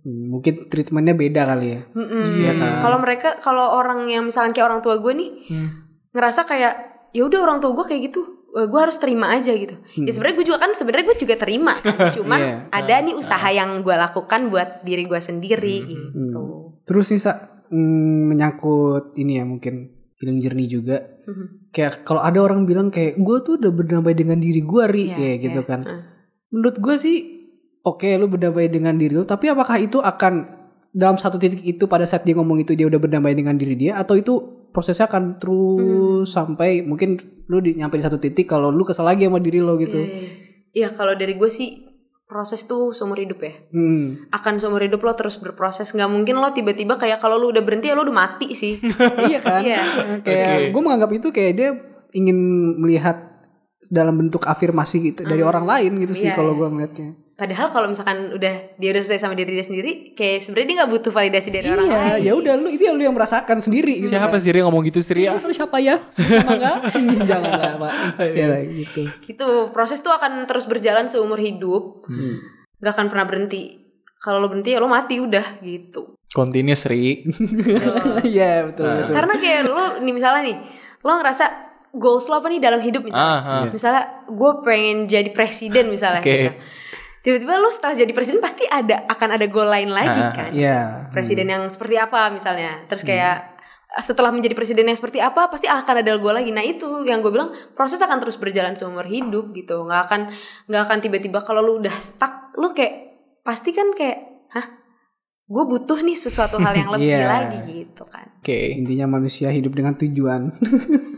Hmm, 0.02 0.24
Mungkin 0.30 0.66
treatmentnya 0.68 1.14
beda 1.14 1.42
kali 1.48 1.68
ya. 1.72 1.82
Iya 2.38 2.52
kan? 2.54 2.74
Kalau 2.80 2.98
mereka 2.98 3.38
kalau 3.38 3.74
orang 3.74 4.06
yang 4.06 4.24
misalkan 4.24 4.52
kayak 4.52 4.68
orang 4.68 4.82
tua 4.82 4.98
gue 4.98 5.14
nih 5.14 5.30
Hmm. 5.48 5.70
ngerasa 6.12 6.42
kayak 6.44 6.74
ya 7.10 7.22
udah 7.22 7.40
orang 7.40 7.58
tua 7.58 7.74
gue 7.74 7.86
kayak 7.86 8.02
gitu, 8.08 8.37
gue 8.48 8.80
harus 8.80 8.98
terima 8.98 9.36
aja 9.36 9.52
gitu. 9.52 9.76
Ya 10.00 10.10
sebenarnya 10.10 10.36
gue 10.40 10.48
juga 10.48 10.60
kan 10.64 10.72
sebenarnya 10.74 11.06
gue 11.14 11.18
juga 11.20 11.36
terima, 11.36 11.74
kan. 11.78 12.10
cuman 12.16 12.40
Iya. 12.40 12.56
ada 12.72 12.96
nih 13.04 13.14
usaha 13.14 13.48
yang 13.52 13.84
gue 13.84 13.94
lakukan 13.94 14.50
buat 14.50 14.82
diri 14.82 15.06
gue 15.06 15.20
sendiri 15.20 15.76
gitu. 15.86 16.42
Terus 16.88 17.12
nih 17.12 17.22
Sa, 17.22 17.32
hmm, 17.68 18.32
menyangkut 18.32 19.14
ini 19.16 19.38
ya 19.38 19.46
mungkin 19.46 19.92
healing 20.18 20.40
journey 20.42 20.66
juga. 20.66 21.06
Mhm. 21.28 21.70
Kayak 21.70 22.02
kalau 22.02 22.24
ada 22.24 22.40
orang 22.40 22.66
bilang 22.66 22.90
kayak 22.90 23.20
gue 23.20 23.38
tuh 23.44 23.60
udah 23.60 23.70
berdamai 23.70 24.16
dengan 24.16 24.40
diri 24.40 24.64
gue 24.64 24.84
ri 24.88 25.04
Iya, 25.12 25.16
kayak 25.16 25.38
gitu 25.44 25.62
iya. 25.62 25.70
kan. 25.70 25.80
Heeh. 25.86 26.02
Menurut 26.50 26.76
gue 26.80 26.96
sih 26.98 27.18
oke 27.84 28.08
lu 28.18 28.26
berdamai 28.26 28.72
dengan 28.72 28.98
diri 28.98 29.14
lu, 29.14 29.28
tapi 29.28 29.48
apakah 29.48 29.78
itu 29.78 30.00
akan 30.00 30.58
dalam 30.90 31.14
satu 31.14 31.38
titik 31.38 31.62
itu 31.62 31.86
pada 31.86 32.10
saat 32.10 32.26
dia 32.26 32.34
ngomong 32.34 32.58
itu 32.58 32.74
dia 32.74 32.90
udah 32.90 32.98
berdamai 32.98 33.38
dengan 33.38 33.54
diri 33.54 33.78
dia 33.78 34.02
atau 34.02 34.18
itu 34.18 34.57
prosesnya 34.72 35.10
akan 35.10 35.42
terus 35.42 36.30
sampai 36.30 36.86
mungkin 36.86 37.18
lu 37.48 37.64
di, 37.64 37.80
nyampe 37.80 37.96
di 37.96 38.04
satu 38.04 38.20
titik 38.20 38.46
kalau 38.46 38.70
lu 38.70 38.84
kesel 38.84 39.08
lagi 39.08 39.26
sama 39.26 39.40
diri 39.40 39.64
lo 39.64 39.80
gitu. 39.80 39.98
Iya, 39.98 40.08
iya. 40.12 40.30
Iya 40.78 40.88
kalau 40.94 41.18
dari 41.18 41.34
gue 41.40 41.50
sih 41.50 41.88
proses 42.28 42.68
tuh 42.68 42.92
seumur 42.92 43.18
hidup 43.18 43.40
ya. 43.40 43.56
Hmm. 43.72 44.28
Akan 44.36 44.60
seumur 44.60 44.84
hidup 44.84 45.00
lo 45.02 45.16
terus 45.16 45.40
berproses. 45.40 45.90
Nggak 45.96 46.12
mungkin 46.12 46.36
lo 46.44 46.52
tiba-tiba 46.52 47.00
kayak 47.00 47.24
kalau 47.24 47.40
lo 47.40 47.50
udah 47.50 47.64
berhenti 47.64 47.88
ya 47.88 47.96
lo 47.96 48.04
udah 48.04 48.14
mati 48.16 48.52
sih. 48.54 48.78
iya 49.32 49.40
kan? 49.40 49.64
Iya. 49.64 49.82
Kayak 50.28 50.76
gue 50.76 50.82
menganggap 50.84 51.12
itu 51.16 51.28
kayak 51.32 51.54
dia 51.56 51.70
ingin 52.12 52.38
melihat 52.78 53.28
dalam 53.88 54.20
bentuk 54.20 54.44
afirmasi 54.44 55.00
gitu 55.00 55.22
dari 55.24 55.40
orang 55.40 55.64
lain 55.64 56.04
gitu 56.04 56.12
sih 56.12 56.28
Iya, 56.28 56.36
kalau 56.36 56.60
gue 56.60 56.68
ngeliatnya. 56.68 57.16
Padahal 57.38 57.70
kalau 57.70 57.86
misalkan 57.86 58.34
udah 58.34 58.54
dia 58.74 58.90
udah 58.90 59.04
selesai 59.04 59.22
sama 59.22 59.38
diri 59.38 59.54
dia 59.54 59.62
sendiri, 59.62 59.92
kayak 60.12 60.42
sebenarnya 60.42 60.68
dia 60.68 60.76
nggak 60.76 60.92
butuh 60.92 61.12
validasi 61.12 61.50
dari 61.50 61.70
orang 61.70 61.86
Iya, 61.86 61.98
lain. 62.02 62.20
ya 62.20 62.32
udah 62.34 62.54
lu 62.58 62.68
itu 62.68 62.84
yang 62.84 62.96
lu 62.98 63.04
yang 63.06 63.14
merasakan 63.14 63.58
sendiri. 63.58 64.02
Gitu 64.02 64.10
Siapa 64.10 64.34
kan. 64.34 64.42
sih 64.42 64.50
Ria 64.50 64.66
ngomong 64.66 64.82
gitu 64.84 65.00
sih 65.00 65.14
Ria? 65.14 65.38
Lu 65.38 65.54
siapa 65.54 65.78
ya? 65.78 66.02
Sama 66.10 66.26
enggak? 66.52 66.78
Jangan 67.30 67.52
lah, 67.54 67.74
Pak. 67.78 67.92
Ya 68.28 68.58
gitu. 68.66 69.02
Gitu, 69.22 69.48
proses 69.70 70.02
tuh 70.02 70.10
akan 70.10 70.44
terus 70.44 70.66
berjalan 70.66 71.06
seumur 71.06 71.38
hidup, 71.38 72.10
Hmm. 72.10 72.42
nggak 72.76 72.92
akan 72.92 73.08
pernah 73.08 73.26
berhenti. 73.26 73.86
Kalau 74.18 74.42
lo 74.42 74.50
berhenti 74.50 74.74
ya 74.74 74.82
lo 74.82 74.90
mati 74.90 75.22
udah 75.22 75.62
gitu. 75.62 76.18
Continuous 76.28 76.90
Ri. 76.90 77.22
Iya, 78.26 78.66
betul 78.66 78.82
Nah. 78.84 78.96
betul. 79.00 79.14
Karena 79.14 79.34
kayak 79.38 79.62
lo 79.64 79.84
nih 80.00 80.10
misalnya 80.12 80.42
nih, 80.44 80.58
lo 81.00 81.12
ngerasa 81.16 81.46
goals 81.94 82.26
lo 82.26 82.42
apa 82.42 82.50
nih 82.50 82.58
dalam 82.58 82.82
hidup 82.82 83.06
misalnya. 83.06 83.30
Ah, 83.38 83.62
ah. 83.62 83.64
Misalnya 83.70 84.04
gue 84.26 84.52
pengen 84.62 85.06
jadi 85.06 85.30
presiden 85.30 85.88
misalnya. 85.88 86.20
Oke. 86.20 86.34
gitu. 86.34 86.52
Tiba-tiba 87.28 87.60
lo 87.60 87.68
setelah 87.68 87.92
jadi 87.92 88.12
presiden 88.16 88.40
pasti 88.40 88.64
ada 88.64 89.04
akan 89.04 89.36
ada 89.36 89.44
goal 89.46 89.68
lain 89.68 89.92
lagi 89.92 90.16
Ah, 90.18 90.32
kan. 90.32 90.52
Iya. 90.56 91.12
Presiden 91.12 91.52
yang 91.52 91.68
seperti 91.68 92.00
apa 92.00 92.32
misalnya. 92.32 92.88
Terus 92.88 93.04
kayak 93.04 93.60
setelah 94.00 94.32
menjadi 94.32 94.56
presiden 94.56 94.88
yang 94.88 94.96
seperti 94.96 95.20
apa 95.20 95.52
pasti 95.52 95.68
akan 95.68 95.96
ada 96.00 96.16
goal 96.16 96.32
lagi. 96.32 96.56
Nah 96.56 96.64
itu 96.64 96.88
yang 97.04 97.20
gue 97.20 97.28
bilang 97.28 97.52
proses 97.76 98.00
akan 98.00 98.24
terus 98.24 98.40
berjalan 98.40 98.80
seumur 98.80 99.04
hidup 99.04 99.52
gitu. 99.52 99.84
Nggak 99.84 100.02
akan 100.08 100.22
nggak 100.72 100.82
akan 100.88 100.98
tiba-tiba 101.04 101.44
kalau 101.44 101.60
lu 101.60 101.84
udah 101.84 102.00
stuck, 102.00 102.56
lu 102.56 102.72
kayak 102.72 103.12
pasti 103.44 103.72
kan 103.72 103.92
kayak, 103.92 104.48
hah, 104.52 104.66
gue 105.44 105.64
butuh 105.68 106.00
nih 106.00 106.16
sesuatu 106.16 106.60
hal 106.60 106.74
yang 106.74 106.92
lebih 106.96 107.12
Iya. 107.12 107.28
lagi 107.28 107.60
gitu 107.66 108.08
kan. 108.08 108.40
Oke. 108.40 108.72
Intinya 108.72 109.08
manusia 109.10 109.52
hidup 109.52 109.76
dengan 109.76 110.00
tujuan. 110.00 110.48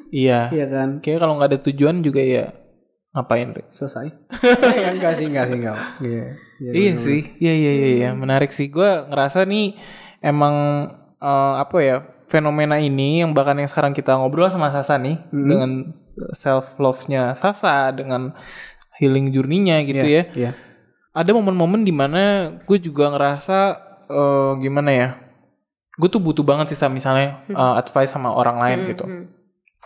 Iya. 0.09 0.49
Iya 0.49 0.65
kan? 0.65 0.89
Kayaknya 1.05 1.21
kalau 1.21 1.33
nggak 1.37 1.49
ada 1.53 1.59
tujuan 1.69 2.01
juga 2.01 2.17
ya 2.17 2.49
ngapain 3.15 3.49
Ri? 3.53 3.63
Selesai. 3.73 4.07
ya, 4.83 4.89
enggak 4.93 5.13
sih, 5.17 5.25
enggak 5.25 5.45
sih, 5.49 5.57
enggak. 5.57 5.77
Iya. 6.01 6.25
Iya, 6.59 6.71
Iya 6.75 6.91
sih, 6.99 7.21
iya 7.39 7.53
iya 7.55 7.71
iya, 7.71 7.89
iya. 7.95 8.09
menarik 8.11 8.51
sih. 8.51 8.67
Gue 8.67 8.87
ngerasa 9.07 9.47
nih 9.47 9.79
emang 10.19 10.55
eh, 11.17 11.53
apa 11.57 11.77
ya 11.79 11.97
fenomena 12.29 12.77
ini 12.77 13.23
yang 13.25 13.33
bahkan 13.33 13.57
yang 13.57 13.69
sekarang 13.71 13.95
kita 13.95 14.13
ngobrol 14.13 14.51
sama 14.53 14.69
Sasa 14.69 15.01
nih 15.01 15.17
dengan 15.33 15.97
self 16.35 16.77
love-nya 16.77 17.33
Sasa 17.33 17.89
dengan 17.89 18.37
healing 19.01 19.33
journey-nya 19.33 19.81
gitu 19.87 20.05
Iya, 20.05 20.13
ya. 20.13 20.23
Iya. 20.35 20.51
Ada 21.15 21.33
momen-momen 21.33 21.81
di 21.81 21.95
mana 21.95 22.53
gue 22.61 22.77
juga 22.77 23.09
ngerasa 23.09 23.57
eh, 24.05 24.51
gimana 24.61 24.91
ya 24.93 25.09
gue 25.99 26.07
tuh 26.07 26.23
butuh 26.23 26.47
banget 26.47 26.71
sih 26.71 26.79
Sa, 26.79 26.87
misalnya 26.87 27.43
uh, 27.51 27.75
advice 27.75 28.15
sama 28.15 28.31
orang 28.31 28.55
lain 28.55 28.79
gitu. 28.95 29.03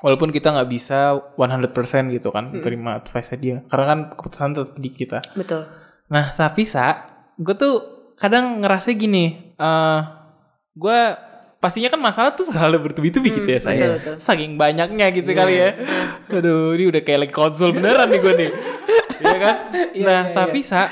Walaupun 0.04 0.36
kita 0.36 0.51
nggak 0.51 0.68
bisa 0.68 1.16
100% 1.39 2.12
gitu 2.12 2.28
kan 2.36 2.51
terima 2.60 2.99
advice 2.99 3.32
dia. 3.39 3.64
Karena 3.72 3.86
kan 3.88 3.99
keputusan 4.20 4.51
tetap 4.51 4.76
di 4.76 4.89
kita. 4.91 5.24
Betul. 5.32 5.64
Nah, 6.12 6.36
tapi 6.36 6.68
sa, 6.68 7.08
gue 7.39 7.56
tuh 7.56 7.76
kadang 8.20 8.60
ngerasa 8.60 8.91
gini, 8.99 9.56
eh 9.56 10.01
gue 10.76 10.99
pastinya 11.64 11.88
kan 11.88 12.01
masalah 12.04 12.36
tuh 12.36 12.51
selalu 12.51 12.91
bertubi-tubi 12.91 13.32
gitu 13.32 13.47
ya 13.47 13.64
saya. 13.64 13.80
betul, 13.80 13.91
betul. 13.95 14.16
Saking 14.20 14.60
banyaknya 14.60 15.08
gitu 15.16 15.32
kali 15.32 15.56
ya. 15.56 15.72
Aduh, 16.36 16.76
ini 16.76 16.91
udah 16.91 17.01
kayak 17.08 17.20
lagi 17.24 17.34
konsul 17.34 17.72
beneran 17.72 18.12
nih 18.12 18.20
gue 18.20 18.34
nih. 18.36 18.51
Iya 19.24 19.39
kan? 19.39 19.56
nah, 20.04 20.22
tapi 20.36 20.60
sa, 20.68 20.91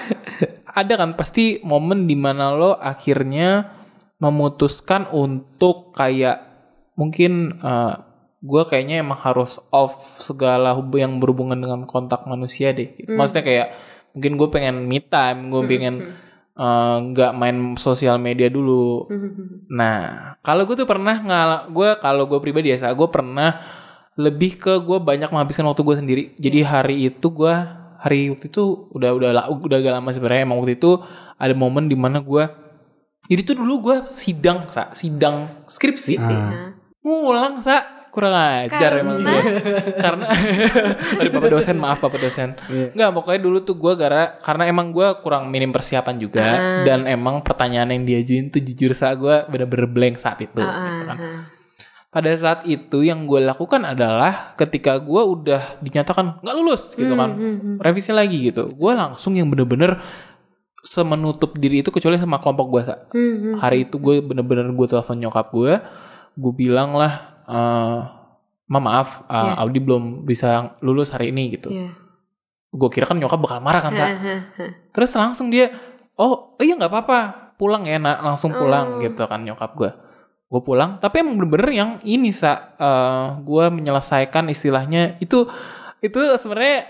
ada 0.64 0.94
kan 0.96 1.20
pasti 1.20 1.60
momen 1.68 2.08
di 2.08 2.16
mana 2.16 2.56
lo 2.56 2.80
akhirnya 2.80 3.76
memutuskan 4.24 5.12
untuk 5.12 5.92
kayak 5.92 6.40
mungkin 6.96 7.60
eh 7.60 7.96
gue 8.42 8.64
kayaknya 8.66 9.06
emang 9.06 9.22
harus 9.22 9.62
off 9.70 10.18
segala 10.18 10.74
hub 10.74 10.90
yang 10.98 11.22
berhubungan 11.22 11.58
dengan 11.62 11.86
kontak 11.86 12.26
manusia 12.26 12.74
deh. 12.74 12.98
Gitu. 12.98 13.14
Maksudnya 13.14 13.46
kayak 13.46 13.68
mungkin 14.18 14.34
gue 14.36 14.50
pengen 14.50 14.76
me 14.90 14.98
time, 14.98 15.54
gue 15.54 15.62
pengen 15.70 15.96
eh, 16.58 16.96
nggak 17.14 17.32
main 17.38 17.78
sosial 17.78 18.18
media 18.18 18.50
dulu. 18.50 19.06
Nah, 19.70 20.36
kalau 20.42 20.66
gue 20.66 20.74
tuh 20.74 20.90
pernah 20.90 21.22
ngal, 21.22 21.70
gue 21.70 21.90
kalau 22.02 22.26
gue 22.26 22.40
pribadi 22.42 22.74
ya, 22.74 22.92
gue 22.92 23.10
pernah 23.14 23.62
lebih 24.18 24.58
ke 24.60 24.74
gue 24.82 24.98
banyak 25.00 25.30
menghabiskan 25.30 25.70
waktu 25.70 25.86
gue 25.86 25.96
sendiri. 26.02 26.24
Jadi 26.42 26.60
hari 26.66 27.14
itu 27.14 27.30
gue 27.30 27.54
hari 28.02 28.34
waktu 28.34 28.50
itu 28.50 28.90
udah 28.90 29.14
udah 29.14 29.30
udah 29.54 29.78
agak 29.78 29.94
lama 30.02 30.10
sebenarnya. 30.10 30.50
Emang 30.50 30.58
waktu 30.60 30.82
itu 30.82 30.98
ada 31.38 31.54
momen 31.54 31.86
di 31.86 31.96
mana 31.96 32.20
gue 32.20 32.44
jadi 33.32 33.48
tuh 33.48 33.64
dulu 33.64 33.74
gue 33.80 33.98
sidang 34.10 34.68
sa, 34.68 34.92
sidang 34.92 35.64
skripsi, 35.70 36.20
ngulang 37.00 37.64
sa 37.64 38.01
kurang 38.12 38.36
ajar 38.36 39.00
emang 39.00 39.24
gue 39.24 39.42
karena 39.96 40.28
dari 41.16 41.30
bapak 41.36 41.50
dosen 41.50 41.80
maaf 41.80 42.04
bapak 42.04 42.20
dosen. 42.20 42.60
Nggak 42.92 43.10
pokoknya 43.16 43.40
dulu 43.40 43.64
tuh 43.64 43.80
gue 43.80 43.94
gara 43.96 44.36
karena 44.44 44.68
emang 44.68 44.92
gue 44.92 45.08
kurang 45.24 45.48
minim 45.48 45.72
persiapan 45.72 46.16
juga 46.20 46.48
dan 46.84 47.08
emang 47.08 47.40
pertanyaan 47.40 47.96
yang 47.96 48.04
diajuin 48.04 48.52
tuh 48.52 48.60
jujur 48.60 48.92
sa 48.92 49.16
gue 49.16 49.48
bener-bener 49.48 49.88
blank 49.88 50.20
saat 50.20 50.44
itu 50.44 50.60
gitu 50.60 51.04
kan. 51.08 51.18
pada 52.12 52.28
saat 52.36 52.68
itu 52.68 53.08
yang 53.08 53.24
gue 53.24 53.40
lakukan 53.40 53.88
adalah 53.88 54.52
ketika 54.60 55.00
gue 55.00 55.22
udah 55.24 55.80
dinyatakan 55.80 56.44
nggak 56.44 56.56
lulus 56.60 56.92
gitu 57.00 57.16
kan. 57.16 57.32
Revisi 57.80 58.12
lagi 58.12 58.52
gitu. 58.52 58.68
Gue 58.76 58.92
langsung 58.92 59.40
yang 59.40 59.48
bener-bener 59.48 60.04
semenutup 60.84 61.56
diri 61.56 61.80
itu 61.80 61.88
kecuali 61.88 62.20
sama 62.20 62.44
kelompok 62.44 62.68
gue 62.68 62.82
sa. 62.84 62.96
Hari 63.56 63.88
itu 63.88 63.96
gue 63.96 64.20
bener-bener 64.20 64.68
gue 64.76 64.88
telepon 64.92 65.16
nyokap 65.16 65.48
gue 65.56 65.74
gue 66.32 66.54
bilang 66.56 66.96
lah 66.96 67.31
eh 67.52 68.00
Ma 68.72 68.80
maaf 68.80 69.28
eh, 69.28 69.60
Audi 69.60 69.84
belum 69.84 70.24
bisa 70.24 70.80
lulus 70.80 71.12
hari 71.12 71.36
ini 71.36 71.52
gitu. 71.52 71.68
Iya. 71.70 71.92
gue 72.72 72.88
kira 72.88 73.04
kan 73.04 73.20
nyokap 73.20 73.36
bakal 73.36 73.60
marah 73.60 73.84
kan 73.84 73.92
sa? 73.92 74.08
Terus 74.96 75.12
langsung 75.12 75.52
dia 75.52 75.76
oh 76.16 76.56
iya 76.56 76.80
nggak 76.80 76.88
apa-apa 76.88 77.20
pulang 77.60 77.84
ya 77.84 78.00
nak 78.00 78.24
langsung 78.24 78.56
pulang 78.56 79.04
gitu 79.04 79.28
kan 79.28 79.44
nyokap 79.44 79.76
gue 79.76 79.92
gue 80.48 80.62
pulang 80.64 80.96
tapi 80.98 81.20
emang 81.20 81.36
bener-bener 81.36 81.68
yang 81.70 81.92
ini 82.02 82.32
sa 82.32 82.72
eh, 82.80 83.26
gue 83.44 83.66
menyelesaikan 83.68 84.48
istilahnya 84.48 85.20
itu 85.20 85.52
itu 86.00 86.20
sebenarnya 86.40 86.88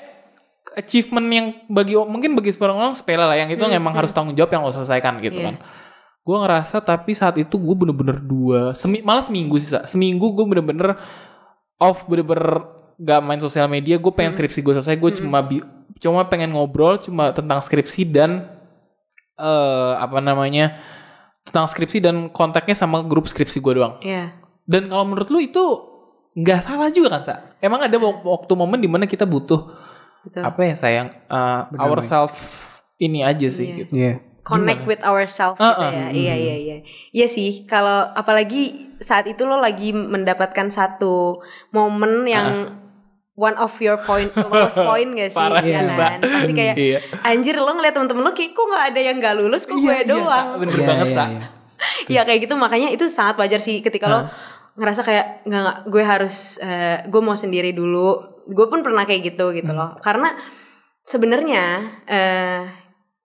achievement 0.78 1.28
yang 1.28 1.48
bagi 1.66 1.98
mungkin 1.98 2.38
bagi 2.38 2.54
seorang 2.54 2.78
orang 2.78 2.94
sepele 2.94 3.26
lah 3.26 3.36
yang 3.36 3.50
itu 3.50 3.66
emang 3.66 3.92
harus 3.92 4.14
tanggung 4.14 4.38
jawab 4.38 4.54
yang 4.54 4.62
lo 4.62 4.70
selesaikan 4.70 5.18
gitu 5.20 5.42
Iya. 5.42 5.46
kan 5.50 5.56
gue 6.22 6.38
ngerasa 6.38 6.80
tapi 6.80 7.12
saat 7.12 7.36
itu 7.36 7.56
gue 7.56 7.76
bener-bener 7.76 8.18
dua 8.18 8.72
semi 8.72 9.02
malah 9.02 9.22
seminggu 9.22 9.58
sih 9.58 9.70
Sa. 9.70 9.84
seminggu 9.84 10.32
gue 10.32 10.46
bener-bener 10.48 10.94
off 11.78 12.06
bener-bener 12.06 12.62
gak 12.96 13.20
main 13.20 13.38
sosial 13.38 13.66
media 13.66 13.98
gue 13.98 14.12
pengen 14.12 14.32
skripsi 14.32 14.62
gue 14.62 14.74
selesai 14.76 14.96
gue 14.96 15.12
cuma 15.18 15.42
bi- 15.42 15.66
cuma 15.98 16.22
pengen 16.24 16.52
ngobrol 16.52 16.98
cuma 16.98 17.30
tentang 17.32 17.58
skripsi 17.60 18.06
dan 18.06 18.46
eh 19.36 19.94
apa 19.96 20.18
namanya 20.20 20.78
tentang 21.42 21.66
skripsi 21.66 21.98
dan 22.00 22.30
kontaknya 22.30 22.76
sama 22.76 23.02
grup 23.02 23.26
skripsi 23.26 23.58
gue 23.58 23.74
doang 23.74 23.98
Iya. 24.00 24.30
dan 24.64 24.86
kalau 24.86 25.02
menurut 25.04 25.26
lu 25.28 25.42
itu 25.42 25.64
nggak 26.34 26.60
salah 26.62 26.88
juga 26.88 27.10
kan 27.12 27.22
sa 27.24 27.34
emang 27.58 27.82
ada 27.82 27.98
wak- 27.98 28.22
waktu 28.22 28.54
momen 28.54 28.78
di 28.78 28.86
mana 28.86 29.04
kita 29.04 29.26
butuh 29.26 29.74
Betul. 30.22 30.42
apa 30.46 30.60
ya 30.64 30.76
sayang 30.76 31.10
uh, 31.26 31.66
ourself 31.82 32.32
ini 32.96 33.26
aja 33.26 33.50
sih 33.50 33.66
Iya. 33.68 33.78
gitu 33.82 33.92
Iya. 33.98 34.14
Connect 34.42 34.84
with 34.86 35.02
ourselves 35.02 35.58
Ah, 35.58 35.74
gitu 35.74 35.84
ah. 35.84 35.92
ya. 35.92 36.06
Iya 36.10 36.34
iya 36.36 36.56
iya. 36.58 36.78
Iya 37.12 37.28
sih, 37.28 37.66
kalau 37.66 38.10
apalagi 38.12 38.92
saat 38.98 39.26
itu 39.26 39.42
lo 39.44 39.58
lagi 39.58 39.92
mendapatkan 39.92 40.70
satu 40.70 41.42
momen 41.70 42.26
yang 42.26 42.78
one 43.34 43.58
of 43.58 43.74
your 43.82 43.98
point 44.02 44.30
lowest 44.36 44.78
point 44.90 45.10
gak 45.14 45.34
sih? 45.34 45.40
Parah 45.40 45.64
ya 45.64 45.82
ya, 45.82 45.94
kan? 45.94 46.18
Pasti 46.22 46.54
kayak 46.54 46.76
Iya. 46.78 47.00
anjir 47.24 47.56
lo 47.58 47.72
ngeliat 47.72 47.94
temen-temen 47.94 48.22
lo 48.22 48.32
kayak 48.32 48.54
kok 48.54 48.66
gak 48.68 48.84
ada 48.94 49.00
yang 49.02 49.18
gak 49.18 49.36
lulus 49.38 49.66
kok 49.66 49.78
gue 49.78 49.98
doang. 50.06 50.48
Sa. 50.54 50.60
bener 50.62 50.78
Iya, 50.78 50.86
banget 50.86 51.08
iya, 51.10 51.16
sa 51.16 51.24
iya. 51.26 51.46
Iya 52.14 52.22
kayak 52.30 52.40
gitu 52.46 52.54
makanya 52.54 52.90
itu 52.94 53.10
sangat 53.10 53.42
wajar 53.42 53.58
sih 53.58 53.82
ketika 53.82 54.06
lo 54.06 54.30
ngerasa 54.72 55.02
kayak 55.02 55.26
nggak 55.44 55.62
nggak 55.62 55.78
gue 55.90 56.04
harus 56.06 56.38
eh, 56.62 57.02
gue 57.10 57.22
mau 57.22 57.34
sendiri 57.34 57.74
dulu. 57.74 58.22
Gue 58.46 58.70
pun 58.70 58.86
pernah 58.86 59.02
kayak 59.04 59.34
gitu 59.34 59.50
gitu 59.52 59.74
loh. 59.74 59.98
Karena 59.98 60.30
sebenarnya 61.02 61.64
eh 62.06 62.62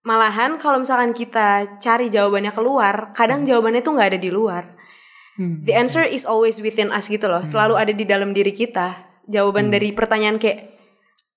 malahan 0.07 0.55
kalau 0.63 0.79
misalkan 0.79 1.11
kita 1.11 1.83
cari 1.83 2.07
jawabannya 2.07 2.55
keluar, 2.55 3.11
kadang 3.11 3.43
jawabannya 3.43 3.83
tuh 3.83 3.99
nggak 3.99 4.09
ada 4.15 4.21
di 4.23 4.31
luar. 4.31 4.79
The 5.37 5.77
answer 5.77 6.01
is 6.01 6.25
always 6.25 6.65
within 6.65 6.89
us 6.89 7.13
gitu 7.13 7.29
loh. 7.29 7.45
Selalu 7.45 7.77
ada 7.77 7.93
di 7.93 8.09
dalam 8.09 8.33
diri 8.33 8.57
kita. 8.57 9.05
Jawaban 9.29 9.69
dari 9.69 9.93
pertanyaan 9.93 10.41
kayak 10.41 10.73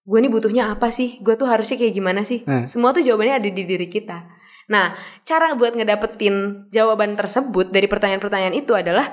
gue 0.08 0.20
nih 0.24 0.32
butuhnya 0.32 0.72
apa 0.72 0.88
sih? 0.88 1.20
Gue 1.20 1.36
tuh 1.36 1.52
harusnya 1.52 1.76
kayak 1.76 1.94
gimana 2.00 2.24
sih? 2.24 2.48
Hmm. 2.48 2.64
Semua 2.64 2.96
tuh 2.96 3.04
jawabannya 3.04 3.44
ada 3.44 3.50
di 3.52 3.64
diri 3.68 3.92
kita. 3.92 4.24
Nah, 4.72 4.96
cara 5.28 5.52
buat 5.58 5.76
ngedapetin 5.76 6.70
jawaban 6.72 7.20
tersebut 7.20 7.76
dari 7.76 7.92
pertanyaan-pertanyaan 7.92 8.56
itu 8.56 8.72
adalah 8.72 9.12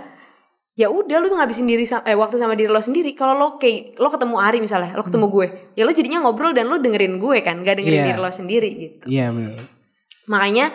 ya 0.76 0.86
udah 0.86 1.16
lu 1.18 1.32
ngabisin 1.32 1.64
diri 1.64 1.82
eh 1.82 2.12
waktu 2.12 2.36
sama 2.36 2.52
diri 2.52 2.68
lo 2.68 2.78
sendiri. 2.78 3.12
Kalau 3.12 3.32
lo 3.32 3.56
kayak 3.56 3.96
lo 3.96 4.08
ketemu 4.08 4.36
Ari 4.36 4.58
misalnya, 4.60 4.92
lo 4.92 5.00
ketemu 5.00 5.26
gue, 5.26 5.46
ya 5.72 5.82
lo 5.82 5.90
jadinya 5.90 6.20
ngobrol 6.20 6.52
dan 6.52 6.68
lo 6.68 6.76
dengerin 6.76 7.16
gue 7.16 7.40
kan, 7.40 7.56
gak 7.60 7.80
dengerin 7.80 8.00
Iya. 8.00 8.06
diri 8.06 8.18
lo 8.18 8.30
sendiri 8.30 8.70
gitu. 8.70 9.04
Iya 9.06 9.26
benar. 9.30 9.64
Makanya 10.26 10.66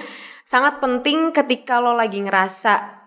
sangat 0.43 0.79
penting 0.79 1.29
ketika 1.31 1.77
lo 1.77 1.93
lagi 1.93 2.17
ngerasa 2.17 2.97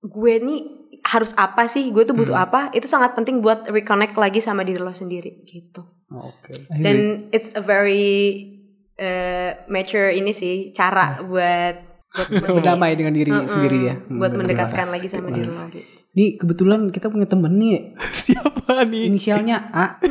gue 0.00 0.34
nih 0.38 0.60
harus 1.04 1.34
apa 1.34 1.66
sih, 1.66 1.90
gue 1.90 2.02
tuh 2.02 2.14
butuh 2.14 2.34
apa, 2.34 2.70
itu 2.70 2.86
sangat 2.86 3.12
penting 3.12 3.38
buat 3.38 3.66
reconnect 3.66 4.14
lagi 4.14 4.38
sama 4.38 4.62
diri 4.62 4.78
lo 4.78 4.92
sendiri 4.92 5.42
gitu. 5.42 5.82
Oke. 6.08 6.54
Dan 6.70 7.28
it's 7.30 7.50
a 7.52 7.60
very 7.60 8.46
uh, 8.94 9.58
mature 9.66 10.08
ini 10.08 10.30
sih 10.30 10.70
cara 10.70 11.18
buat 11.20 11.76
buat 12.08 12.48
Berdamai 12.56 12.94
dengan 12.94 13.12
diri 13.12 13.28
sendiri 13.44 13.76
dia. 13.80 13.94
buat 14.06 14.30
Hmm, 14.30 14.38
mendekatkan 14.38 14.86
benar. 14.86 14.94
lagi 14.94 15.08
sama 15.08 15.28
diri 15.28 15.48
lo. 15.48 15.66
gitu. 15.68 15.97
Nih 16.18 16.34
kebetulan 16.34 16.90
kita 16.90 17.06
punya 17.06 17.30
temen 17.30 17.54
nih 17.54 17.94
siapa 18.26 18.82
nih 18.82 19.06
inisialnya 19.06 19.70
A. 19.70 20.02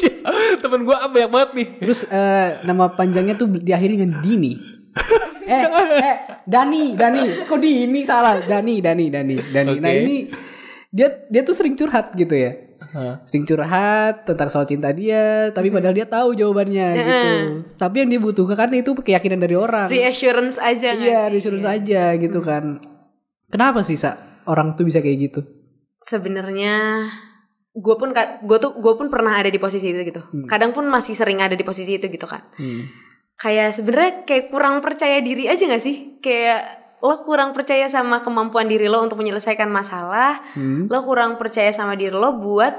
temen 0.62 0.86
gue 0.86 0.94
banyak 0.94 1.30
banget 1.30 1.50
nih 1.54 1.66
Terus 1.82 2.06
eh, 2.06 2.62
nama 2.62 2.86
panjangnya 2.88 3.34
tuh 3.34 3.50
diakhiri 3.50 3.98
dengan 3.98 4.22
Dini. 4.22 4.54
eh, 5.50 5.62
eh, 5.98 6.16
Dani, 6.46 6.94
Dani. 6.94 7.44
Kok 7.44 7.58
Dini 7.58 8.00
salah? 8.06 8.38
Dani, 8.40 8.78
Dani, 8.78 9.10
Dani, 9.10 9.34
Dani. 9.50 9.72
Nah 9.82 9.90
Oke. 9.90 10.00
ini 10.02 10.16
dia 10.88 11.26
dia 11.26 11.42
tuh 11.42 11.52
sering 11.52 11.74
curhat 11.74 12.14
gitu 12.14 12.32
ya. 12.32 12.54
Hah. 12.76 13.24
Sering 13.26 13.44
curhat 13.44 14.24
tentang 14.24 14.48
soal 14.48 14.64
cinta 14.64 14.92
dia, 14.92 15.50
tapi 15.50 15.68
padahal 15.68 15.96
dia 15.96 16.06
tahu 16.06 16.32
jawabannya 16.32 16.88
gitu. 16.94 17.28
Tapi 17.74 17.96
yang 18.04 18.08
dia 18.14 18.20
butuhkan 18.20 18.56
kan 18.56 18.70
itu 18.72 18.94
keyakinan 18.94 19.40
dari 19.42 19.56
orang. 19.58 19.88
Reassurance 19.90 20.56
aja 20.56 20.94
Iya, 20.94 21.26
sih? 21.28 21.32
disuruh 21.36 21.60
saja 21.60 22.14
gitu 22.14 22.38
kan. 22.40 22.78
Kenapa 23.48 23.80
sih 23.82 23.96
sa 23.96 24.16
orang 24.46 24.76
tuh 24.76 24.86
bisa 24.86 25.00
kayak 25.00 25.18
gitu? 25.28 25.40
Sebenarnya 26.02 27.06
gue 27.76 27.94
pun 28.00 28.12
gue 28.16 28.58
tuh 28.58 28.72
gue 28.80 28.94
pun 28.96 29.06
pernah 29.12 29.36
ada 29.36 29.52
di 29.52 29.60
posisi 29.60 29.92
itu 29.92 30.00
gitu. 30.04 30.22
Kadang 30.48 30.72
pun 30.72 30.88
masih 30.88 31.12
sering 31.12 31.44
ada 31.44 31.52
di 31.52 31.64
posisi 31.64 31.96
itu 31.96 32.08
gitu 32.08 32.24
kan. 32.24 32.44
Hmm. 32.56 32.88
Kayak 33.36 33.76
sebenarnya 33.76 34.12
kayak 34.24 34.48
kurang 34.48 34.80
percaya 34.80 35.20
diri 35.20 35.44
aja 35.46 35.68
gak 35.68 35.84
sih? 35.84 36.18
Kayak 36.24 36.84
lo 37.04 37.20
kurang 37.22 37.52
percaya 37.52 37.84
sama 37.92 38.24
kemampuan 38.24 38.64
diri 38.64 38.88
lo 38.88 39.04
untuk 39.04 39.20
menyelesaikan 39.20 39.68
masalah. 39.68 40.40
Hmm. 40.56 40.88
Lo 40.88 41.04
kurang 41.04 41.36
percaya 41.36 41.68
sama 41.70 41.94
diri 42.00 42.16
lo 42.16 42.40
buat 42.40 42.74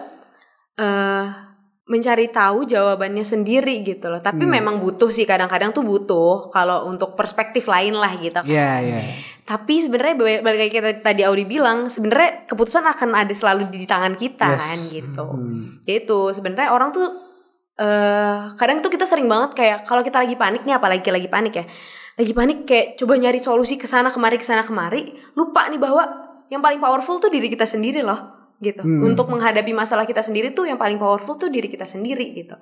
eh 0.78 1.47
mencari 1.88 2.28
tahu 2.28 2.68
jawabannya 2.68 3.24
sendiri 3.24 3.80
gitu 3.82 4.12
loh. 4.12 4.20
Tapi 4.20 4.44
memang 4.44 4.84
butuh 4.84 5.08
sih 5.08 5.24
kadang-kadang 5.24 5.72
tuh 5.72 5.88
butuh 5.88 6.52
kalau 6.52 6.84
untuk 6.92 7.16
perspektif 7.16 7.66
lain 7.72 7.96
lah 7.96 8.12
gitu. 8.20 8.44
Iya, 8.44 8.72
iya. 8.84 9.00
Tapi 9.48 9.80
sebenarnya 9.80 10.44
balik 10.44 10.60
kayak 10.68 10.74
kita 10.76 10.90
tadi 11.00 11.24
Audi 11.24 11.48
bilang, 11.48 11.88
sebenarnya 11.88 12.44
keputusan 12.52 12.84
akan 12.84 13.10
ada 13.16 13.32
selalu 13.32 13.72
di 13.72 13.88
tangan 13.88 14.20
kita 14.20 14.48
Yes. 14.52 14.60
kan 14.60 14.80
gitu. 14.92 15.26
Hmm. 15.32 15.64
Itu 15.88 16.20
sebenarnya 16.36 16.76
orang 16.76 16.92
tuh 16.92 17.08
eh 17.78 18.58
kadang 18.60 18.84
tuh 18.84 18.92
kita 18.92 19.08
sering 19.08 19.30
banget 19.30 19.54
kayak 19.56 19.86
kalau 19.88 20.02
kita 20.04 20.20
lagi 20.20 20.34
panik 20.36 20.68
nih 20.68 20.76
apalagi 20.76 21.08
lagi 21.08 21.32
panik 21.32 21.54
ya. 21.56 21.66
Lagi 22.20 22.34
panik 22.36 22.68
kayak 22.68 23.00
coba 23.00 23.16
nyari 23.16 23.40
solusi 23.40 23.80
ke 23.80 23.88
sana 23.88 24.12
kemari 24.12 24.36
ke 24.36 24.44
sana 24.44 24.68
kemari, 24.68 25.16
lupa 25.40 25.72
nih 25.72 25.80
bahwa 25.80 26.04
yang 26.52 26.60
paling 26.60 26.84
powerful 26.84 27.22
tuh 27.24 27.32
diri 27.32 27.48
kita 27.48 27.64
sendiri 27.64 28.04
loh 28.04 28.37
gitu. 28.62 28.82
Hmm. 28.82 29.04
Untuk 29.14 29.30
menghadapi 29.30 29.72
masalah 29.74 30.10
kita 30.10 30.26
sendiri 30.26 30.52
tuh 30.54 30.66
yang 30.70 30.78
paling 30.82 30.98
powerful 30.98 31.38
tuh 31.38 31.50
diri 31.50 31.70
kita 31.70 31.86
sendiri 31.86 32.34
gitu. 32.34 32.58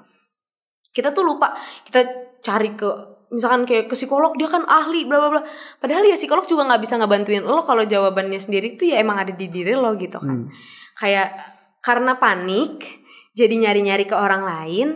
Kita 0.96 1.12
tuh 1.12 1.28
lupa 1.28 1.56
kita 1.84 2.04
cari 2.40 2.76
ke 2.76 2.88
misalkan 3.34 3.66
kayak 3.66 3.92
ke 3.92 3.96
psikolog 3.98 4.38
dia 4.38 4.48
kan 4.48 4.64
ahli 4.64 5.08
bla 5.08 5.18
bla 5.20 5.30
bla. 5.40 5.42
Padahal 5.82 6.08
ya 6.08 6.16
psikolog 6.16 6.46
juga 6.48 6.68
nggak 6.68 6.82
bisa 6.84 6.96
ngebantuin 7.00 7.44
lo 7.44 7.66
kalau 7.68 7.84
jawabannya 7.84 8.40
sendiri 8.40 8.80
tuh 8.80 8.92
ya 8.94 9.02
emang 9.02 9.20
ada 9.20 9.34
di 9.36 9.48
diri 9.52 9.76
lo 9.76 9.96
gitu 10.00 10.20
kan. 10.22 10.48
Hmm. 10.48 10.52
Kayak 10.96 11.36
karena 11.84 12.18
panik 12.18 13.06
jadi 13.36 13.52
nyari-nyari 13.52 14.08
ke 14.08 14.16
orang 14.16 14.48
lain, 14.48 14.88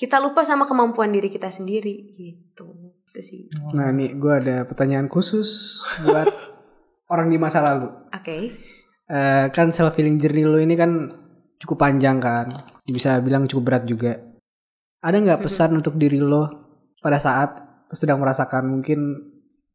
kita 0.00 0.16
lupa 0.16 0.48
sama 0.48 0.64
kemampuan 0.64 1.12
diri 1.12 1.28
kita 1.28 1.52
sendiri 1.52 2.16
gitu. 2.16 2.96
Itu 3.12 3.20
sih. 3.20 3.52
Nah 3.76 3.92
nih 3.92 4.16
gue 4.16 4.32
ada 4.32 4.64
pertanyaan 4.64 5.12
khusus 5.12 5.78
buat 6.00 6.32
orang 7.12 7.28
di 7.28 7.36
masa 7.36 7.60
lalu. 7.60 7.92
Oke. 8.08 8.56
Eh, 9.10 9.46
kan 9.50 9.68
self 9.70 9.98
healing 9.98 10.16
journey 10.16 10.46
lo 10.46 10.56
ini 10.56 10.78
kan 10.78 11.10
cukup 11.58 11.78
panjang 11.78 12.18
kan, 12.18 12.48
bisa 12.82 13.18
bilang 13.18 13.46
cukup 13.46 13.64
berat 13.66 13.84
juga. 13.84 14.18
Ada 15.02 15.18
nggak 15.18 15.42
pesan 15.42 15.78
untuk 15.78 15.98
diri 15.98 16.22
lo 16.22 16.46
pada 17.02 17.18
saat 17.18 17.58
sedang 17.92 18.22
merasakan 18.22 18.70
mungkin 18.70 19.00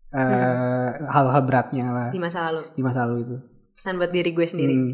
eh, 0.10 0.90
hal-hal 1.06 1.42
beratnya 1.44 1.92
lah 1.92 2.10
Di 2.10 2.18
masa 2.18 2.48
lalu. 2.50 2.62
di 2.74 2.82
masa 2.82 3.00
lalu 3.06 3.18
itu? 3.28 3.38
Pesan 3.76 4.00
buat 4.00 4.10
diri 4.10 4.32
gue 4.34 4.48
sendiri. 4.48 4.74
Hmm. 4.74 4.92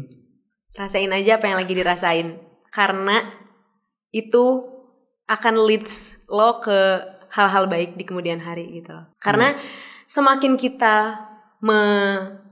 Rasain 0.74 1.08
aja 1.08 1.38
apa 1.38 1.46
yang 1.48 1.58
lagi 1.62 1.72
dirasain. 1.72 2.28
Karena 2.68 3.22
itu 4.10 4.44
akan 5.24 5.54
leads 5.64 6.20
lo 6.28 6.60
ke 6.60 7.00
hal-hal 7.32 7.70
baik 7.70 7.96
di 7.96 8.04
kemudian 8.04 8.42
hari 8.42 8.82
gitu 8.82 8.92
loh. 8.92 9.08
Karena 9.16 9.54
semakin 10.04 10.58
kita 10.58 11.22
me- 11.64 12.43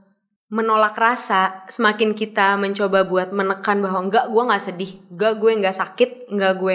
menolak 0.53 0.93
rasa, 0.93 1.65
semakin 1.65 2.13
kita 2.13 2.53
mencoba 2.61 3.01
buat 3.09 3.33
menekan 3.33 3.81
bahwa 3.81 4.05
enggak 4.05 4.29
gue 4.29 4.43
nggak 4.45 4.61
sedih, 4.61 4.91
enggak 5.09 5.33
gue 5.41 5.51
nggak 5.65 5.77
sakit, 5.81 6.09
enggak 6.29 6.53
gue 6.61 6.73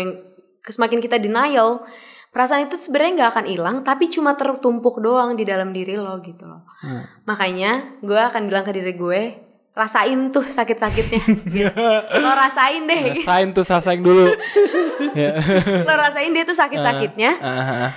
semakin 0.66 0.98
kita 0.98 1.22
denial, 1.22 1.86
perasaan 2.34 2.66
itu 2.66 2.74
sebenarnya 2.74 3.22
nggak 3.22 3.30
akan 3.38 3.46
hilang, 3.46 3.76
tapi 3.86 4.10
cuma 4.10 4.34
tertumpuk 4.34 4.98
doang 4.98 5.38
di 5.38 5.46
dalam 5.46 5.70
diri 5.70 5.94
lo 5.94 6.18
gitu 6.26 6.42
loh. 6.42 6.66
Hmm. 6.82 7.06
Makanya 7.30 8.02
gue 8.02 8.18
akan 8.18 8.50
bilang 8.50 8.66
ke 8.66 8.74
diri 8.74 8.98
gue, 8.98 9.20
rasain 9.78 10.34
tuh 10.34 10.42
sakit-sakitnya. 10.42 11.22
gitu. 11.54 11.86
Lo 12.18 12.30
rasain 12.34 12.82
deh. 12.82 13.22
Rasain 13.22 13.48
tuh 13.54 13.62
sasaing 13.62 14.02
dulu. 14.02 14.26
ya. 15.22 15.38
Lo 15.86 15.94
rasain 15.94 16.34
dia 16.34 16.42
tuh 16.42 16.58
sakit-sakitnya. 16.58 17.30
Ah, 17.38 17.94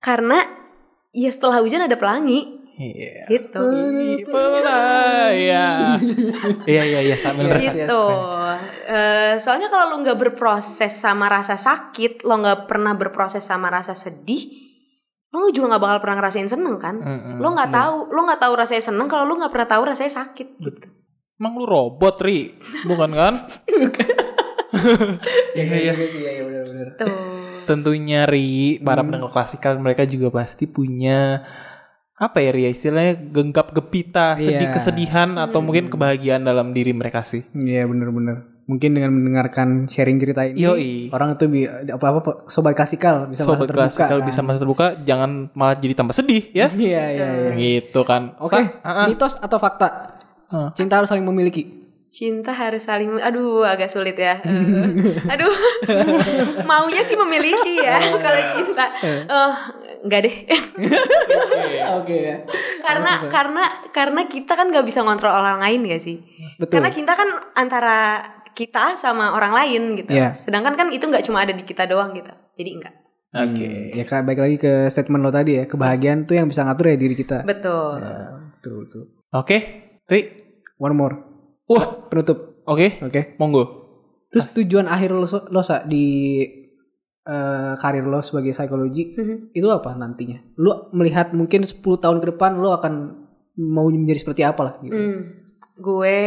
Karena 0.00 0.40
ya 1.12 1.28
setelah 1.28 1.60
hujan 1.60 1.84
ada 1.84 2.00
pelangi. 2.00 2.57
Iya. 2.78 3.26
Gitu. 3.26 3.58
Iya. 5.34 5.66
Iya 6.70 6.82
iya 6.84 7.00
iya 7.02 7.16
sambil 7.18 7.50
yes. 7.58 7.74
gitu. 7.74 8.02
Eh, 8.86 9.34
soalnya 9.42 9.66
kalau 9.66 9.92
lo 9.92 9.96
nggak 10.00 10.14
berproses 10.16 10.94
sama 10.94 11.26
rasa 11.26 11.58
sakit, 11.58 12.22
lo 12.22 12.38
nggak 12.38 12.70
pernah 12.70 12.94
berproses 12.94 13.42
sama 13.42 13.66
rasa 13.68 13.98
sedih, 13.98 14.46
lo 15.34 15.50
juga 15.50 15.74
nggak 15.74 15.82
bakal 15.82 15.98
pernah 16.00 16.16
ngerasain 16.22 16.48
seneng 16.48 16.76
kan? 16.78 16.96
Mm-mm. 17.02 17.36
Lo 17.42 17.50
nggak 17.50 17.70
tahu, 17.74 17.96
lo 18.14 18.20
nggak 18.24 18.40
tahu 18.40 18.52
rasanya 18.54 18.84
seneng 18.94 19.06
kalau 19.10 19.26
lo 19.26 19.34
nggak 19.36 19.52
pernah 19.52 19.68
tahu 19.68 19.82
rasanya 19.90 20.12
sakit 20.24 20.48
gitu. 20.62 20.86
Emang 21.38 21.54
lu 21.58 21.66
robot, 21.66 22.16
Ri? 22.22 22.54
Bukan 22.86 23.10
kan? 23.10 23.34
Iya 25.56 25.76
iya 25.80 25.92
sih 25.96 26.20
iya 26.20 26.44
benar-benar. 26.44 26.88
Tuh. 27.00 27.64
Tentunya 27.64 28.28
Ri, 28.28 28.78
para 28.80 29.00
Hmm. 29.00 29.08
pendengar 29.10 29.32
klasikal 29.32 29.76
mereka 29.80 30.04
juga 30.04 30.28
pasti 30.30 30.68
punya 30.68 31.40
apa 32.18 32.38
ya 32.38 32.50
Ri 32.50 32.62
ya, 32.62 32.70
istilahnya 32.70 33.14
genggap 33.30 33.70
gepita, 33.70 34.34
sedih 34.34 34.66
Iya. 34.66 34.74
kesedihan 34.74 35.38
atau 35.38 35.58
mungkin 35.58 35.86
kebahagiaan 35.86 36.42
dalam 36.42 36.70
diri 36.70 36.90
mereka 36.90 37.22
sih. 37.22 37.46
Iya 37.52 37.86
benar-benar. 37.86 38.42
Mungkin 38.66 38.90
dengan 38.92 39.14
mendengarkan 39.14 39.86
sharing 39.86 40.18
cerita 40.18 40.44
ini, 40.44 40.60
Yoi. 40.60 41.08
orang 41.08 41.32
itu 41.32 41.46
bi 41.46 41.64
apa-apa 41.64 42.44
sobat 42.46 42.74
klasikal 42.74 43.24
bisa 43.24 43.40
Sobat 43.40 43.64
merasa 43.64 43.64
terbuka. 43.64 43.80
klasikal 43.86 44.18
kan? 44.18 44.26
bisa 44.26 44.40
merasa 44.42 44.60
terbuka, 44.60 44.86
jangan 45.00 45.30
malah 45.54 45.72
jadi 45.74 45.94
tambah 45.94 46.12
sedih 46.12 46.42
ya. 46.52 46.66
Iya 46.68 47.02
iya 47.08 47.28
iya. 47.32 47.50
gitu 47.54 48.02
kan. 48.02 48.34
Oke, 48.36 48.60
Sa- 48.60 48.82
ah, 48.82 48.90
ah. 48.92 49.06
mitos 49.06 49.38
atau 49.38 49.56
fakta? 49.56 49.88
Ah. 50.48 50.68
Cinta 50.74 50.98
harus 50.98 51.06
saling 51.06 51.22
memiliki. 51.22 51.77
Cinta 52.08 52.56
harus 52.56 52.88
saling 52.88 53.20
aduh 53.20 53.68
agak 53.68 53.92
sulit 53.92 54.16
ya. 54.16 54.40
Eh, 54.48 55.32
aduh. 55.36 55.52
Maunya 56.64 57.04
sih 57.04 57.16
memiliki 57.16 57.84
ya 57.84 58.00
kalau 58.00 58.40
cinta. 58.56 58.84
Eh 59.04 59.52
enggak 60.04 60.20
deh. 60.24 60.36
Oke 62.00 62.16
ya. 62.16 62.36
karena 62.80 63.12
karena 63.28 63.64
karena 63.92 64.20
kita 64.24 64.52
kan 64.56 64.72
nggak 64.72 64.86
bisa 64.88 65.04
ngontrol 65.04 65.36
orang 65.36 65.60
lain 65.60 65.84
gak 65.84 66.00
sih? 66.00 66.24
Betul. 66.56 66.80
Karena 66.80 66.90
cinta 66.90 67.12
kan 67.12 67.28
antara 67.52 68.24
kita 68.56 68.96
sama 68.96 69.36
orang 69.36 69.52
lain 69.52 69.82
gitu. 70.00 70.10
Iya. 70.10 70.32
Sedangkan 70.32 70.74
kan 70.74 70.88
itu 70.90 71.04
nggak 71.04 71.28
cuma 71.28 71.44
ada 71.44 71.52
di 71.52 71.62
kita 71.62 71.84
doang 71.84 72.16
gitu. 72.16 72.32
Jadi 72.56 72.70
enggak. 72.72 72.94
Oke. 73.36 73.92
Ya 73.92 74.04
kan 74.08 74.24
baik 74.24 74.40
lagi 74.40 74.56
ke 74.56 74.72
statement 74.88 75.20
lo 75.20 75.28
tadi 75.28 75.60
ya, 75.60 75.64
kebahagiaan 75.68 76.24
tuh 76.24 76.40
yang 76.40 76.48
bisa 76.48 76.64
ngatur 76.64 76.88
ya 76.88 76.96
diri 76.96 77.12
kita. 77.12 77.44
Betul. 77.44 78.00
Ya, 78.00 78.16
betul 78.56 78.74
betul. 78.88 79.02
Oke, 79.36 79.56
Ri. 80.08 80.20
One 80.80 80.96
more. 80.96 81.27
Wah, 81.68 82.08
Penutup. 82.08 82.64
oke. 82.64 83.00
Oke. 83.02 83.36
Monggo. 83.36 83.64
Terus 84.28 84.52
tujuan 84.54 84.88
akhir 84.88 85.10
lo, 85.10 85.24
lo 85.24 85.60
Sa, 85.60 85.84
di 85.84 86.40
eh, 87.22 87.72
karir 87.76 88.02
lo 88.02 88.20
sebagai 88.20 88.52
psikologi 88.52 89.12
Mhm. 89.12 89.52
itu 89.52 89.68
apa 89.68 89.92
nantinya? 89.92 90.40
Lo 90.56 90.88
melihat 90.90 91.32
mungkin 91.32 91.60
10 91.62 91.76
tahun 91.98 92.18
ke 92.18 92.32
depan 92.32 92.56
lo 92.56 92.72
akan 92.72 92.92
mau 93.58 93.84
menjadi 93.84 94.20
seperti 94.22 94.42
apa 94.42 94.60
lah 94.62 94.74
gitu. 94.80 94.96
Hmm, 94.96 95.20
gue 95.76 96.18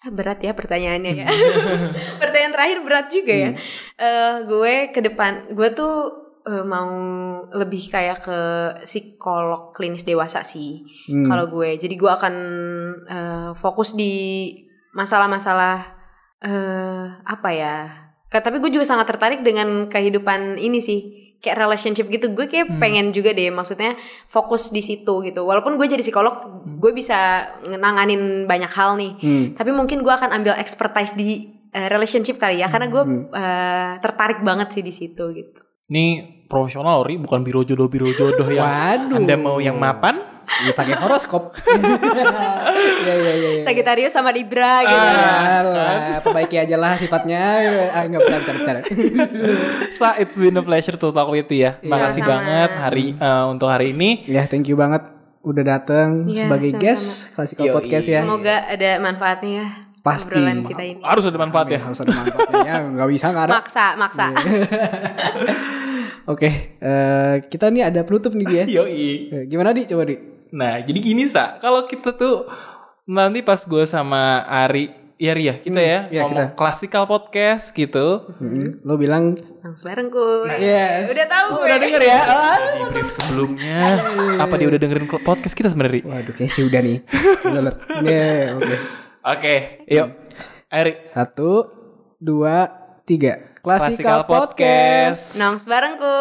ah, 0.00 0.10
berat 0.10 0.38
ya 0.38 0.54
pertanyaannya 0.54 1.12
ya. 1.16 1.26
Pertanyaan 2.22 2.52
terakhir 2.52 2.78
berat 2.86 3.06
juga 3.10 3.34
ya. 3.34 3.50
Eh, 3.98 4.34
gue 4.44 4.74
ke 4.90 5.00
depan, 5.02 5.50
gue 5.50 5.68
tuh 5.72 6.21
eh, 6.46 6.64
mau 6.66 6.90
lebih 7.50 7.90
kayak 7.90 8.18
ke 8.26 8.40
psikolog 8.86 9.74
klinis 9.74 10.06
dewasa 10.06 10.42
sih. 10.42 10.82
Hmm. 11.10 11.26
Kalau 11.26 11.46
gue, 11.50 11.78
jadi 11.78 11.94
gue 11.94 12.10
akan 12.10 12.34
eh, 13.06 13.50
fokus 13.58 13.94
di 13.94 14.14
masalah-masalah 14.92 16.00
eh 16.42 17.06
apa 17.22 17.50
ya? 17.54 17.76
Tapi 18.32 18.58
gue 18.58 18.72
juga 18.72 18.88
sangat 18.88 19.12
tertarik 19.12 19.44
dengan 19.44 19.86
kehidupan 19.92 20.56
ini 20.56 20.80
sih, 20.80 21.00
kayak 21.38 21.58
relationship 21.68 22.08
gitu. 22.08 22.32
Gue 22.32 22.48
kayak 22.48 22.80
pengen 22.80 23.12
juga 23.12 23.30
deh, 23.36 23.52
maksudnya 23.52 23.94
fokus 24.26 24.72
di 24.72 24.80
situ 24.80 25.20
gitu. 25.22 25.44
Walaupun 25.44 25.76
gue 25.76 25.86
jadi 25.86 26.00
psikolog, 26.00 26.64
gue 26.64 26.92
bisa 26.96 27.46
nanganin 27.66 28.48
banyak 28.48 28.72
hal 28.72 28.96
nih. 28.96 29.12
Hmm. 29.20 29.46
Tapi 29.54 29.70
mungkin 29.70 30.00
gue 30.00 30.10
akan 30.10 30.32
ambil 30.32 30.56
expertise 30.56 31.12
di 31.12 31.50
eh, 31.70 31.88
relationship 31.92 32.40
kali 32.40 32.64
ya, 32.64 32.72
karena 32.72 32.88
gue 32.88 33.02
eh, 33.36 33.92
tertarik 34.00 34.40
banget 34.40 34.74
sih 34.74 34.82
di 34.82 34.94
situ 34.94 35.24
gitu. 35.36 35.62
Ini 35.92 36.24
profesional 36.48 37.04
Ri, 37.04 37.20
bukan 37.20 37.44
biro 37.44 37.60
jodoh 37.68 37.84
biro 37.84 38.08
jodoh 38.16 38.48
yang 38.48 38.64
Waduh. 38.64 39.20
Anda 39.20 39.36
mau 39.36 39.60
yang 39.60 39.76
mapan? 39.76 40.24
Iya 40.64 40.72
pakai 40.72 40.96
horoskop. 40.96 41.52
Iya 42.72 43.14
iya 43.18 43.32
iya. 43.36 43.50
iya. 43.60 43.62
Sagittarius 43.66 44.16
sama 44.16 44.32
Libra 44.32 44.80
gitu. 44.88 44.96
Alah, 44.96 46.24
perbaiki 46.24 46.56
aja 46.56 46.76
lah 46.80 46.96
sifatnya. 46.96 47.68
Ah, 47.92 48.08
enggak 48.08 48.24
bercanda 48.24 48.52
bercanda. 48.56 48.80
Sa, 49.92 50.16
it's 50.16 50.32
been 50.32 50.56
a 50.56 50.64
pleasure 50.64 50.96
to 50.96 51.12
talk 51.12 51.28
with 51.28 51.50
you 51.52 51.68
ya. 51.68 51.76
Makasih 51.84 52.24
sama. 52.24 52.30
banget 52.40 52.70
hari 52.78 53.06
eh, 53.12 53.44
untuk 53.52 53.68
hari 53.68 53.92
ini. 53.92 54.24
Ya, 54.24 54.48
thank 54.48 54.72
you 54.72 54.76
banget 54.80 55.04
udah 55.44 55.64
datang 55.76 56.24
Iya, 56.24 56.46
sebagai 56.48 56.72
sama-sama. 56.72 56.84
guest 56.88 57.06
Classical 57.36 57.64
Yoi. 57.68 57.74
Podcast 57.76 58.06
ya. 58.08 58.20
Semoga 58.24 58.56
ada 58.64 58.90
manfaatnya 58.96 59.52
ya. 59.52 59.66
Pasti. 60.02 60.34
Obrolan 60.34 60.66
kita 60.66 60.82
ini. 60.82 61.00
Harus 61.00 61.24
ada 61.24 61.38
manfaat 61.38 61.66
ya. 61.68 61.80
Harus 61.80 61.98
ada 61.98 62.10
manfaatnya. 62.10 62.60
ya. 62.60 62.76
Nggak 62.92 63.08
bisa 63.08 63.26
nggak 63.30 63.44
ada. 63.46 63.52
Maksa, 63.56 63.86
maksa. 63.94 64.26
Oke, 66.24 66.50
eh, 66.78 67.34
kita 67.44 67.66
nih 67.68 67.82
ada 67.84 68.00
penutup 68.02 68.30
nih 68.32 68.46
dia. 68.46 68.64
Yoi. 68.64 69.06
Eh, 69.28 69.42
Gimana 69.46 69.70
di? 69.70 69.82
Coba 69.84 70.02
di. 70.04 70.14
Nah, 70.52 70.78
jadi 70.78 70.98
gini 70.98 71.26
Sa, 71.26 71.58
kalau 71.58 71.82
kita 71.84 72.12
tuh 72.12 72.46
nanti 73.04 73.40
pas 73.40 73.58
gue 73.58 73.82
sama 73.84 74.38
Ari, 74.42 74.86
ya 75.16 75.32
Ria, 75.32 75.58
kita 75.58 75.74
Hmm, 75.74 75.82
ya 75.82 75.98
iya, 76.08 76.20
ngomong 76.22 76.30
kita. 76.30 76.44
classical 76.54 77.04
podcast 77.06 77.70
gitu. 77.72 78.22
Hmm, 78.36 78.82
Lo 78.82 78.94
bilang 78.94 79.34
Langsung 79.58 79.86
bareng 79.88 80.10
ku. 80.10 80.46
yes. 80.52 81.08
Udah 81.08 81.26
tahu 81.26 81.46
gue. 81.56 81.64
Udah 81.64 81.78
denger 81.80 82.02
ya? 82.02 82.20
Di 82.76 82.84
brief 82.92 83.10
sebelumnya, 83.10 83.78
apa 84.38 84.54
dia 84.54 84.68
udah 84.68 84.78
dengerin 84.78 85.06
podcast 85.18 85.54
kita 85.54 85.68
sebenarnya? 85.68 86.02
Waduh, 86.04 86.34
kayak 86.36 86.50
sih 86.50 86.62
udah 86.68 86.80
nih. 86.80 86.98
Lelet. 87.44 87.76
Ya, 88.04 88.30
oke. 88.54 88.76
Oke, 89.22 89.86
yuk. 89.86 90.18
Ari, 90.66 91.06
Satu, 91.06 91.70
dua, 92.18 92.66
tiga. 93.06 93.54
Classical, 93.62 93.94
Classical 93.94 94.20
Podcast. 94.26 95.38
Nongs 95.38 95.62
bareng 95.62 95.94
ku. 95.94 96.14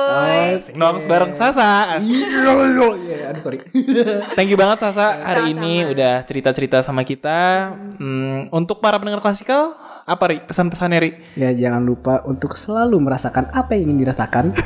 nongs 0.78 1.10
bareng 1.10 1.34
Sasa. 1.34 1.98
Iya, 1.98 2.54
aduh, 2.54 3.42
sorry. 3.42 3.66
Thank 4.38 4.54
you 4.54 4.58
banget 4.62 4.86
Sasa 4.86 5.18
hari 5.26 5.50
Sama-sama. 5.50 5.66
ini 5.66 5.74
udah 5.90 6.22
cerita-cerita 6.22 6.86
sama 6.86 7.02
kita. 7.02 7.74
Hmm, 7.98 8.54
untuk 8.54 8.78
para 8.78 9.02
pendengar 9.02 9.26
klasikal, 9.26 9.74
Apa 10.06 10.24
Ri? 10.28 10.38
Pesan-pesannya 10.44 11.00
Ri? 11.00 11.12
Ya 11.38 11.54
jangan 11.54 11.86
lupa 11.86 12.26
untuk 12.26 12.58
selalu 12.58 12.98
merasakan 13.00 13.54
apa 13.54 13.78
yang 13.78 13.92
ingin 13.92 14.08
dirasakan. 14.08 14.46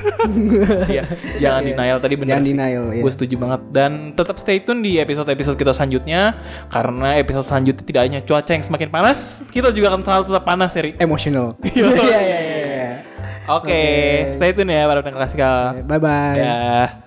Iya, 0.89 1.05
jangan 1.37 1.61
denial 1.61 1.97
tadi 2.01 2.17
benar 2.17 2.41
Jangan 2.41 2.45
sih. 2.49 2.53
denial, 2.57 2.85
ya. 2.89 3.01
Gue 3.05 3.13
setuju 3.13 3.35
banget 3.37 3.61
dan 3.69 3.91
tetap 4.17 4.41
stay 4.41 4.57
tune 4.57 4.81
di 4.81 4.97
episode-episode 4.97 5.53
kita 5.53 5.69
selanjutnya 5.69 6.33
karena 6.65 7.21
episode 7.21 7.45
selanjutnya 7.45 7.85
tidak 7.85 8.01
hanya 8.09 8.19
cuaca 8.25 8.49
yang 8.49 8.65
semakin 8.65 8.89
panas, 8.89 9.45
kita 9.53 9.69
juga 9.69 9.93
akan 9.93 10.01
selalu 10.01 10.23
tetap 10.33 10.43
panas 10.43 10.71
ya 10.73 10.81
Ri. 10.81 10.91
Emotional. 10.97 11.53
Iya. 11.61 11.85
Iya 11.93 12.19
iya 12.19 12.39
iya. 12.41 12.89
Oke, 13.61 13.81
stay 14.33 14.57
tune 14.57 14.73
ya 14.73 14.89
para 14.89 15.05
pendengar 15.05 15.29
klasikal. 15.29 15.77
Bye 15.85 16.01
bye. 16.01 16.33
Ya. 16.33 17.04